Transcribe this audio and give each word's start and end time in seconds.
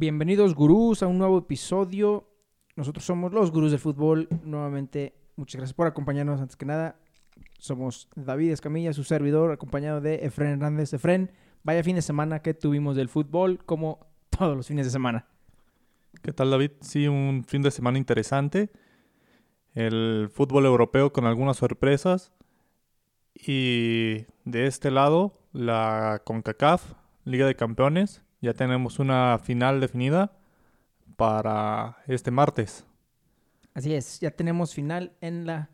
Bienvenidos 0.00 0.54
gurús 0.54 1.02
a 1.02 1.06
un 1.08 1.18
nuevo 1.18 1.36
episodio. 1.36 2.26
Nosotros 2.74 3.04
somos 3.04 3.34
los 3.34 3.50
gurús 3.50 3.70
del 3.70 3.80
fútbol. 3.80 4.28
Nuevamente, 4.44 5.12
muchas 5.36 5.58
gracias 5.58 5.74
por 5.74 5.86
acompañarnos 5.86 6.40
antes 6.40 6.56
que 6.56 6.64
nada. 6.64 6.96
Somos 7.58 8.08
David 8.16 8.52
Escamilla, 8.52 8.94
su 8.94 9.04
servidor, 9.04 9.52
acompañado 9.52 10.00
de 10.00 10.24
Efren 10.24 10.52
Hernández. 10.52 10.94
Efren, 10.94 11.32
vaya 11.64 11.84
fin 11.84 11.96
de 11.96 12.00
semana 12.00 12.40
que 12.40 12.54
tuvimos 12.54 12.96
del 12.96 13.10
fútbol, 13.10 13.62
como 13.66 14.06
todos 14.30 14.56
los 14.56 14.68
fines 14.68 14.86
de 14.86 14.90
semana. 14.90 15.26
¿Qué 16.22 16.32
tal 16.32 16.50
David? 16.50 16.70
Sí, 16.80 17.06
un 17.06 17.44
fin 17.46 17.60
de 17.60 17.70
semana 17.70 17.98
interesante. 17.98 18.70
El 19.74 20.30
fútbol 20.32 20.64
europeo 20.64 21.12
con 21.12 21.26
algunas 21.26 21.58
sorpresas. 21.58 22.32
Y 23.34 24.24
de 24.46 24.66
este 24.66 24.90
lado, 24.90 25.38
la 25.52 26.22
CONCACAF, 26.24 26.94
Liga 27.26 27.46
de 27.46 27.54
Campeones. 27.54 28.24
Ya 28.40 28.54
tenemos 28.54 28.98
una 28.98 29.38
final 29.42 29.80
definida 29.80 30.32
para 31.16 31.98
este 32.06 32.30
martes. 32.30 32.86
Así 33.74 33.94
es, 33.94 34.20
ya 34.20 34.30
tenemos 34.30 34.74
final 34.74 35.12
en 35.20 35.46
la 35.46 35.70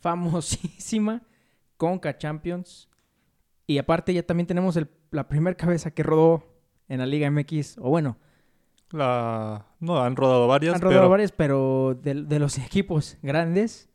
famosísima 0.00 1.22
Conca 1.76 2.16
Champions. 2.18 2.88
Y 3.66 3.78
aparte 3.78 4.14
ya 4.14 4.22
también 4.22 4.46
tenemos 4.46 4.76
el- 4.76 4.88
la 5.10 5.28
primera 5.28 5.56
cabeza 5.56 5.90
que 5.90 6.02
rodó 6.02 6.44
en 6.88 6.98
la 6.98 7.06
Liga 7.06 7.30
MX. 7.30 7.76
O 7.78 7.90
bueno, 7.90 8.16
La... 8.90 9.66
No, 9.80 10.02
han 10.02 10.16
rodado 10.16 10.48
varias, 10.48 10.74
han 10.74 10.80
rodado 10.80 11.00
pero 11.02 11.10
varias, 11.10 11.32
pero 11.32 11.94
de, 12.02 12.14
de 12.24 12.38
los 12.38 12.56
equipos 12.66 13.18
grandes. 13.22 13.90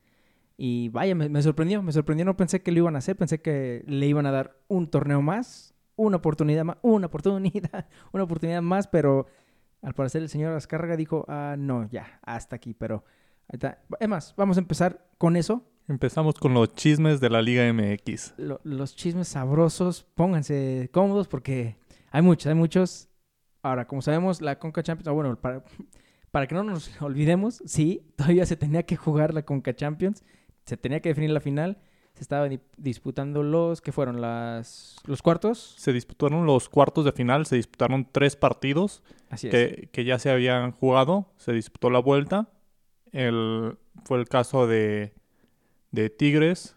Y 0.56 0.90
vaya, 0.90 1.16
me, 1.16 1.28
me 1.30 1.42
sorprendió, 1.42 1.82
me 1.82 1.92
sorprendió. 1.92 2.26
No 2.26 2.38
pensé 2.38 2.62
que 2.62 2.72
lo 2.72 2.78
iban 2.78 2.96
a 2.96 3.00
hacer, 3.00 3.16
pensé 3.18 3.42
que 3.42 3.84
le 3.88 4.06
iban 4.06 4.28
a 4.28 4.32
dar 4.32 4.56
un 4.68 4.88
torneo 4.88 5.22
más, 5.24 5.73
una 5.96 6.18
oportunidad 6.18 6.64
más, 6.64 6.78
una 6.82 7.08
oportunidad, 7.08 7.88
una 8.12 8.24
oportunidad 8.24 8.62
más, 8.62 8.88
pero 8.88 9.28
al 9.82 9.94
parecer 9.94 10.22
el 10.22 10.30
señor 10.30 10.54
Azcárraga 10.54 10.96
dijo, 10.98 11.26
ah, 11.28 11.56
no, 11.58 11.88
ya, 11.90 12.20
hasta 12.24 12.56
aquí, 12.56 12.74
pero... 12.74 13.04
ahí 13.50 13.54
está. 13.58 13.84
Es 14.00 14.08
más, 14.08 14.34
vamos 14.38 14.58
a 14.58 14.62
empezar 14.62 15.08
con 15.18 15.36
eso. 15.36 15.64
empezamos 15.88 16.36
con 16.36 16.54
los 16.54 16.74
chismes 16.76 17.20
de 17.20 17.30
la 17.30 17.42
Liga 17.42 17.72
MX. 17.72 18.36
Lo- 18.38 18.62
los 18.64 18.96
chismes 18.96 19.28
sabrosos, 19.28 20.04
pónganse 20.16 20.90
cómodos 20.94 21.28
porque 21.28 21.78
hay 22.12 22.22
muchos, 22.22 22.48
hay 22.48 22.56
muchos. 22.56 23.10
Ahora, 23.62 23.86
como 23.88 24.02
sabemos, 24.02 24.42
la 24.42 24.58
Conca 24.60 24.84
Champions, 24.84 25.08
ah, 25.08 25.12
bueno, 25.12 25.36
para, 25.40 25.64
para 26.32 26.48
que 26.48 26.56
no 26.56 26.64
nos 26.64 26.90
olvidemos, 27.02 27.62
sí, 27.66 28.08
todavía 28.16 28.46
se 28.46 28.56
tenía 28.56 28.84
que 28.84 28.96
jugar 28.96 29.34
la 29.34 29.44
Conca 29.44 29.76
Champions, 29.76 30.24
se 30.66 30.78
tenía 30.78 31.02
que 31.02 31.10
definir 31.10 31.30
la 31.32 31.40
final, 31.42 31.78
se 32.14 32.22
estaban 32.22 32.50
di- 32.52 32.60
disputando 32.78 33.42
los, 33.44 33.82
¿qué 33.82 33.92
fueron? 33.92 34.22
Las, 34.22 34.98
los 35.06 35.22
cuartos. 35.22 35.76
Se 35.78 35.92
disputaron 35.94 36.46
los 36.46 36.70
cuartos 36.70 37.06
de 37.06 37.12
final, 37.12 37.46
se 37.46 37.56
disputaron 37.56 38.08
tres 38.12 38.36
partidos 38.36 39.02
Así 39.30 39.48
es. 39.48 39.52
que, 39.52 39.90
que 39.92 40.06
ya 40.06 40.20
se 40.20 40.30
habían 40.30 40.72
jugado, 40.72 41.32
se 41.38 41.54
disputó 41.54 41.90
la 41.90 42.00
vuelta. 42.00 42.50
El, 43.12 43.78
fue 44.06 44.20
el 44.20 44.28
caso 44.28 44.68
de, 44.68 45.14
de 45.92 46.10
Tigres, 46.10 46.76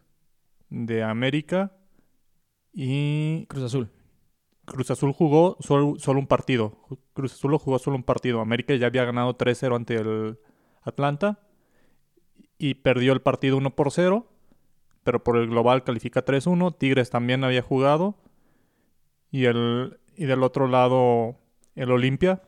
de 0.71 1.03
América 1.03 1.73
y 2.73 3.47
Cruz 3.47 3.65
Azul. 3.65 3.91
Cruz 4.65 4.91
Azul 4.91 5.13
jugó 5.13 5.57
solo, 5.61 5.95
solo 5.99 6.19
un 6.19 6.27
partido. 6.27 6.77
Cruz 7.13 7.35
Azul 7.35 7.53
lo 7.53 7.59
jugó 7.59 7.79
solo 7.79 7.97
un 7.97 8.03
partido. 8.03 8.41
América 8.41 8.75
ya 8.75 8.87
había 8.89 9.05
ganado 9.05 9.37
3-0 9.39 9.77
ante 9.77 9.95
el 9.97 10.39
Atlanta 10.83 11.39
y 12.59 12.75
perdió 12.75 13.13
el 13.13 13.23
partido 13.23 13.57
1 13.59 13.77
por 13.77 13.93
0, 13.93 14.27
pero 15.07 15.23
por 15.25 15.37
el 15.39 15.49
global 15.49 15.85
califica 15.85 16.23
3-1. 16.25 16.77
Tigres 16.77 17.09
también 17.11 17.45
había 17.45 17.63
jugado 17.63 18.17
y, 19.31 19.45
el, 19.47 19.99
y 20.17 20.25
del 20.27 20.43
otro 20.43 20.67
lado 20.67 21.37
el 21.77 21.91
Olimpia, 21.93 22.43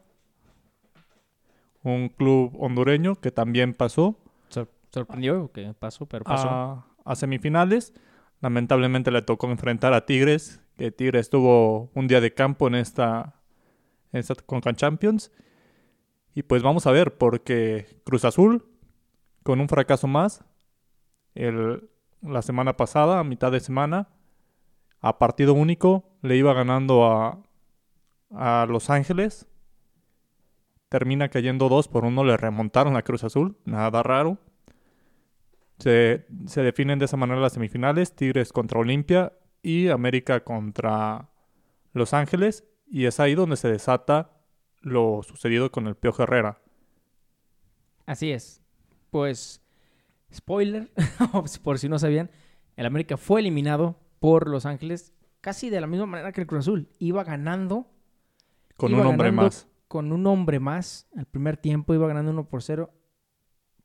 un 1.83 2.09
club 2.09 2.55
hondureño 2.59 3.15
que 3.15 3.31
también 3.31 3.73
pasó 3.75 4.19
Sor- 4.49 4.69
sorprendió 4.93 5.51
que 5.53 5.73
pasó, 5.79 6.07
pero 6.07 6.25
pasó. 6.25 6.49
a, 6.49 6.87
a 7.05 7.15
semifinales. 7.17 7.95
Lamentablemente 8.41 9.11
le 9.11 9.23
tocó 9.23 9.51
enfrentar 9.51 9.93
a 9.95 10.05
Tigres, 10.07 10.61
que 10.77 10.91
Tigres 10.93 11.31
tuvo 11.31 11.91
un 11.95 12.07
día 12.09 12.21
de 12.21 12.35
campo 12.35 12.67
en 12.69 12.75
esta, 12.75 13.35
en 14.13 14.21
esta 14.21 14.35
Conca 14.35 14.73
Champions. 14.75 15.31
Y 16.35 16.43
pues 16.43 16.63
vamos 16.63 16.87
a 16.87 16.93
ver, 16.93 17.17
porque 17.19 18.01
Cruz 18.05 18.25
Azul, 18.25 18.65
con 19.43 19.61
un 19.61 19.69
fracaso 19.69 20.07
más, 20.07 20.45
el, 21.35 21.89
la 22.23 22.43
semana 22.43 22.77
pasada, 22.77 23.19
a 23.19 23.25
mitad 23.25 23.53
de 23.53 23.61
semana, 23.61 24.09
a 25.01 25.19
partido 25.19 25.55
único, 25.55 26.05
le 26.23 26.37
iba 26.37 26.53
ganando 26.55 27.07
a, 27.07 27.43
a 28.31 28.67
Los 28.69 28.91
Ángeles. 28.91 29.47
Termina 30.89 31.29
cayendo 31.29 31.69
dos 31.69 31.89
por 31.89 32.05
uno, 32.05 32.25
le 32.25 32.37
remontaron 32.37 32.97
a 32.97 33.03
Cruz 33.03 33.25
Azul, 33.25 33.57
nada 33.65 34.03
raro. 34.03 34.39
Se, 35.79 36.27
se 36.47 36.63
definen 36.63 36.99
de 36.99 37.05
esa 37.05 37.17
manera 37.17 37.41
las 37.41 37.53
semifinales, 37.53 38.17
Tigres 38.17 38.53
contra 38.53 38.81
Olimpia 38.81 39.33
y 39.63 39.89
América 39.89 40.43
contra 40.43 41.29
Los 41.93 42.15
Ángeles. 42.15 42.65
Y 42.91 43.05
es 43.05 43.21
ahí 43.21 43.35
donde 43.35 43.57
se 43.57 43.69
desata 43.69 44.33
lo 44.81 45.23
sucedido 45.23 45.71
con 45.71 45.87
el 45.87 45.95
Piojo 45.95 46.23
Herrera. 46.23 46.61
Así 48.07 48.33
es. 48.33 48.63
Pues, 49.11 49.63
spoiler, 50.33 50.91
por 51.63 51.79
si 51.79 51.89
no 51.89 51.99
sabían, 51.99 52.31
el 52.77 52.87
América 52.87 53.17
fue 53.17 53.41
eliminado 53.41 53.99
por 54.19 54.49
Los 54.49 54.67
Ángeles 54.67 55.13
casi 55.41 55.71
de 55.71 55.81
la 55.81 55.87
misma 55.87 56.07
manera 56.07 56.33
que 56.33 56.41
el 56.41 56.47
Cruz 56.47 56.61
Azul. 56.61 56.89
Iba 56.99 57.25
ganando 57.25 57.87
Con 58.77 58.93
Iba 58.93 59.01
un 59.03 59.07
hombre 59.09 59.33
más. 59.33 59.69
con 59.89 60.13
un 60.13 60.27
hombre 60.27 60.61
más. 60.61 61.09
El 61.17 61.25
primer 61.27 61.57
tiempo 61.57 61.95
iba 61.95 62.07
ganando 62.09 62.31
1 62.33 62.49
por 62.49 62.63
0 62.63 62.93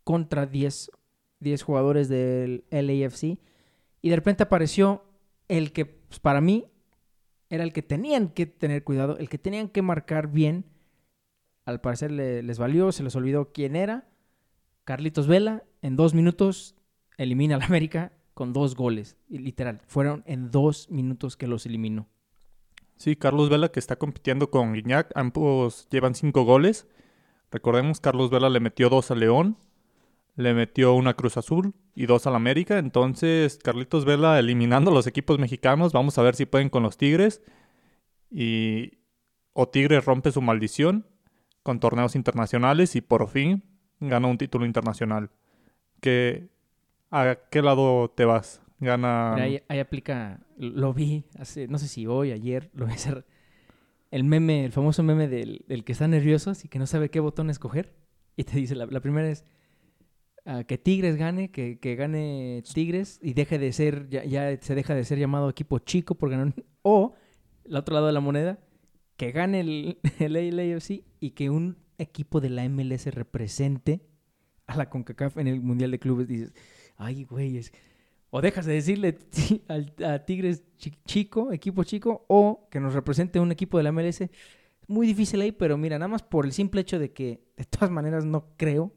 contra 0.03 0.45
10, 0.45 0.91
10 1.39 1.63
jugadores 1.63 2.09
del 2.09 2.65
LAFC. 2.71 3.39
Y 4.01 4.09
de 4.09 4.15
repente 4.15 4.43
apareció 4.43 5.03
el 5.47 5.71
que, 5.71 5.85
pues, 5.85 6.19
para 6.19 6.41
mí, 6.41 6.65
era 7.49 7.63
el 7.63 7.71
que 7.73 7.81
tenían 7.83 8.29
que 8.29 8.45
tener 8.45 8.83
cuidado, 8.83 9.17
el 9.17 9.29
que 9.29 9.37
tenían 9.37 9.69
que 9.69 9.81
marcar 9.81 10.27
bien. 10.27 10.65
Al 11.65 11.79
parecer 11.79 12.11
le- 12.11 12.43
les 12.43 12.57
valió, 12.59 12.91
se 12.91 13.03
les 13.03 13.15
olvidó 13.15 13.53
quién 13.53 13.75
era. 13.75 14.09
Carlitos 14.83 15.27
Vela, 15.27 15.63
en 15.83 15.97
dos 15.97 16.13
minutos, 16.13 16.75
elimina 17.17 17.55
al 17.55 17.61
América 17.61 18.13
con 18.33 18.53
dos 18.53 18.73
goles. 18.75 19.17
Literal, 19.27 19.81
fueron 19.85 20.23
en 20.25 20.49
dos 20.49 20.89
minutos 20.89 21.37
que 21.37 21.45
los 21.45 21.65
eliminó. 21.65 22.07
Sí, 22.95 23.17
Carlos 23.17 23.49
Vela 23.49 23.69
que 23.69 23.79
está 23.79 23.97
compitiendo 23.97 24.49
con 24.49 24.73
Guiñac. 24.73 25.11
Ambos 25.13 25.87
llevan 25.91 26.15
cinco 26.15 26.45
goles. 26.45 26.87
Recordemos, 27.51 27.99
Carlos 27.99 28.31
Vela 28.31 28.49
le 28.49 28.61
metió 28.61 28.89
dos 28.89 29.11
a 29.11 29.15
León, 29.15 29.57
le 30.35 30.53
metió 30.53 30.93
una 30.93 31.15
Cruz 31.15 31.35
Azul 31.35 31.73
y 31.95 32.05
dos 32.05 32.25
al 32.27 32.35
América. 32.35 32.79
Entonces, 32.79 33.59
Carlitos 33.61 34.05
Vela 34.05 34.39
eliminando 34.39 34.89
los 34.89 35.05
equipos 35.05 35.37
mexicanos. 35.37 35.91
Vamos 35.91 36.17
a 36.17 36.23
ver 36.23 36.35
si 36.35 36.45
pueden 36.45 36.69
con 36.69 36.81
los 36.81 36.95
Tigres. 36.95 37.41
Y 38.31 38.99
o 39.51 39.67
Tigres 39.67 40.05
rompe 40.05 40.31
su 40.31 40.41
maldición 40.41 41.05
con 41.61 41.81
torneos 41.81 42.15
internacionales 42.15 42.95
y 42.95 43.01
por 43.01 43.27
fin 43.27 43.63
gana 43.99 44.27
un 44.27 44.37
título 44.37 44.65
internacional. 44.65 45.29
¿Qué, 46.03 46.49
¿A 47.11 47.37
qué 47.49 47.61
lado 47.61 48.09
te 48.09 48.25
vas? 48.25 48.61
Gana... 48.81 49.35
Ahí, 49.35 49.79
aplica, 49.79 50.45
lo 50.57 50.93
vi 50.93 51.23
hace, 51.39 51.69
no 51.69 51.77
sé 51.77 51.87
si 51.87 52.07
hoy, 52.07 52.33
ayer, 52.33 52.69
lo 52.73 52.83
voy 52.83 52.91
a 52.91 52.95
hacer. 52.95 53.25
El 54.11 54.25
meme, 54.25 54.65
el 54.65 54.73
famoso 54.73 55.01
meme 55.01 55.29
del, 55.29 55.63
que 55.85 55.93
está 55.93 56.09
nervioso 56.09 56.51
y 56.61 56.67
que 56.67 56.77
no 56.77 56.87
sabe 56.87 57.09
qué 57.09 57.21
botón 57.21 57.49
escoger. 57.49 57.95
Y 58.35 58.43
te 58.43 58.57
dice, 58.57 58.75
la, 58.75 58.99
primera 58.99 59.29
es 59.29 59.45
ah, 60.45 60.65
que 60.65 60.77
Tigres 60.77 61.15
gane, 61.15 61.51
que, 61.51 61.79
que 61.79 61.95
gane 61.95 62.61
Tigres 62.73 63.21
y 63.23 63.33
deje 63.33 63.57
de 63.57 63.71
ser, 63.71 64.09
ya, 64.09 64.25
ya 64.25 64.57
se 64.59 64.75
deja 64.75 64.95
de 64.95 65.05
ser 65.05 65.19
llamado 65.19 65.49
equipo 65.49 65.79
chico 65.79 66.15
por 66.15 66.31
ganar. 66.31 66.53
O, 66.81 67.15
el 67.63 67.77
otro 67.77 67.93
lado 67.93 68.07
de 68.07 68.13
la 68.13 68.19
moneda, 68.19 68.59
que 69.15 69.31
gane 69.31 69.61
el, 69.61 69.99
el 70.19 70.57
LAFC 70.57 71.05
y 71.21 71.29
que 71.29 71.49
un 71.49 71.77
equipo 71.97 72.41
de 72.41 72.49
la 72.49 72.67
MLS 72.67 73.05
represente 73.05 74.01
a 74.67 74.75
la 74.77 74.89
CONCACAF 74.89 75.37
en 75.37 75.47
el 75.47 75.61
Mundial 75.61 75.91
de 75.91 75.99
Clubes. 75.99 76.27
Dices, 76.27 76.53
ay, 76.97 77.23
güey, 77.25 77.57
es... 77.57 77.71
O 78.29 78.41
dejas 78.41 78.65
de 78.65 78.73
decirle 78.73 79.19
a 80.05 80.19
Tigres 80.25 80.63
chi- 80.77 80.97
chico, 81.05 81.51
equipo 81.51 81.83
chico, 81.83 82.25
o 82.27 82.67
que 82.71 82.79
nos 82.79 82.93
represente 82.93 83.39
un 83.39 83.51
equipo 83.51 83.77
de 83.77 83.83
la 83.83 83.91
MLS. 83.91 84.23
Muy 84.87 85.05
difícil 85.05 85.39
ahí, 85.41 85.51
pero 85.51 85.77
mira, 85.77 85.99
nada 85.99 86.09
más 86.09 86.23
por 86.23 86.45
el 86.45 86.51
simple 86.51 86.81
hecho 86.81 86.97
de 86.97 87.13
que 87.13 87.43
de 87.55 87.65
todas 87.65 87.91
maneras 87.91 88.25
no 88.25 88.47
creo 88.57 88.91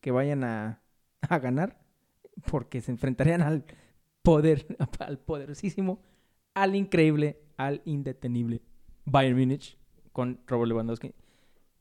que 0.00 0.10
vayan 0.10 0.44
a, 0.44 0.82
a 1.22 1.38
ganar, 1.38 1.80
porque 2.50 2.80
se 2.82 2.92
enfrentarían 2.92 3.40
al 3.42 3.64
poder, 4.22 4.66
al 5.00 5.18
poderosísimo, 5.18 6.02
al 6.54 6.76
increíble, 6.76 7.40
al 7.56 7.80
indetenible 7.86 8.60
Bayern 9.06 9.38
Múnich 9.38 9.78
con 10.12 10.40
Robert 10.46 10.68
Lewandowski. 10.68 11.14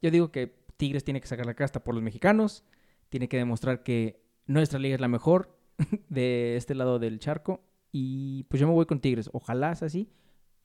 Yo 0.02 0.10
digo 0.10 0.32
que 0.32 0.56
Tigres 0.78 1.04
tiene 1.04 1.20
que 1.20 1.28
sacar 1.28 1.46
la 1.46 1.54
casta 1.54 1.84
por 1.84 1.94
los 1.96 2.04
mexicanos, 2.04 2.64
tiene 3.10 3.28
que 3.28 3.38
demostrar 3.38 3.84
que 3.84 4.22
nuestra 4.46 4.80
liga 4.80 4.96
es 4.96 5.02
la 5.02 5.08
mejor 5.08 5.58
de 6.10 6.56
este 6.58 6.76
lado 6.76 7.00
del 7.00 7.20
charco 7.20 7.62
y 7.92 8.44
pues 8.44 8.60
yo 8.60 8.68
me 8.68 8.74
voy 8.74 8.86
con 8.86 9.00
Tigres. 9.00 9.30
Ojalá 9.34 9.76
sea 9.76 9.88
así. 9.88 10.10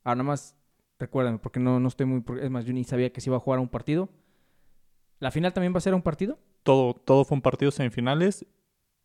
Ahora 0.03 0.17
nada 0.17 0.27
más 0.29 0.55
recuérdame 0.99 1.39
porque 1.39 1.59
no, 1.59 1.79
no 1.79 1.87
estoy 1.87 2.05
muy... 2.05 2.23
Es 2.41 2.49
más, 2.49 2.65
yo 2.65 2.73
ni 2.73 2.83
sabía 2.83 3.11
que 3.11 3.21
se 3.21 3.29
iba 3.29 3.37
a 3.37 3.39
jugar 3.39 3.59
un 3.59 3.69
partido. 3.69 4.09
¿La 5.19 5.31
final 5.31 5.53
también 5.53 5.73
va 5.73 5.77
a 5.77 5.81
ser 5.81 5.93
un 5.93 6.01
partido? 6.01 6.37
Todo, 6.63 6.93
todo 6.93 7.25
fue 7.25 7.35
un 7.35 7.41
partido 7.41 7.71
semifinales 7.71 8.45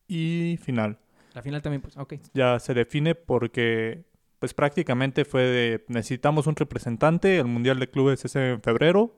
y 0.07 0.59
final. 0.61 0.99
La 1.35 1.43
final 1.43 1.63
también, 1.63 1.83
pues, 1.83 1.97
ok. 1.97 2.15
Ya 2.35 2.59
se 2.59 2.75
define 2.75 3.15
porque, 3.15 4.05
pues 4.39 4.55
prácticamente 4.55 5.25
fue 5.25 5.43
de, 5.43 5.85
necesitamos 5.89 6.47
un 6.47 6.57
representante, 6.57 7.39
el 7.39 7.47
Mundial 7.47 7.79
de 7.79 7.91
Clubes 7.91 8.25
es 8.25 8.35
en 8.35 8.61
febrero 8.63 9.15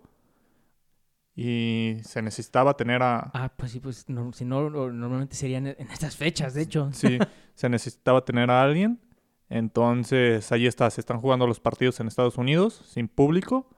y 1.43 1.97
se 2.03 2.21
necesitaba 2.21 2.77
tener 2.77 3.03
a... 3.03 3.31
Ah, 3.33 3.51
pues 3.57 3.73
sí, 3.73 3.81
pues 3.81 4.07
no, 4.11 4.31
si 4.35 4.45
no, 4.45 4.69
no- 4.69 4.93
normalmente 4.93 5.35
serían 5.37 5.67
en 5.69 5.91
estas 5.91 6.15
fechas, 6.15 6.53
de 6.53 6.61
hecho. 6.61 6.91
Sí, 6.93 7.19
se 7.55 7.71
necesitaba 7.71 8.23
tener 8.27 8.51
a 8.51 8.63
alguien. 8.63 9.01
Entonces, 9.49 10.53
ahí 10.53 10.67
está, 10.67 10.91
se 10.91 11.01
están 11.01 11.19
jugando 11.19 11.47
los 11.47 11.59
partidos 11.59 11.99
en 11.99 12.09
Estados 12.09 12.37
Unidos, 12.37 12.83
sin 12.85 13.09
público, 13.09 13.71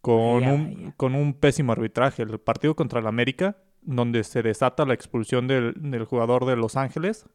con, 0.00 0.46
un, 0.46 0.94
con 0.96 1.16
un 1.16 1.34
pésimo 1.34 1.72
arbitraje. 1.72 2.22
El 2.22 2.38
partido 2.38 2.76
contra 2.76 3.00
el 3.00 3.08
América, 3.08 3.56
donde 3.82 4.22
se 4.22 4.42
desata 4.44 4.86
la 4.86 4.94
expulsión 4.94 5.48
del, 5.48 5.74
del 5.76 6.04
jugador 6.04 6.44
de 6.44 6.54
Los 6.54 6.76
Ángeles, 6.76 7.26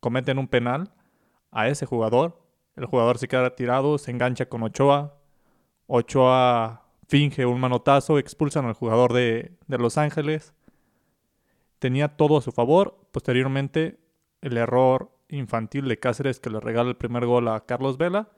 cometen 0.00 0.36
un 0.38 0.48
penal 0.48 0.92
a 1.50 1.68
ese 1.68 1.86
jugador. 1.86 2.42
El 2.76 2.84
jugador 2.84 3.16
se 3.16 3.28
queda 3.28 3.56
tirado, 3.56 3.96
se 3.96 4.10
engancha 4.10 4.46
con 4.46 4.62
Ochoa. 4.62 5.18
Ochoa 5.86 6.85
finge 7.06 7.46
un 7.46 7.60
manotazo, 7.60 8.18
expulsan 8.18 8.66
al 8.66 8.74
jugador 8.74 9.12
de, 9.12 9.52
de 9.66 9.78
Los 9.78 9.98
Ángeles. 9.98 10.54
Tenía 11.78 12.16
todo 12.16 12.38
a 12.38 12.42
su 12.42 12.52
favor. 12.52 12.98
Posteriormente, 13.12 13.98
el 14.40 14.56
error 14.56 15.12
infantil 15.28 15.88
de 15.88 15.98
Cáceres 15.98 16.40
que 16.40 16.50
le 16.50 16.60
regala 16.60 16.90
el 16.90 16.96
primer 16.96 17.26
gol 17.26 17.48
a 17.48 17.64
Carlos 17.66 17.98
Vela. 17.98 18.30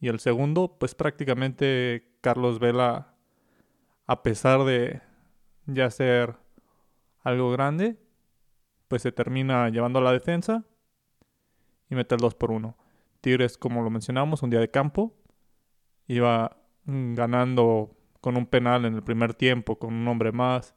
Y 0.00 0.08
el 0.08 0.18
segundo, 0.18 0.76
pues 0.78 0.94
prácticamente 0.94 2.16
Carlos 2.20 2.58
Vela, 2.58 3.14
a 4.06 4.22
pesar 4.22 4.64
de 4.64 5.00
ya 5.66 5.90
ser 5.90 6.36
algo 7.22 7.52
grande, 7.52 7.98
pues 8.88 9.02
se 9.02 9.12
termina 9.12 9.68
llevando 9.68 10.00
a 10.00 10.02
la 10.02 10.12
defensa 10.12 10.64
y 11.88 11.94
mete 11.94 12.14
el 12.14 12.20
2 12.20 12.34
por 12.34 12.50
1. 12.50 12.76
Tigres, 13.20 13.56
como 13.56 13.82
lo 13.82 13.90
mencionamos, 13.90 14.42
un 14.42 14.50
día 14.50 14.58
de 14.60 14.70
campo, 14.70 15.14
iba 16.08 16.56
ganando 16.84 17.94
con 18.22 18.38
un 18.38 18.46
penal 18.46 18.86
en 18.86 18.94
el 18.94 19.02
primer 19.02 19.34
tiempo, 19.34 19.78
con 19.78 19.92
un 19.92 20.08
hombre 20.08 20.32
más. 20.32 20.74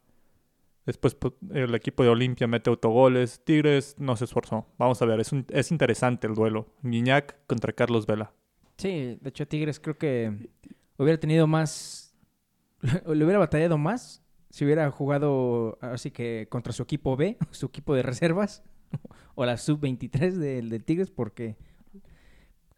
Después 0.85 1.15
pues, 1.15 1.33
el 1.53 1.73
equipo 1.73 2.03
de 2.03 2.09
Olimpia 2.09 2.47
mete 2.47 2.69
autogoles. 2.69 3.41
Tigres 3.45 3.95
no 3.97 4.17
se 4.17 4.25
esforzó. 4.25 4.67
Vamos 4.77 5.01
a 5.01 5.05
ver, 5.05 5.19
es, 5.21 5.31
es 5.49 5.71
interesante 5.71 6.27
el 6.27 6.33
duelo. 6.33 6.67
Guiñac 6.83 7.37
contra 7.47 7.71
Carlos 7.71 8.05
Vela. 8.05 8.33
Sí, 8.77 9.17
de 9.21 9.29
hecho 9.29 9.47
Tigres 9.47 9.79
creo 9.79 9.97
que 9.97 10.49
hubiera 10.97 11.17
tenido 11.19 11.47
más, 11.47 12.13
le 13.07 13.23
hubiera 13.23 13.39
batallado 13.39 13.77
más 13.77 14.21
si 14.49 14.63
hubiera 14.65 14.89
jugado 14.91 15.77
así 15.81 16.11
que 16.11 16.47
contra 16.49 16.73
su 16.73 16.83
equipo 16.83 17.15
B, 17.15 17.37
su 17.51 17.67
equipo 17.67 17.93
de 17.95 18.03
reservas, 18.03 18.63
o 19.35 19.45
la 19.45 19.57
sub-23 19.57 20.31
del 20.33 20.69
del 20.69 20.83
Tigres, 20.83 21.11
porque 21.11 21.55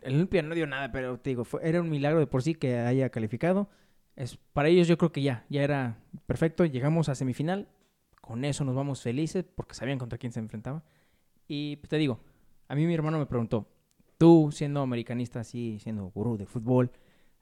el 0.01 0.15
Olimpia 0.15 0.41
no 0.41 0.55
dio 0.55 0.67
nada, 0.67 0.91
pero 0.91 1.19
te 1.19 1.31
digo, 1.31 1.43
fue- 1.45 1.67
era 1.67 1.81
un 1.81 1.89
milagro 1.89 2.19
de 2.19 2.27
por 2.27 2.41
sí 2.43 2.55
que 2.55 2.77
haya 2.77 3.09
calificado. 3.09 3.69
Es, 4.17 4.35
para 4.51 4.67
ellos 4.67 4.87
yo 4.87 4.97
creo 4.97 5.11
que 5.11 5.21
ya, 5.21 5.45
ya 5.47 5.63
era 5.63 6.03
perfecto. 6.25 6.65
Llegamos 6.65 7.07
a 7.07 7.15
semifinal, 7.15 7.69
con 8.19 8.43
eso 8.43 8.65
nos 8.65 8.75
vamos 8.75 9.01
felices, 9.01 9.45
porque 9.55 9.75
sabían 9.75 9.99
contra 9.99 10.17
quién 10.17 10.33
se 10.33 10.39
enfrentaba. 10.39 10.83
Y 11.47 11.77
pues, 11.77 11.89
te 11.89 11.97
digo, 11.97 12.19
a 12.67 12.75
mí 12.75 12.85
mi 12.85 12.93
hermano 12.93 13.19
me 13.19 13.27
preguntó, 13.27 13.67
tú 14.17 14.49
siendo 14.51 14.81
americanista 14.81 15.39
así, 15.39 15.77
siendo 15.79 16.09
gurú 16.09 16.35
de 16.35 16.47
fútbol, 16.47 16.91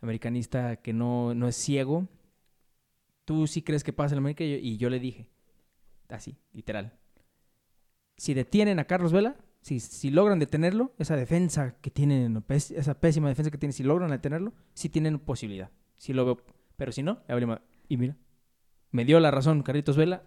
americanista 0.01 0.75
que 0.75 0.91
no, 0.93 1.33
no 1.33 1.47
es 1.47 1.55
ciego, 1.55 2.07
¿tú 3.23 3.47
sí 3.47 3.61
crees 3.61 3.83
que 3.83 3.93
pasa 3.93 4.13
en 4.13 4.19
América? 4.19 4.43
Y 4.43 4.77
yo, 4.77 4.89
le 4.89 4.99
dije, 4.99 5.27
así, 6.09 6.37
literal. 6.51 6.93
Si 8.17 8.33
detienen 8.33 8.79
a 8.79 8.85
Carlos 8.85 9.13
Vela, 9.13 9.37
si, 9.61 9.79
si 9.79 10.11
logran 10.11 10.39
detenerlo, 10.39 10.93
esa 10.99 11.15
defensa 11.15 11.75
que 11.81 11.89
tienen, 11.89 12.43
esa 12.49 12.99
pésima 12.99 13.29
defensa 13.29 13.49
que 13.49 13.57
tienen, 13.57 13.73
si 13.73 13.83
logran 13.83 14.11
detenerlo, 14.11 14.53
sí 14.73 14.89
tienen 14.89 15.19
posibilidad. 15.19 15.71
Sí 15.97 16.13
lo 16.13 16.25
veo. 16.25 16.54
Pero 16.77 16.91
si 16.91 17.03
no, 17.03 17.21
y 17.87 17.97
mira, 17.97 18.17
me 18.91 19.05
dio 19.05 19.19
la 19.19 19.31
razón 19.31 19.63
Carlitos 19.63 19.97
Vela, 19.97 20.23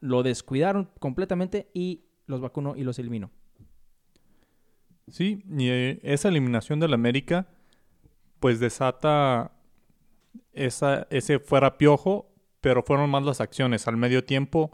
lo 0.00 0.22
descuidaron 0.22 0.90
completamente 0.98 1.70
y 1.72 2.04
los 2.26 2.40
vacunó 2.40 2.76
y 2.76 2.82
los 2.84 2.98
eliminó. 2.98 3.30
Sí, 5.08 5.44
y 5.48 5.68
eh, 5.68 6.00
esa 6.02 6.28
eliminación 6.28 6.80
del 6.80 6.94
América, 6.94 7.48
pues 8.40 8.60
desata 8.60 9.52
esa, 10.52 11.06
ese 11.10 11.38
fuera 11.38 11.78
piojo, 11.78 12.32
pero 12.60 12.82
fueron 12.82 13.10
más 13.10 13.24
las 13.24 13.40
acciones. 13.40 13.86
Al 13.88 13.96
medio 13.96 14.24
tiempo, 14.24 14.72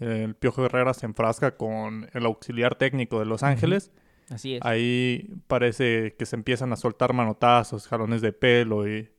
el 0.00 0.34
Piojo 0.34 0.64
Herrera 0.64 0.94
se 0.94 1.06
enfrasca 1.06 1.56
con 1.56 2.08
el 2.12 2.26
auxiliar 2.26 2.74
técnico 2.76 3.18
de 3.18 3.26
Los 3.26 3.42
Ángeles. 3.42 3.90
Así 4.30 4.54
es. 4.54 4.60
Ahí 4.64 5.34
parece 5.46 6.14
que 6.18 6.26
se 6.26 6.36
empiezan 6.36 6.72
a 6.72 6.76
soltar 6.76 7.12
manotazos, 7.12 7.88
jalones 7.88 8.20
de 8.22 8.32
pelo 8.32 8.88
y 8.88 9.10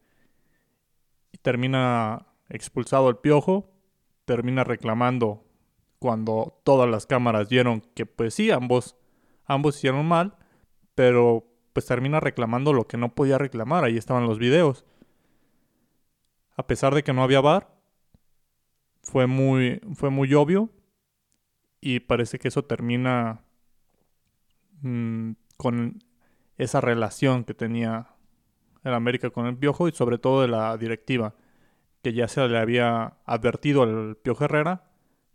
termina 1.41 2.27
expulsado 2.49 3.09
el 3.09 3.17
piojo. 3.17 3.69
Termina 4.25 4.63
reclamando 4.63 5.43
cuando 5.99 6.59
todas 6.63 6.89
las 6.89 7.05
cámaras 7.05 7.49
vieron 7.49 7.81
que 7.93 8.05
pues 8.05 8.33
sí, 8.33 8.51
ambos, 8.51 8.95
ambos 9.45 9.77
hicieron 9.77 10.05
mal, 10.05 10.35
pero 10.95 11.45
pues 11.73 11.85
termina 11.85 12.19
reclamando 12.19 12.73
lo 12.73 12.87
que 12.87 12.97
no 12.97 13.15
podía 13.15 13.37
reclamar. 13.37 13.83
Ahí 13.83 13.97
estaban 13.97 14.25
los 14.25 14.39
videos. 14.39 14.85
A 16.55 16.67
pesar 16.67 16.93
de 16.93 17.03
que 17.03 17.13
no 17.13 17.23
había 17.23 17.41
bar, 17.41 17.73
fue 19.01 19.27
muy, 19.27 19.81
fue 19.95 20.09
muy 20.09 20.33
obvio 20.33 20.69
y 21.81 21.99
parece 21.99 22.39
que 22.39 22.47
eso 22.47 22.63
termina 22.63 23.43
mm, 24.81 25.31
con 25.57 26.03
esa 26.57 26.79
relación 26.79 27.43
que 27.43 27.53
tenía 27.53 28.12
el 28.83 28.93
América 28.93 29.29
con 29.29 29.45
el 29.45 29.57
Piojo 29.57 29.87
y 29.87 29.91
sobre 29.91 30.17
todo 30.17 30.41
de 30.41 30.47
la 30.47 30.77
directiva, 30.77 31.35
que 32.01 32.13
ya 32.13 32.27
se 32.27 32.47
le 32.47 32.57
había 32.57 33.17
advertido 33.25 33.83
al 33.83 34.17
Piojo 34.17 34.45
Herrera 34.45 34.83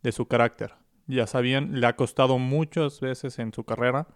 de 0.02 0.12
su 0.12 0.26
carácter. 0.26 0.74
Ya 1.06 1.26
sabían, 1.26 1.80
le 1.80 1.86
ha 1.86 1.96
costado 1.96 2.38
muchas 2.38 3.00
veces 3.00 3.38
en 3.38 3.52
su 3.52 3.64
carrera 3.64 4.06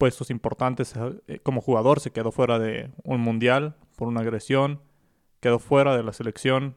puestos 0.00 0.30
importantes 0.30 0.94
eh, 1.28 1.40
como 1.42 1.60
jugador, 1.60 2.00
se 2.00 2.10
quedó 2.10 2.32
fuera 2.32 2.58
de 2.58 2.90
un 3.04 3.20
mundial 3.20 3.76
por 3.96 4.08
una 4.08 4.22
agresión, 4.22 4.80
quedó 5.40 5.58
fuera 5.58 5.94
de 5.94 6.02
la 6.02 6.14
selección 6.14 6.74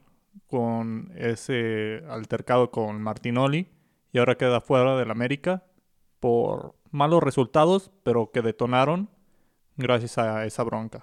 con 0.48 1.14
ese 1.16 2.04
altercado 2.10 2.70
con 2.70 3.02
Martinoli 3.02 3.70
y 4.12 4.18
ahora 4.18 4.36
queda 4.36 4.60
fuera 4.60 4.98
del 4.98 5.10
América 5.10 5.64
por 6.20 6.76
malos 6.92 7.24
resultados, 7.24 7.92
pero 8.04 8.32
que 8.32 8.42
detonaron 8.42 9.10
gracias 9.78 10.18
a 10.18 10.46
esa 10.46 10.64
bronca. 10.64 11.02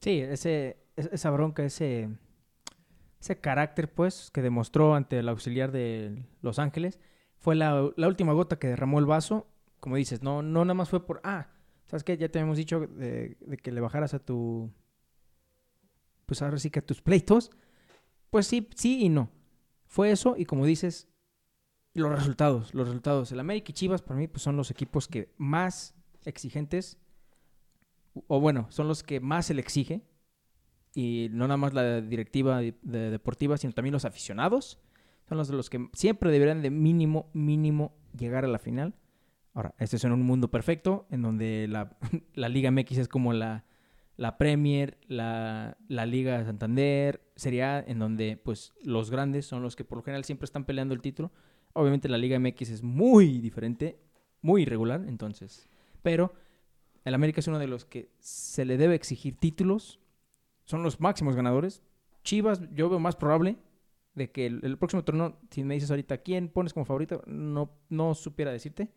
Sí, 0.00 0.20
ese, 0.20 0.78
es- 0.96 1.10
esa 1.12 1.30
bronca, 1.30 1.64
ese, 1.64 2.08
ese 3.20 3.38
carácter, 3.40 3.92
pues, 3.92 4.30
que 4.32 4.42
demostró 4.42 4.94
ante 4.94 5.18
el 5.18 5.28
auxiliar 5.28 5.72
de 5.72 6.24
Los 6.42 6.58
Ángeles, 6.58 6.98
fue 7.38 7.54
la, 7.54 7.90
la 7.96 8.08
última 8.08 8.32
gota 8.32 8.58
que 8.58 8.68
derramó 8.68 8.98
el 8.98 9.06
vaso. 9.06 9.46
Como 9.80 9.96
dices, 9.96 10.22
no, 10.22 10.42
no 10.42 10.64
nada 10.64 10.74
más 10.74 10.88
fue 10.90 11.06
por, 11.06 11.20
ah, 11.24 11.48
¿sabes 11.86 12.04
qué? 12.04 12.16
Ya 12.16 12.28
te 12.28 12.38
habíamos 12.38 12.56
dicho 12.58 12.80
de, 12.80 13.36
de 13.40 13.56
que 13.56 13.72
le 13.72 13.80
bajaras 13.80 14.14
a 14.14 14.18
tu, 14.18 14.70
pues 16.26 16.42
ahora 16.42 16.58
sí 16.58 16.70
que 16.70 16.78
a 16.80 16.86
tus 16.86 17.02
pleitos. 17.02 17.50
Pues 18.30 18.46
sí, 18.46 18.68
sí 18.76 19.04
y 19.04 19.08
no. 19.08 19.30
Fue 19.86 20.10
eso 20.12 20.34
y 20.36 20.46
como 20.46 20.66
dices, 20.66 21.08
los 21.94 22.10
resultados, 22.12 22.74
los 22.74 22.86
resultados. 22.88 23.32
El 23.32 23.40
América 23.40 23.70
y 23.70 23.74
Chivas 23.74 24.02
para 24.02 24.18
mí 24.20 24.28
pues, 24.28 24.42
son 24.42 24.56
los 24.56 24.70
equipos 24.70 25.08
que 25.08 25.32
más 25.38 25.94
exigentes, 26.24 26.98
o 28.28 28.40
bueno, 28.40 28.66
son 28.70 28.88
los 28.88 29.02
que 29.02 29.20
más 29.20 29.46
se 29.46 29.54
le 29.54 29.60
exige 29.60 30.02
y 30.94 31.28
no 31.30 31.46
nada 31.46 31.56
más 31.56 31.72
la 31.74 32.00
directiva 32.00 32.60
de- 32.60 32.74
de 32.82 33.10
deportiva, 33.10 33.56
sino 33.56 33.72
también 33.72 33.92
los 33.92 34.04
aficionados. 34.04 34.78
Son 35.28 35.38
los 35.38 35.48
de 35.48 35.54
los 35.56 35.70
que 35.70 35.88
siempre 35.92 36.30
deberían 36.32 36.62
de 36.62 36.70
mínimo, 36.70 37.30
mínimo 37.32 37.94
llegar 38.18 38.44
a 38.44 38.48
la 38.48 38.58
final. 38.58 38.94
Ahora, 39.54 39.74
este 39.78 39.96
es 39.96 40.04
en 40.04 40.12
un 40.12 40.22
mundo 40.22 40.50
perfecto, 40.50 41.06
en 41.10 41.22
donde 41.22 41.66
la, 41.68 41.96
la 42.34 42.48
Liga 42.48 42.70
MX 42.70 42.98
es 42.98 43.08
como 43.08 43.32
la, 43.32 43.64
la 44.16 44.36
Premier, 44.38 44.98
la, 45.06 45.76
la 45.88 46.06
Liga 46.06 46.44
Santander, 46.44 47.22
sería 47.36 47.78
en 47.80 47.98
donde 48.00 48.36
pues 48.36 48.72
los 48.82 49.10
grandes 49.10 49.46
son 49.46 49.62
los 49.62 49.76
que 49.76 49.84
por 49.84 49.98
lo 49.98 50.02
general 50.04 50.24
siempre 50.24 50.44
están 50.46 50.64
peleando 50.64 50.94
el 50.94 51.00
título. 51.00 51.30
Obviamente 51.72 52.08
la 52.08 52.18
Liga 52.18 52.38
MX 52.38 52.70
es 52.70 52.82
muy 52.82 53.40
diferente, 53.40 54.00
muy 54.42 54.62
irregular, 54.62 55.04
entonces. 55.06 55.68
Pero 56.02 56.32
el 57.10 57.14
América 57.14 57.40
es 57.40 57.48
uno 57.48 57.58
de 57.58 57.66
los 57.66 57.84
que 57.84 58.08
se 58.18 58.64
le 58.64 58.76
debe 58.78 58.94
exigir 58.94 59.36
títulos. 59.36 60.00
Son 60.64 60.82
los 60.82 61.00
máximos 61.00 61.36
ganadores. 61.36 61.82
Chivas, 62.24 62.60
yo 62.72 62.88
veo 62.88 62.98
más 62.98 63.16
probable 63.16 63.56
de 64.14 64.30
que 64.30 64.46
el, 64.46 64.60
el 64.64 64.78
próximo 64.78 65.04
torneo, 65.04 65.36
si 65.50 65.62
me 65.64 65.74
dices 65.74 65.90
ahorita 65.90 66.18
quién 66.18 66.48
pones 66.48 66.72
como 66.72 66.84
favorito, 66.86 67.22
no, 67.26 67.70
no 67.88 68.14
supiera 68.14 68.50
decirte. 68.52 68.88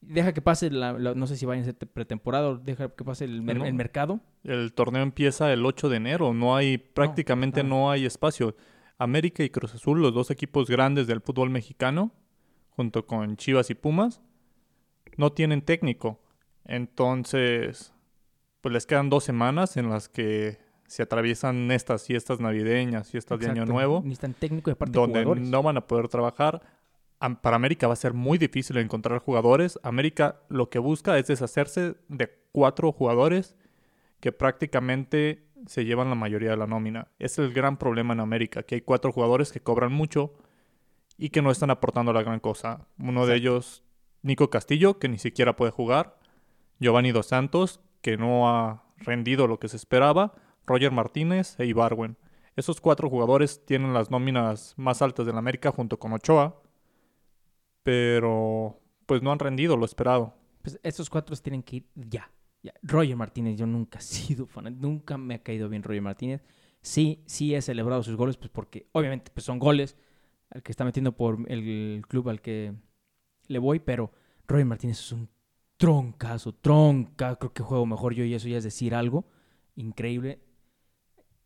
Deja 0.00 0.32
que 0.34 0.42
pase, 0.42 0.70
la, 0.70 0.92
la- 0.94 1.14
no 1.14 1.26
sé 1.28 1.36
si 1.36 1.46
vayan 1.46 1.62
a 1.62 1.66
ser 1.66 1.74
te- 1.74 1.86
pretemporada 1.86 2.48
o 2.48 2.56
deja 2.58 2.88
que 2.88 3.04
pase 3.04 3.24
el, 3.24 3.40
mer- 3.42 3.58
No. 3.58 3.64
el 3.66 3.74
mercado. 3.74 4.20
El 4.42 4.72
torneo 4.72 5.02
empieza 5.02 5.52
el 5.52 5.64
8 5.64 5.88
de 5.88 5.96
enero, 5.98 6.34
no 6.34 6.56
hay, 6.56 6.78
prácticamente 6.78 7.62
no, 7.62 7.90
hay 7.90 8.04
espacio. 8.04 8.56
América 8.98 9.44
y 9.44 9.50
Cruz 9.50 9.74
Azul, 9.74 10.00
los 10.02 10.12
dos 10.12 10.30
equipos 10.32 10.68
grandes 10.68 11.06
del 11.06 11.20
fútbol 11.20 11.50
mexicano, 11.50 12.12
junto 12.70 13.06
con 13.06 13.36
Chivas 13.36 13.70
y 13.70 13.74
Pumas, 13.74 14.20
no 15.16 15.32
tienen 15.32 15.62
técnico. 15.62 16.20
Entonces, 16.64 17.92
pues 18.60 18.72
les 18.72 18.86
quedan 18.86 19.10
dos 19.10 19.24
semanas 19.24 19.76
en 19.76 19.90
las 19.90 20.08
que 20.08 20.58
se 20.86 21.02
atraviesan 21.02 21.70
estas 21.70 22.06
fiestas 22.06 22.38
navideñas, 22.40 23.10
fiestas 23.10 23.40
de 23.40 23.46
Año 23.46 23.62
Exacto. 23.62 23.72
Nuevo, 23.72 24.02
Necesitan 24.04 24.34
técnico 24.34 24.70
y 24.70 24.72
aparte 24.72 24.92
donde 24.92 25.24
no 25.24 25.62
van 25.62 25.78
a 25.78 25.86
poder 25.86 26.08
trabajar. 26.08 26.60
Para 27.40 27.56
América 27.56 27.86
va 27.86 27.92
a 27.92 27.96
ser 27.96 28.14
muy 28.14 28.36
difícil 28.36 28.76
encontrar 28.76 29.20
jugadores. 29.20 29.78
América 29.82 30.40
lo 30.48 30.70
que 30.70 30.78
busca 30.78 31.18
es 31.18 31.28
deshacerse 31.28 31.94
de 32.08 32.30
cuatro 32.52 32.92
jugadores 32.92 33.56
que 34.20 34.32
prácticamente 34.32 35.46
se 35.66 35.84
llevan 35.84 36.08
la 36.08 36.14
mayoría 36.14 36.50
de 36.50 36.56
la 36.56 36.66
nómina. 36.66 37.08
Es 37.18 37.38
el 37.38 37.52
gran 37.52 37.76
problema 37.76 38.12
en 38.12 38.20
América, 38.20 38.62
que 38.62 38.76
hay 38.76 38.80
cuatro 38.80 39.12
jugadores 39.12 39.52
que 39.52 39.60
cobran 39.60 39.92
mucho 39.92 40.34
y 41.16 41.30
que 41.30 41.42
no 41.42 41.50
están 41.50 41.70
aportando 41.70 42.12
la 42.12 42.22
gran 42.22 42.40
cosa. 42.40 42.86
Uno 42.98 43.26
de 43.26 43.36
ellos, 43.36 43.82
Nico 44.22 44.50
Castillo, 44.50 44.98
que 44.98 45.08
ni 45.08 45.18
siquiera 45.18 45.56
puede 45.56 45.70
jugar. 45.70 46.18
Giovanni 46.82 47.12
Dos 47.12 47.26
Santos, 47.26 47.80
que 48.00 48.16
no 48.16 48.50
ha 48.50 48.84
rendido 48.98 49.46
lo 49.46 49.58
que 49.58 49.68
se 49.68 49.76
esperaba. 49.76 50.34
Roger 50.66 50.92
Martínez 50.92 51.58
e 51.58 51.66
Ibarwen. 51.66 52.16
Esos 52.56 52.80
cuatro 52.80 53.08
jugadores 53.08 53.64
tienen 53.64 53.94
las 53.94 54.10
nóminas 54.10 54.74
más 54.76 55.00
altas 55.00 55.24
de 55.24 55.32
la 55.32 55.38
América 55.38 55.70
junto 55.70 55.98
con 55.98 56.12
Ochoa, 56.12 56.60
pero 57.82 58.80
pues 59.06 59.22
no 59.22 59.32
han 59.32 59.38
rendido 59.38 59.76
lo 59.76 59.84
esperado. 59.84 60.34
Pues 60.60 60.78
estos 60.82 61.08
cuatro 61.08 61.34
tienen 61.36 61.62
que 61.62 61.76
ir 61.76 61.86
ya. 61.94 62.30
ya. 62.62 62.74
Roger 62.82 63.16
Martínez, 63.16 63.56
yo 63.56 63.66
nunca 63.66 63.98
he 63.98 64.02
sido 64.02 64.46
fan, 64.46 64.78
nunca 64.78 65.16
me 65.16 65.34
ha 65.34 65.42
caído 65.42 65.68
bien 65.68 65.82
Roger 65.82 66.02
Martínez. 66.02 66.42
Sí, 66.82 67.22
sí 67.26 67.54
he 67.54 67.62
celebrado 67.62 68.02
sus 68.02 68.16
goles, 68.16 68.36
pues 68.36 68.50
porque 68.50 68.88
obviamente 68.92 69.30
pues 69.32 69.46
son 69.46 69.58
goles 69.58 69.96
al 70.50 70.62
que 70.62 70.72
está 70.72 70.84
metiendo 70.84 71.16
por 71.16 71.38
el 71.48 72.04
club 72.08 72.28
al 72.28 72.40
que 72.42 72.74
le 73.46 73.58
voy, 73.58 73.78
pero 73.78 74.12
Roger 74.46 74.66
Martínez 74.66 74.98
es 74.98 75.12
un 75.12 75.28
troncazo, 75.82 76.54
tronca, 76.54 77.34
creo 77.34 77.52
que 77.52 77.64
juego 77.64 77.86
mejor 77.86 78.14
yo 78.14 78.22
y 78.24 78.34
eso 78.34 78.46
ya 78.46 78.58
es 78.58 78.62
decir 78.62 78.94
algo 78.94 79.24
increíble. 79.74 80.38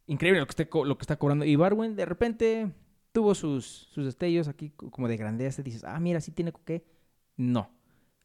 Increíble 0.06 0.40
lo 0.40 0.46
que, 0.46 0.68
lo 0.84 0.98
que 0.98 1.02
está 1.02 1.16
cobrando. 1.18 1.46
Y 1.46 1.56
Barwin 1.56 1.96
de 1.96 2.04
repente 2.04 2.70
tuvo 3.12 3.34
sus, 3.34 3.64
sus 3.64 4.04
destellos 4.04 4.46
aquí 4.46 4.68
co- 4.76 4.90
como 4.90 5.08
de 5.08 5.16
grandeza. 5.16 5.62
Dices, 5.62 5.84
ah, 5.84 5.98
mira, 6.00 6.20
sí 6.20 6.32
tiene 6.32 6.52
qué. 6.66 6.84
No, 7.38 7.70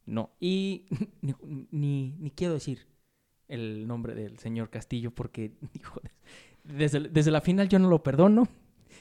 no. 0.06 0.32
Y 0.41 0.86
ni, 1.72 2.18
ni, 2.20 2.32
quiero 2.36 2.56
decir 2.56 2.89
el 3.48 3.88
nombre 3.88 4.13
del 4.13 4.38
señor 4.38 4.70
Castillo 4.70 5.12
porque, 5.12 5.53
desde, 6.65 7.08
desde 7.08 7.32
la 7.32 7.39
final 7.39 7.70
yo 7.70 7.80
no 7.80 7.88
lo 7.88 8.03
perdono. 8.03 8.50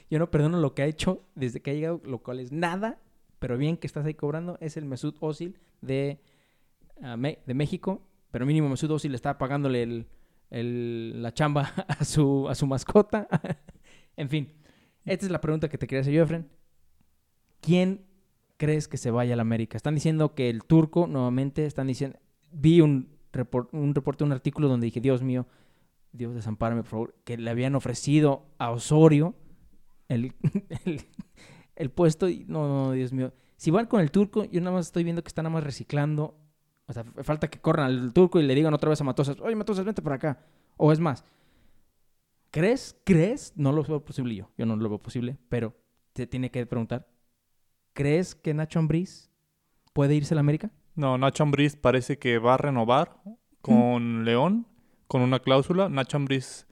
Yo 0.09 0.21
no 0.21 0.31
perdono 0.31 0.61
lo 0.61 0.77
que 0.77 0.83
ha 0.83 0.87
hecho 0.87 1.25
desde 1.35 1.61
que 1.61 1.73
ha 1.73 1.75
llegado, 1.75 2.01
lo 2.05 2.19
cual 2.21 2.39
es 2.39 2.53
nada. 2.53 3.01
Pero 3.41 3.59
bien 3.59 3.77
que 3.79 3.89
estás 3.89 4.07
ahí 4.07 4.15
cobrando. 4.15 4.59
Es 4.61 4.77
el 4.77 4.85
Mesut 4.85 5.21
Özil 5.21 5.59
de, 5.81 6.21
de 7.01 7.55
México. 7.55 8.07
Pero 8.31 8.47
mínimo 8.47 8.69
Mesut 8.69 8.91
Özil 8.91 9.15
está 9.15 9.39
pagándole 9.39 9.83
el, 9.83 10.07
el- 10.51 11.23
la 11.23 11.33
chamba 11.35 11.73
a 11.89 12.05
su, 12.05 12.49
a 12.49 12.55
su 12.55 12.67
mascota. 12.67 13.29
en 14.17 14.29
fin, 14.29 14.53
esta 15.05 15.27
es 15.27 15.33
la 15.33 15.41
pregunta 15.41 15.69
que 15.69 15.79
te 15.79 15.87
quería 15.87 16.03
hacer 16.03 16.13
yo. 16.15 16.25
¿Quién 17.61 18.07
crees 18.57 18.89
que 18.89 18.97
se 18.97 19.11
vaya 19.11 19.35
a 19.35 19.37
la 19.37 19.43
América? 19.43 19.77
Están 19.77 19.95
diciendo 19.95 20.35
que 20.35 20.49
el 20.51 20.65
turco, 20.65 21.07
nuevamente, 21.07 21.67
están 21.67 21.87
diciendo... 21.87 22.19
Vi 22.53 22.81
un, 22.81 23.09
un 23.73 23.95
reporte, 23.95 24.25
un 24.25 24.33
artículo 24.33 24.69
donde 24.69 24.87
dije, 24.87 25.01
Dios 25.01 25.23
mío, 25.23 25.47
Dios 26.13 26.35
desampárame, 26.35 26.83
por 26.83 26.91
favor, 26.91 27.15
que 27.25 27.37
le 27.39 27.49
habían 27.51 27.75
ofrecido 27.77 28.47
a 28.59 28.71
Osorio 28.71 29.35
el, 30.09 30.35
el, 31.77 31.91
puesto. 31.91 32.27
No, 32.47 32.67
no, 32.69 32.93
Dios 32.93 33.13
mío. 33.13 33.33
Si 33.57 33.71
van 33.71 33.87
con 33.87 34.01
el 34.01 34.11
turco, 34.11 34.45
yo 34.45 34.61
nada 34.61 34.73
más 34.77 34.87
estoy 34.87 35.05
viendo 35.05 35.23
que 35.23 35.29
están 35.29 35.45
nada 35.45 35.55
más 35.55 35.65
reciclando. 35.65 36.37
O 36.91 36.93
sea, 36.93 37.05
falta 37.23 37.49
que 37.49 37.61
corran 37.61 37.87
al 37.87 38.13
turco 38.13 38.41
y 38.41 38.43
le 38.43 38.53
digan 38.53 38.75
otra 38.75 38.91
vez 38.91 39.01
a 39.01 39.05
Matosas, 39.05 39.39
oye, 39.41 39.55
Matosas, 39.55 39.85
vente 39.85 40.03
para 40.03 40.17
acá. 40.17 40.41
O 40.77 40.91
es 40.91 40.99
más, 40.99 41.25
¿crees? 42.51 42.97
¿Crees? 43.05 43.53
No 43.57 43.71
lo 43.71 43.85
veo 43.85 44.05
posible 44.05 44.35
yo. 44.35 44.51
Yo 44.59 44.67
no 44.67 44.75
lo 44.77 44.89
veo 44.89 44.99
posible, 44.99 45.37
pero 45.49 45.73
te 46.13 46.27
tiene 46.27 46.51
que 46.51 46.67
preguntar. 46.67 47.07
¿Crees 47.93 48.35
que 48.35 48.55
Nacho 48.55 48.81
Ambriz 48.81 49.31
puede 49.93 50.17
irse 50.17 50.35
a 50.35 50.37
la 50.37 50.41
América? 50.41 50.71
No, 50.97 51.17
Nacho 51.17 51.45
Ambriz 51.45 51.77
parece 51.77 52.19
que 52.19 52.39
va 52.39 52.55
a 52.55 52.57
renovar 52.59 53.21
con 53.63 54.25
León 54.25 54.67
con 55.07 55.23
una 55.23 55.39
cláusula. 55.41 55.89
Nacho 55.89 56.17
Ambriz 56.17 56.67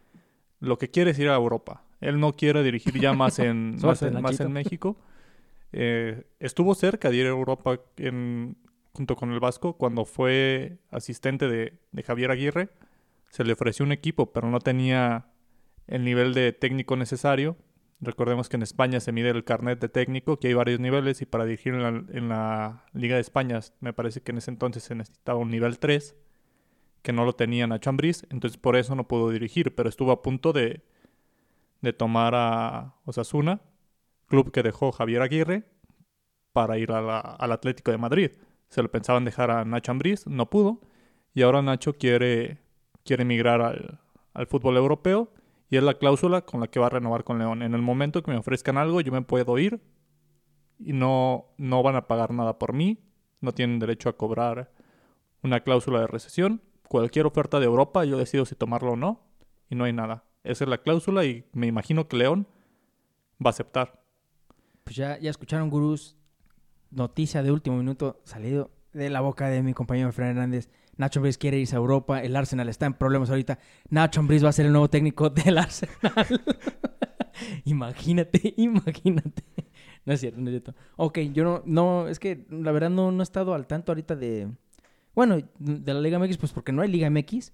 lo 0.61 0.79
que 0.79 0.91
quiere 0.91 1.13
es 1.13 1.19
ir 1.21 1.29
a 1.29 1.35
Europa. 1.37 1.85
Él 2.01 2.19
no 2.19 2.33
quiere 2.33 2.63
dirigir 2.65 2.99
ya 3.01 3.13
más 3.13 3.39
en, 3.39 3.77
más 3.81 4.03
en, 4.03 4.21
más 4.21 4.41
en 4.41 4.53
México. 4.53 4.97
Eh, 5.71 6.27
estuvo 6.41 6.75
cerca 6.75 7.11
de 7.11 7.17
ir 7.19 7.27
a 7.27 7.31
Europa 7.31 7.79
en- 7.99 8.57
junto 8.99 9.15
con 9.15 9.31
el 9.33 9.39
Vasco 9.39 9.75
cuando 9.75 10.05
fue 10.05 10.79
asistente 10.91 11.47
de, 11.47 11.79
Javier 12.05 12.33
Aguirre. 12.33 12.69
Se 13.31 13.45
le 13.45 13.53
ofreció 13.53 13.85
un 13.85 13.93
equipo, 13.93 14.33
pero 14.33 14.51
no 14.51 14.59
tenía 14.59 15.29
el 15.87 16.05
nivel 16.05 16.35
de 16.35 16.53
técnico 16.53 16.97
necesario. 16.97 17.57
Recordemos 18.01 18.49
que 18.49 18.57
en 18.57 18.63
España 18.63 18.99
se 18.99 19.13
mide 19.13 19.31
el 19.31 19.45
carnet 19.45 19.79
de 19.79 19.89
técnico, 19.89 20.39
que 20.39 20.49
hay 20.49 20.55
varios 20.55 20.81
niveles, 20.81 21.23
y 21.23 21.27
para 21.27 21.45
dirigir 21.45 21.75
en 21.75 22.29
la, 22.29 22.85
Liga 22.93 23.15
de 23.15 23.21
España 23.21 23.61
me 23.79 23.93
parece 23.93 24.21
que 24.21 24.33
en 24.33 24.39
ese 24.39 24.51
entonces 24.51 24.83
se 24.83 24.97
necesitaba 24.97 25.39
un 25.39 25.51
nivel 25.51 25.79
3, 25.79 26.17
que 27.03 27.13
no 27.13 27.25
lo 27.25 27.35
tenía 27.35 27.69
Nacho 27.69 27.91
Ambriz, 27.91 28.27
entonces 28.31 28.59
por 28.59 28.75
eso 28.75 28.97
no 28.97 29.07
pudo 29.07 29.31
dirigir, 29.31 29.77
pero 29.77 29.89
estuvo 29.89 30.11
a 30.11 30.23
punto 30.23 30.53
de, 30.53 30.83
tomar 31.97 32.35
a 32.35 32.97
Osasuna, 33.05 33.61
club 34.27 34.51
que 34.51 34.65
dejó 34.65 34.91
Javier 34.91 35.23
Aguirre, 35.23 35.65
para 36.53 36.79
ir 36.79 36.91
a 36.91 37.21
al 37.21 37.53
Atlético 37.53 37.93
de 37.93 37.99
Madrid. 37.99 38.31
Se 38.69 38.83
lo 38.83 38.91
pensaban 38.91 39.25
dejar 39.25 39.51
a 39.51 39.65
Nacho 39.65 39.93
Ambriz, 39.93 40.27
no 40.27 40.51
pudo, 40.51 40.81
y 41.35 41.43
ahora 41.43 41.63
Nacho 41.63 41.95
quiere, 41.95 42.59
quiere 43.05 43.25
migrar 43.25 43.61
al, 43.61 44.01
al 44.35 44.47
fútbol 44.47 44.77
europeo, 44.77 45.33
y 45.71 45.77
es 45.77 45.83
la 45.83 45.95
cláusula 45.95 46.43
con 46.43 46.61
la 46.61 46.69
que 46.69 46.81
va 46.81 46.87
a 46.87 46.91
renovar 46.91 47.25
con 47.25 47.39
León. 47.39 47.63
En 47.63 47.75
el 47.75 47.83
momento 47.83 48.23
que 48.23 48.31
me 48.31 48.39
ofrezcan 48.39 48.79
algo, 48.79 49.01
yo 49.01 49.13
me 49.13 49.23
puedo 49.23 49.59
ir 49.59 49.81
y 50.79 50.93
no, 50.93 51.47
no 51.59 51.83
van 51.83 51.97
a 51.97 52.07
pagar 52.07 52.33
nada 52.33 52.59
por 52.59 52.73
mí, 52.73 52.99
no 53.41 53.53
tienen 53.53 53.79
derecho 53.79 54.09
a 54.09 54.17
cobrar 54.17 54.73
una 55.43 55.61
cláusula 55.61 56.01
de 56.01 56.07
recesión. 56.07 56.63
Cualquier 56.89 57.27
oferta 57.27 57.61
de 57.61 57.67
Europa, 57.67 58.05
yo 58.05 58.17
decido 58.17 58.47
si 58.47 58.55
tomarlo 58.55 58.93
o 58.93 58.97
no, 58.97 59.21
y 59.69 59.75
no 59.75 59.85
hay 59.85 59.93
nada. 59.93 60.25
Esa 60.45 60.65
es 60.65 60.71
la 60.71 60.79
cláusula 60.79 61.25
y 61.25 61.45
me 61.53 61.67
imagino 61.67 62.09
que 62.09 62.17
León 62.17 62.47
va 63.45 63.49
a 63.49 63.51
aceptar. 63.51 64.01
Pues 64.85 64.97
ya, 64.97 65.19
ya 65.19 65.31
escucharon, 65.31 65.69
gurús. 65.69 66.18
Noticia 66.91 67.43
de 67.43 67.53
último 67.53 67.77
minuto 67.77 68.21
salido 68.25 68.71
de 68.93 69.11
la 69.11 69.21
boca 69.21 69.49
de 69.49 69.63
mi 69.63 69.75
compañero 69.75 70.13
Fran 70.13 70.31
Hernández. 70.31 70.71
Nacho 70.97 71.21
Ambriz 71.21 71.39
quiere 71.39 71.59
irse 71.59 71.77
a 71.77 71.79
Europa. 71.79 72.23
El 72.23 72.35
Arsenal 72.35 72.69
está 72.69 72.87
en 72.87 72.95
problemas 72.95 73.31
ahorita. 73.31 73.59
Nacho 73.91 74.21
Ambriz 74.21 74.45
va 74.45 74.49
a 74.49 74.53
ser 74.53 74.67
el 74.67 74.73
nuevo 74.73 74.89
técnico 74.89 75.31
del 75.31 75.59
Arsenal. 75.59 76.43
imagínate, 77.65 78.55
imagínate. 78.57 79.45
No 80.05 80.15
es 80.15 80.21
cierto, 80.21 80.41
no 80.41 80.49
es 80.49 80.53
cierto. 80.53 80.75
Ok, 80.97 81.19
yo 81.33 81.45
no, 81.45 81.63
no, 81.67 82.09
es 82.09 82.19
que 82.19 82.47
la 82.51 82.73
verdad 82.73 82.91
no, 82.91 83.13
no 83.13 83.23
he 83.23 83.23
estado 83.23 83.55
al 83.55 83.67
tanto 83.67 83.93
ahorita 83.93 84.17
de, 84.17 84.51
bueno, 85.15 85.39
de 85.59 85.95
la 85.95 86.01
Liga 86.01 86.19
MX, 86.19 86.39
pues 86.39 86.53
porque 86.53 86.73
no 86.73 86.83
hay 86.83 86.89
Liga 86.89 87.11
MX. 87.11 87.53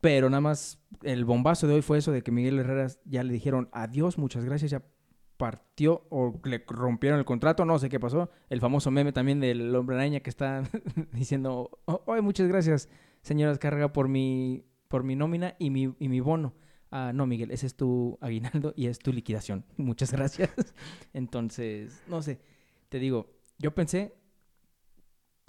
Pero 0.00 0.28
nada 0.28 0.42
más 0.42 0.78
el 1.02 1.24
bombazo 1.24 1.66
de 1.66 1.74
hoy 1.74 1.82
fue 1.82 1.96
eso 1.96 2.12
de 2.12 2.22
que 2.22 2.30
Miguel 2.30 2.58
Herrera 2.58 2.88
ya 3.06 3.22
le 3.22 3.32
dijeron 3.32 3.70
adiós, 3.72 4.18
muchas 4.18 4.44
gracias, 4.44 4.70
ya 4.70 4.82
partió 5.36 6.06
o 6.10 6.40
le 6.44 6.64
rompieron 6.66 7.18
el 7.18 7.24
contrato, 7.24 7.64
no 7.64 7.78
sé 7.78 7.88
qué 7.88 7.98
pasó. 8.00 8.30
El 8.48 8.60
famoso 8.60 8.90
meme 8.90 9.12
también 9.12 9.40
del 9.40 9.74
hombre 9.74 9.96
araña 9.96 10.20
que 10.20 10.30
está 10.30 10.62
diciendo, 11.12 11.70
hoy 11.84 12.20
muchas 12.22 12.48
gracias, 12.48 12.88
señora 13.22 13.56
Carga, 13.58 13.92
por 13.92 14.08
mi, 14.08 14.64
por 14.88 15.02
mi 15.04 15.16
nómina 15.16 15.56
y 15.58 15.70
mi, 15.70 15.94
y 15.98 16.08
mi 16.08 16.20
bono. 16.20 16.54
Ah, 16.90 17.12
no, 17.12 17.26
Miguel, 17.26 17.50
ese 17.50 17.66
es 17.66 17.74
tu 17.74 18.18
aguinaldo 18.20 18.72
y 18.76 18.86
es 18.86 19.00
tu 19.00 19.12
liquidación. 19.12 19.64
Muchas 19.76 20.12
gracias. 20.12 20.50
Entonces, 21.12 22.02
no 22.06 22.22
sé, 22.22 22.40
te 22.88 23.00
digo, 23.00 23.32
yo 23.58 23.74
pensé, 23.74 24.14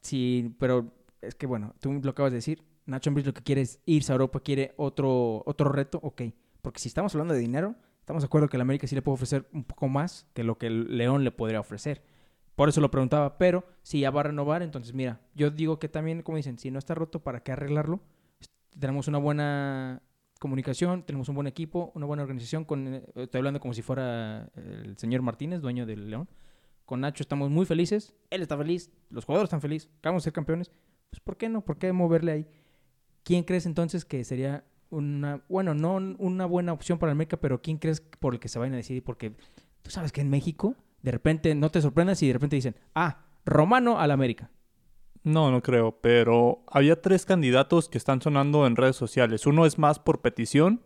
sí, 0.01 0.55
pero 0.59 0.91
es 1.21 1.35
que 1.35 1.45
bueno, 1.45 1.75
tú 1.79 1.93
lo 2.01 2.09
acabas 2.09 2.31
de 2.31 2.37
decir, 2.37 2.63
Nacho 2.87 3.09
Ambriz 3.09 3.25
lo 3.25 3.33
que 3.33 3.43
quiere 3.43 3.61
es 3.61 3.79
irse 3.85 4.11
a 4.11 4.15
Europa, 4.15 4.39
quiere 4.39 4.73
otro, 4.77 5.43
otro 5.45 5.69
reto, 5.71 5.99
ok. 6.01 6.23
Porque 6.61 6.79
si 6.79 6.87
estamos 6.87 7.13
hablando 7.13 7.33
de 7.33 7.39
dinero, 7.39 7.75
estamos 8.05 8.21
de 8.21 8.27
acuerdo 8.27 8.47
que 8.49 8.57
el 8.57 8.61
América 8.61 8.85
sí 8.85 8.93
le 8.93 9.01
puede 9.01 9.15
ofrecer 9.15 9.49
un 9.51 9.63
poco 9.63 9.87
más 9.87 10.27
que 10.35 10.43
lo 10.43 10.59
que 10.59 10.67
el 10.67 10.95
León 10.95 11.23
le 11.23 11.31
podría 11.31 11.59
ofrecer. 11.59 12.03
Por 12.53 12.69
eso 12.69 12.79
lo 12.79 12.91
preguntaba, 12.91 13.39
pero 13.39 13.65
si 13.81 14.01
ya 14.01 14.11
va 14.11 14.19
a 14.19 14.25
renovar, 14.25 14.61
entonces 14.61 14.93
mira, 14.93 15.21
yo 15.33 15.49
digo 15.49 15.79
que 15.79 15.89
también, 15.89 16.21
como 16.21 16.37
dicen, 16.37 16.59
si 16.59 16.69
no 16.69 16.77
está 16.77 16.93
roto, 16.93 17.23
¿para 17.23 17.41
qué 17.41 17.51
arreglarlo? 17.51 18.01
Tenemos 18.79 19.07
una 19.07 19.17
buena 19.17 20.03
comunicación, 20.39 21.01
tenemos 21.01 21.29
un 21.29 21.35
buen 21.35 21.47
equipo, 21.47 21.91
una 21.95 22.05
buena 22.05 22.21
organización. 22.21 22.63
Con, 22.63 22.93
eh, 22.93 23.03
estoy 23.15 23.39
hablando 23.39 23.59
como 23.59 23.73
si 23.73 23.81
fuera 23.81 24.51
el 24.55 24.95
señor 24.99 25.23
Martínez, 25.23 25.61
dueño 25.61 25.87
del 25.87 26.11
León. 26.11 26.29
Con 26.85 27.01
Nacho 27.01 27.23
estamos 27.23 27.49
muy 27.49 27.65
felices, 27.65 28.13
él 28.29 28.43
está 28.43 28.55
feliz, 28.55 28.91
los 29.09 29.25
jugadores 29.25 29.47
están 29.47 29.61
felices, 29.61 29.89
acabamos 29.97 30.21
de 30.21 30.25
ser 30.25 30.33
campeones. 30.33 30.71
Pues 31.09 31.21
¿por 31.21 31.37
qué 31.37 31.49
no? 31.49 31.65
¿Por 31.65 31.79
qué 31.79 31.91
moverle 31.91 32.31
ahí? 32.31 32.47
¿Quién 33.23 33.43
crees 33.43 33.65
entonces 33.65 34.05
que 34.05 34.23
sería 34.23 34.63
una, 34.89 35.41
bueno, 35.49 35.73
no 35.73 35.95
una 35.95 36.45
buena 36.45 36.73
opción 36.73 36.97
para 36.99 37.11
América, 37.11 37.37
pero 37.37 37.61
¿quién 37.61 37.77
crees 37.77 38.01
por 38.01 38.33
el 38.33 38.39
que 38.39 38.49
se 38.49 38.59
vayan 38.59 38.73
a 38.73 38.77
decidir? 38.77 39.03
Porque 39.03 39.33
tú 39.81 39.91
sabes 39.91 40.11
que 40.11 40.21
en 40.21 40.29
México, 40.29 40.75
de 41.01 41.11
repente, 41.11 41.55
no 41.55 41.69
te 41.69 41.81
sorprendas 41.81 42.21
y 42.23 42.27
de 42.27 42.33
repente 42.33 42.55
dicen, 42.55 42.75
ah, 42.93 43.25
Romano 43.45 43.99
al 43.99 44.11
América. 44.11 44.49
No, 45.23 45.49
no 45.49 45.61
creo, 45.61 45.99
pero 46.01 46.63
había 46.67 47.01
tres 47.01 47.25
candidatos 47.25 47.89
que 47.89 47.97
están 47.97 48.21
sonando 48.21 48.67
en 48.67 48.75
redes 48.75 48.95
sociales. 48.95 49.47
Uno 49.47 49.65
es 49.65 49.79
más 49.79 49.99
por 49.99 50.21
petición 50.21 50.81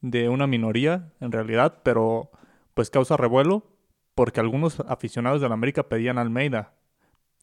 de 0.00 0.28
una 0.28 0.46
minoría, 0.46 1.12
en 1.20 1.30
realidad, 1.30 1.80
pero 1.82 2.30
pues 2.74 2.90
causa 2.90 3.16
revuelo 3.16 3.66
porque 4.14 4.40
algunos 4.40 4.80
aficionados 4.80 5.40
de 5.40 5.48
la 5.48 5.54
América 5.54 5.88
pedían 5.88 6.18
a 6.18 6.22
Almeida. 6.22 6.74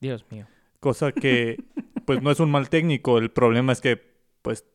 Dios 0.01 0.25
mío. 0.31 0.47
Cosa 0.79 1.11
que 1.11 1.63
pues 2.05 2.21
no 2.21 2.31
es 2.31 2.39
un 2.39 2.49
mal 2.49 2.69
técnico, 2.69 3.17
el 3.17 3.31
problema 3.31 3.71
es 3.71 3.81
que 3.81 4.01
pues 4.41 4.65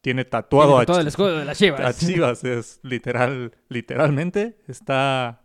tiene 0.00 0.24
tatuado 0.24 0.84
todo 0.84 1.00
el 1.00 1.08
escudo 1.08 1.38
de 1.38 1.44
las 1.44 1.58
Chivas. 1.58 1.80
A 1.80 1.92
Chivas 1.92 2.44
es 2.44 2.80
literal, 2.82 3.52
literalmente 3.68 4.58
está 4.66 5.42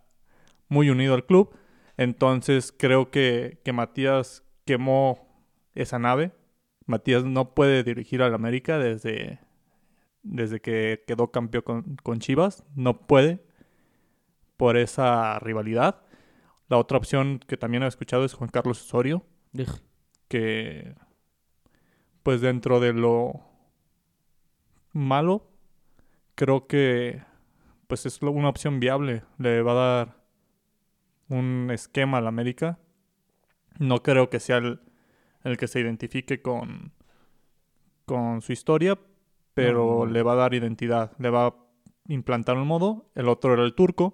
muy 0.67 0.89
unido 0.89 1.13
al 1.15 1.25
club. 1.25 1.55
Entonces 1.97 2.73
creo 2.77 3.11
que, 3.11 3.59
que 3.63 3.73
Matías 3.73 4.43
quemó 4.65 5.45
esa 5.75 5.99
nave. 5.99 6.31
Matías 6.85 7.23
no 7.23 7.53
puede 7.53 7.83
dirigir 7.83 8.21
al 8.21 8.33
América 8.33 8.77
desde, 8.77 9.39
desde 10.21 10.59
que 10.59 11.03
quedó 11.07 11.31
campeón 11.31 11.63
con, 11.63 11.95
con 12.03 12.19
Chivas. 12.19 12.63
No 12.75 13.05
puede 13.05 13.43
por 14.57 14.77
esa 14.77 15.39
rivalidad. 15.39 16.01
La 16.67 16.77
otra 16.77 16.97
opción 16.97 17.39
que 17.39 17.57
también 17.57 17.83
he 17.83 17.87
escuchado 17.87 18.25
es 18.25 18.33
Juan 18.33 18.49
Carlos 18.49 18.81
Osorio. 18.81 19.25
Que 20.27 20.95
pues 22.23 22.41
dentro 22.41 22.79
de 22.79 22.93
lo 22.93 23.52
malo, 24.93 25.49
creo 26.35 26.67
que 26.67 27.21
pues 27.87 28.05
es 28.05 28.21
una 28.21 28.49
opción 28.49 28.79
viable. 28.79 29.23
Le 29.37 29.61
va 29.61 29.71
a 29.71 29.75
dar 29.75 30.17
un 31.29 31.69
esquema 31.71 32.19
al 32.19 32.27
América. 32.27 32.79
No 33.79 34.01
creo 34.03 34.29
que 34.29 34.39
sea 34.39 34.57
el, 34.57 34.79
el 35.43 35.57
que 35.57 35.67
se 35.67 35.79
identifique 35.79 36.41
con, 36.41 36.91
con 38.05 38.41
su 38.41 38.51
historia, 38.51 38.97
pero 39.53 40.05
le 40.05 40.23
va 40.23 40.33
a 40.33 40.37
dar 40.37 40.53
identidad. 40.53 41.11
Le 41.19 41.29
va 41.29 41.47
a 41.47 41.55
implantar 42.07 42.57
un 42.57 42.67
modo. 42.67 43.09
El 43.15 43.29
otro 43.29 43.53
era 43.53 43.63
el 43.63 43.75
turco. 43.75 44.13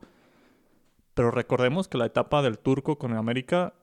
Pero 1.14 1.32
recordemos 1.32 1.88
que 1.88 1.98
la 1.98 2.06
etapa 2.06 2.42
del 2.42 2.60
turco 2.60 2.98
con 2.98 3.12
el 3.12 3.18
América 3.18 3.74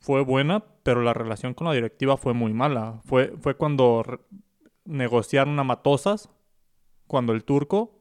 fue 0.00 0.22
buena, 0.22 0.64
pero 0.82 1.02
la 1.02 1.14
relación 1.14 1.54
con 1.54 1.66
la 1.66 1.72
directiva 1.72 2.16
fue 2.16 2.34
muy 2.34 2.52
mala. 2.52 3.00
Fue, 3.04 3.34
fue 3.40 3.56
cuando 3.56 4.04
negociaron 4.88 5.58
a 5.58 5.64
Matosas, 5.64 6.30
cuando 7.06 7.32
el 7.32 7.44
turco 7.44 7.98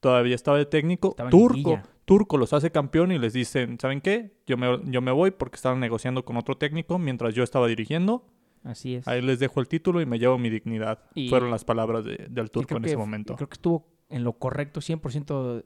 todavía 0.00 0.34
estaba 0.34 0.58
de 0.58 0.66
técnico. 0.66 1.16
turco, 1.30 1.80
turco 2.04 2.38
los 2.38 2.52
hace 2.52 2.70
campeón 2.70 3.12
y 3.12 3.18
les 3.18 3.32
dicen, 3.32 3.78
¿saben 3.80 4.00
qué? 4.00 4.36
Yo 4.46 4.56
me, 4.56 4.80
yo 4.84 5.00
me 5.00 5.10
voy 5.10 5.30
porque 5.30 5.56
estaban 5.56 5.80
negociando 5.80 6.24
con 6.24 6.36
otro 6.36 6.56
técnico 6.56 6.98
mientras 6.98 7.34
yo 7.34 7.42
estaba 7.42 7.66
dirigiendo. 7.66 8.26
Así 8.64 8.96
es. 8.96 9.08
Ahí 9.08 9.22
les 9.22 9.38
dejo 9.38 9.60
el 9.60 9.68
título 9.68 10.00
y 10.00 10.06
me 10.06 10.18
llevo 10.18 10.38
mi 10.38 10.50
dignidad. 10.50 11.02
Fueron 11.28 11.50
las 11.50 11.64
palabras 11.64 12.04
del 12.04 12.50
turco 12.50 12.76
en 12.76 12.84
ese 12.84 12.96
momento. 12.96 13.36
Creo 13.36 13.48
que 13.48 13.54
estuvo 13.54 13.86
en 14.08 14.24
lo 14.24 14.34
correcto, 14.34 14.80
100% 14.80 15.64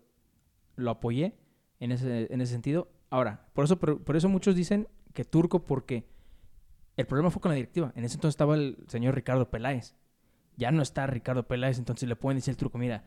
lo 0.77 0.91
apoyé 0.91 1.35
en 1.81 1.93
ese, 1.93 2.33
en 2.33 2.41
ese 2.41 2.53
sentido. 2.53 2.89
Ahora, 3.11 3.47
por 3.53 3.65
eso, 3.65 3.79
por, 3.79 4.17
eso 4.17 4.29
muchos 4.29 4.57
dicen 4.57 4.89
que 5.13 5.25
turco 5.25 5.65
porque 5.65 6.07
el 6.97 7.07
problema 7.07 7.31
fue 7.31 7.41
con 7.41 7.51
la 7.51 7.57
directiva. 7.57 7.93
En 7.95 8.05
ese 8.05 8.17
entonces 8.17 8.35
estaba 8.35 8.55
el 8.55 8.79
señor 8.89 9.15
Ricardo 9.15 9.51
Peláez. 9.51 9.95
Ya 10.63 10.71
no 10.71 10.81
está 10.81 11.09
Ricardo 11.09 11.49
Peláez, 11.49 11.81
entonces 11.81 12.09
le 12.09 12.15
pueden 12.15 12.39
decir 12.39 12.53
el 12.53 12.57
turco, 12.57 12.79
mira, 12.79 13.03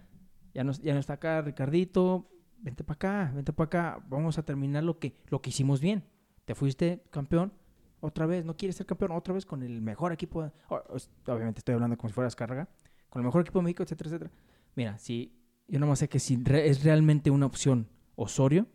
ya 0.53 0.65
no, 0.65 0.73
ya 0.73 0.93
no 0.93 0.99
está 0.99 1.13
acá 1.13 1.41
Ricardito, 1.41 2.29
vente 2.57 2.83
para 2.83 2.95
acá, 2.95 3.31
vente 3.33 3.53
para 3.53 3.65
acá, 3.65 4.05
vamos 4.09 4.37
a 4.37 4.43
terminar 4.43 4.83
lo 4.83 4.99
que, 4.99 5.15
lo 5.29 5.41
que 5.41 5.51
hicimos 5.51 5.79
bien. 5.79 6.03
Te 6.43 6.53
fuiste 6.53 7.05
campeón, 7.11 7.53
otra 8.01 8.25
vez, 8.25 8.43
no 8.43 8.57
quieres 8.57 8.75
ser 8.75 8.85
campeón, 8.85 9.11
otra 9.11 9.33
vez 9.33 9.45
con 9.45 9.63
el 9.63 9.81
mejor 9.81 10.11
equipo, 10.11 10.51
obviamente 10.67 11.59
estoy 11.59 11.75
hablando 11.75 11.95
como 11.95 12.09
si 12.09 12.13
fueras 12.13 12.35
carga, 12.35 12.67
con 13.09 13.21
el 13.21 13.25
mejor 13.25 13.43
equipo 13.43 13.59
de 13.59 13.63
México, 13.63 13.83
etcétera, 13.83 14.09
etcétera. 14.09 14.31
Mira, 14.75 14.97
si 14.97 15.33
yo 15.69 15.79
nomás 15.79 15.99
sé 15.99 16.09
que 16.09 16.19
si 16.19 16.43
es 16.45 16.83
realmente 16.83 17.31
una 17.31 17.45
opción 17.45 17.87
Osorio, 18.15 18.67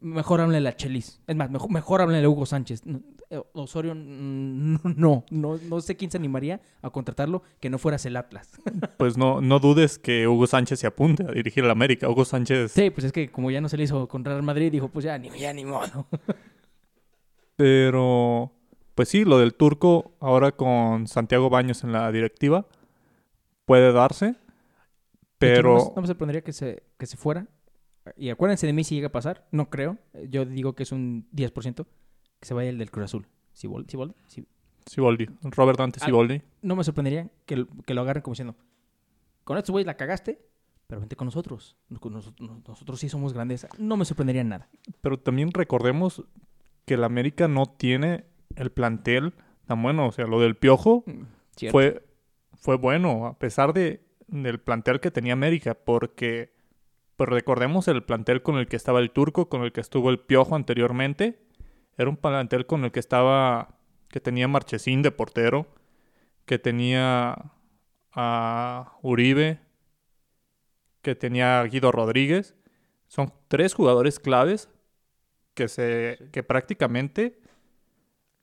mejor 0.00 0.40
háblenle 0.40 0.68
a 0.68 0.76
Chelis. 0.76 1.20
Es 1.26 1.36
más, 1.36 1.50
mejor, 1.50 1.70
mejor 1.70 2.00
a 2.02 2.28
Hugo 2.28 2.46
Sánchez. 2.46 2.82
Eh, 3.30 3.40
Osorio, 3.52 3.94
no, 3.94 4.80
no, 5.30 5.58
no, 5.60 5.80
sé 5.80 5.96
quién 5.96 6.10
se 6.10 6.16
animaría 6.16 6.60
a 6.82 6.90
contratarlo 6.90 7.42
que 7.60 7.68
no 7.70 7.78
fueras 7.78 8.04
el 8.06 8.16
Atlas. 8.16 8.50
Pues 8.96 9.16
no, 9.16 9.40
no 9.40 9.60
dudes 9.60 9.98
que 9.98 10.26
Hugo 10.26 10.46
Sánchez 10.46 10.80
se 10.80 10.86
apunte 10.86 11.24
a 11.24 11.30
dirigir 11.30 11.64
al 11.64 11.70
América. 11.70 12.08
Hugo 12.08 12.24
Sánchez. 12.24 12.72
Sí, 12.72 12.90
pues 12.90 13.04
es 13.04 13.12
que 13.12 13.30
como 13.30 13.50
ya 13.50 13.60
no 13.60 13.68
se 13.68 13.76
le 13.76 13.84
hizo 13.84 14.08
contra 14.08 14.36
el 14.36 14.42
Madrid, 14.42 14.72
dijo, 14.72 14.88
pues 14.88 15.04
ya 15.04 15.16
ni, 15.18 15.30
ya 15.38 15.52
ni 15.52 15.64
modo. 15.64 16.06
Pero, 17.56 18.52
pues 18.94 19.08
sí, 19.08 19.24
lo 19.24 19.38
del 19.38 19.54
turco 19.54 20.12
ahora 20.20 20.52
con 20.52 21.06
Santiago 21.06 21.48
Baños 21.48 21.84
en 21.84 21.92
la 21.92 22.10
directiva 22.10 22.66
puede 23.64 23.92
darse. 23.92 24.36
Pero. 25.38 25.92
No 25.94 26.02
me, 26.02 26.08
sorprendería 26.08 26.42
que 26.42 26.52
se, 26.52 26.82
que 26.98 27.06
se 27.06 27.16
fuera 27.16 27.46
y 28.18 28.30
acuérdense 28.30 28.66
de 28.66 28.72
mí 28.72 28.84
si 28.84 28.96
llega 28.96 29.08
a 29.08 29.12
pasar, 29.12 29.46
no 29.52 29.70
creo, 29.70 29.98
yo 30.28 30.44
digo 30.44 30.74
que 30.74 30.82
es 30.82 30.92
un 30.92 31.28
10%, 31.32 31.86
que 32.40 32.46
se 32.46 32.54
vaya 32.54 32.70
el 32.70 32.78
del 32.78 32.90
Cruz 32.90 33.06
Azul. 33.06 33.26
Siboldi, 33.52 33.96
Siboldi. 34.86 35.26
Robert 35.42 35.78
Dante 35.78 36.00
Siboldi. 36.00 36.42
no 36.62 36.76
me 36.76 36.84
sorprendería 36.84 37.28
que, 37.44 37.66
que, 37.84 37.94
lo 37.94 38.02
agarren 38.02 38.22
como 38.22 38.34
diciendo, 38.34 38.56
con 39.44 39.58
estos 39.58 39.72
güeyes 39.72 39.86
la 39.86 39.96
cagaste, 39.96 40.38
pero 40.88 41.00
vente 41.00 41.16
con 41.16 41.26
nosotros. 41.26 41.76
Nosotros, 41.90 42.98
sí 42.98 43.08
somos 43.08 43.34
grandes. 43.34 43.66
No 43.78 43.96
me 43.96 44.06
sorprendería 44.06 44.42
nada. 44.42 44.68
Pero 45.02 45.18
también 45.18 45.52
recordemos 45.52 46.24
que 46.86 46.94
el 46.94 47.04
América 47.04 47.46
no 47.46 47.66
tiene 47.66 48.24
el 48.56 48.70
plantel 48.70 49.34
tan 49.66 49.82
bueno. 49.82 50.06
O 50.06 50.12
sea, 50.12 50.26
lo 50.26 50.40
del 50.40 50.56
Piojo 50.56 51.04
mm, 51.06 51.70
fue, 51.70 52.02
fue 52.54 52.76
bueno, 52.78 53.26
a 53.26 53.38
pesar 53.38 53.74
de, 53.74 54.02
del 54.28 54.60
plantel 54.60 55.00
que 55.00 55.10
tenía 55.10 55.34
América, 55.34 55.74
porque 55.74 56.54
pero 57.18 57.34
recordemos 57.34 57.88
el 57.88 58.04
plantel 58.04 58.42
con 58.42 58.58
el 58.58 58.68
que 58.68 58.76
estaba 58.76 59.00
el 59.00 59.10
turco, 59.10 59.48
con 59.48 59.64
el 59.64 59.72
que 59.72 59.80
estuvo 59.80 60.08
el 60.08 60.20
piojo 60.20 60.54
anteriormente. 60.54 61.36
Era 61.96 62.08
un 62.08 62.16
plantel 62.16 62.64
con 62.64 62.84
el 62.84 62.92
que 62.92 63.00
estaba, 63.00 63.80
que 64.08 64.20
tenía 64.20 64.46
Marchesín 64.46 65.02
de 65.02 65.10
portero, 65.10 65.66
que 66.46 66.60
tenía 66.60 67.50
a 68.12 68.98
Uribe, 69.02 69.58
que 71.02 71.16
tenía 71.16 71.58
a 71.58 71.64
Guido 71.64 71.90
Rodríguez. 71.90 72.54
Son 73.08 73.32
tres 73.48 73.74
jugadores 73.74 74.20
claves 74.20 74.70
que, 75.54 75.66
se, 75.66 76.28
que 76.30 76.44
prácticamente 76.44 77.40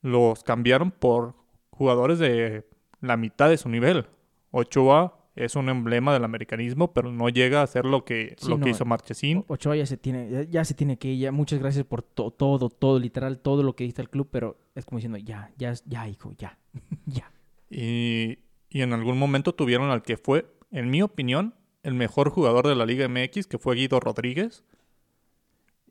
los 0.02 0.44
cambiaron 0.44 0.90
por 0.90 1.34
jugadores 1.70 2.18
de 2.18 2.68
la 3.00 3.16
mitad 3.16 3.48
de 3.48 3.56
su 3.56 3.70
nivel. 3.70 4.06
Ochoa 4.50 5.25
es 5.36 5.54
un 5.54 5.68
emblema 5.68 6.14
del 6.14 6.24
americanismo, 6.24 6.92
pero 6.92 7.12
no 7.12 7.28
llega 7.28 7.62
a 7.62 7.66
ser 7.66 7.84
lo 7.84 8.04
que, 8.04 8.34
lo 8.48 8.58
que 8.58 8.70
hizo 8.70 8.86
Marchesín. 8.86 9.44
Ochoa 9.48 9.76
ya 9.76 9.84
se 9.84 9.98
tiene, 9.98 10.48
ya, 10.50 10.64
se 10.64 10.72
tiene 10.72 10.98
que 10.98 11.08
ir, 11.08 11.18
ya, 11.20 11.32
muchas 11.32 11.60
gracias 11.60 11.84
por 11.84 12.02
todo, 12.02 12.30
todo, 12.70 12.98
literal, 12.98 13.38
todo 13.38 13.62
lo 13.62 13.76
que 13.76 13.84
diste 13.84 14.00
al 14.00 14.08
club, 14.08 14.28
pero 14.30 14.56
es 14.74 14.86
como 14.86 14.96
diciendo, 14.96 15.18
ya, 15.18 15.52
ya, 15.58 15.74
ya, 15.84 16.08
hijo, 16.08 16.32
ya, 16.38 16.58
ya. 17.06 17.30
Y, 17.68 18.38
y 18.70 18.80
en 18.80 18.94
algún 18.94 19.18
momento 19.18 19.54
tuvieron 19.54 19.90
al 19.90 20.02
que 20.02 20.16
fue, 20.16 20.46
en 20.70 20.90
mi 20.90 21.02
opinión, 21.02 21.54
el 21.82 21.94
mejor 21.94 22.30
jugador 22.30 22.66
de 22.66 22.74
la 22.74 22.86
Liga 22.86 23.06
MX, 23.06 23.46
que 23.46 23.58
fue 23.58 23.76
Guido 23.76 24.00
Rodríguez, 24.00 24.64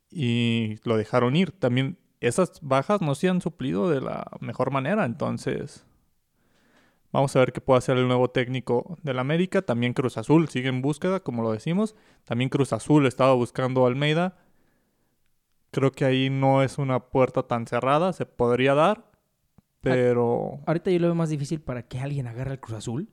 y 0.09 0.77
lo 0.83 0.97
dejaron 0.97 1.35
ir. 1.35 1.51
También 1.51 1.99
esas 2.19 2.59
bajas 2.61 3.01
no 3.01 3.13
se 3.13 3.29
han 3.29 3.41
suplido 3.41 3.91
de 3.91 4.01
la 4.01 4.25
mejor 4.39 4.71
manera, 4.71 5.05
entonces 5.05 5.85
Vamos 7.15 7.33
a 7.33 7.39
ver 7.39 7.53
qué 7.53 7.61
puede 7.61 7.77
hacer 7.77 7.95
el 7.95 8.09
nuevo 8.09 8.29
técnico 8.29 8.97
del 9.01 9.19
América. 9.19 9.61
También 9.61 9.93
Cruz 9.93 10.17
Azul 10.17 10.49
sigue 10.49 10.67
en 10.67 10.81
búsqueda, 10.81 11.21
como 11.21 11.43
lo 11.43 11.53
decimos. 11.53 11.95
También 12.25 12.49
Cruz 12.49 12.73
Azul 12.73 13.05
estaba 13.05 13.33
buscando 13.33 13.85
a 13.85 13.87
Almeida. 13.87 14.35
Creo 15.71 15.93
que 15.93 16.03
ahí 16.03 16.29
no 16.29 16.61
es 16.61 16.77
una 16.77 16.99
puerta 16.99 17.43
tan 17.43 17.67
cerrada, 17.67 18.11
se 18.11 18.25
podría 18.25 18.73
dar, 18.73 19.09
pero... 19.79 20.59
Ahorita 20.65 20.91
yo 20.91 20.99
lo 20.99 21.07
veo 21.07 21.15
más 21.15 21.29
difícil 21.29 21.61
para 21.61 21.87
que 21.87 21.99
alguien 21.99 22.27
agarre 22.27 22.51
al 22.51 22.59
Cruz 22.59 22.79
Azul 22.79 23.07